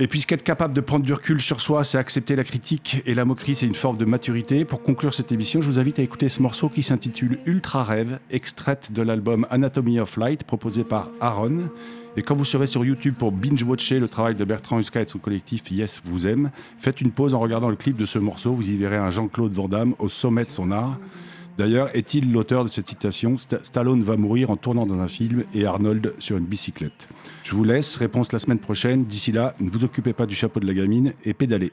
Et 0.00 0.08
puisqu'être 0.08 0.42
capable 0.42 0.74
de 0.74 0.80
prendre 0.80 1.04
du 1.04 1.12
recul 1.12 1.40
sur 1.40 1.60
soi, 1.60 1.84
c'est 1.84 1.98
accepter 1.98 2.34
la 2.34 2.42
critique 2.42 3.00
et 3.06 3.14
la 3.14 3.24
moquerie, 3.24 3.54
c'est 3.54 3.66
une 3.66 3.76
forme 3.76 3.96
de 3.96 4.04
maturité. 4.04 4.64
Pour 4.64 4.82
conclure 4.82 5.14
cette 5.14 5.30
émission, 5.30 5.60
je 5.60 5.68
vous 5.68 5.78
invite 5.78 6.00
à 6.00 6.02
écouter 6.02 6.28
ce 6.28 6.42
morceau 6.42 6.68
qui 6.68 6.82
s'intitule 6.82 7.38
Ultra 7.46 7.84
Rêve, 7.84 8.18
extraite 8.32 8.90
de 8.90 9.02
l'album 9.02 9.46
Anatomy 9.50 10.00
of 10.00 10.16
Light, 10.16 10.42
proposé 10.42 10.82
par 10.82 11.10
Aaron. 11.20 11.58
Et 12.16 12.22
quand 12.22 12.34
vous 12.34 12.44
serez 12.44 12.66
sur 12.66 12.84
YouTube 12.84 13.14
pour 13.16 13.30
binge-watcher 13.30 14.00
le 14.00 14.08
travail 14.08 14.34
de 14.34 14.44
Bertrand 14.44 14.80
Huska 14.80 15.00
et 15.00 15.04
de 15.04 15.10
son 15.10 15.18
collectif 15.18 15.70
Yes 15.70 16.00
Vous 16.04 16.26
Aime, 16.26 16.50
faites 16.80 17.00
une 17.00 17.12
pause 17.12 17.32
en 17.32 17.38
regardant 17.38 17.70
le 17.70 17.76
clip 17.76 17.96
de 17.96 18.06
ce 18.06 18.18
morceau. 18.18 18.52
Vous 18.52 18.68
y 18.68 18.76
verrez 18.76 18.96
un 18.96 19.10
Jean-Claude 19.10 19.52
Van 19.52 19.68
Damme 19.68 19.94
au 20.00 20.08
sommet 20.08 20.44
de 20.44 20.50
son 20.50 20.72
art. 20.72 20.98
D'ailleurs, 21.56 21.94
est-il 21.94 22.32
l'auteur 22.32 22.64
de 22.64 22.68
cette 22.68 22.88
citation 22.88 23.36
Stallone 23.38 24.02
va 24.02 24.16
mourir 24.16 24.50
en 24.50 24.56
tournant 24.56 24.86
dans 24.86 24.98
un 24.98 25.08
film 25.08 25.44
et 25.54 25.66
Arnold 25.66 26.14
sur 26.18 26.36
une 26.36 26.46
bicyclette. 26.46 27.08
Je 27.44 27.54
vous 27.54 27.64
laisse, 27.64 27.96
réponse 27.96 28.32
la 28.32 28.40
semaine 28.40 28.58
prochaine. 28.58 29.04
D'ici 29.04 29.30
là, 29.30 29.54
ne 29.60 29.70
vous 29.70 29.84
occupez 29.84 30.12
pas 30.12 30.26
du 30.26 30.34
chapeau 30.34 30.58
de 30.58 30.66
la 30.66 30.74
gamine 30.74 31.12
et 31.24 31.32
pédalez. 31.32 31.72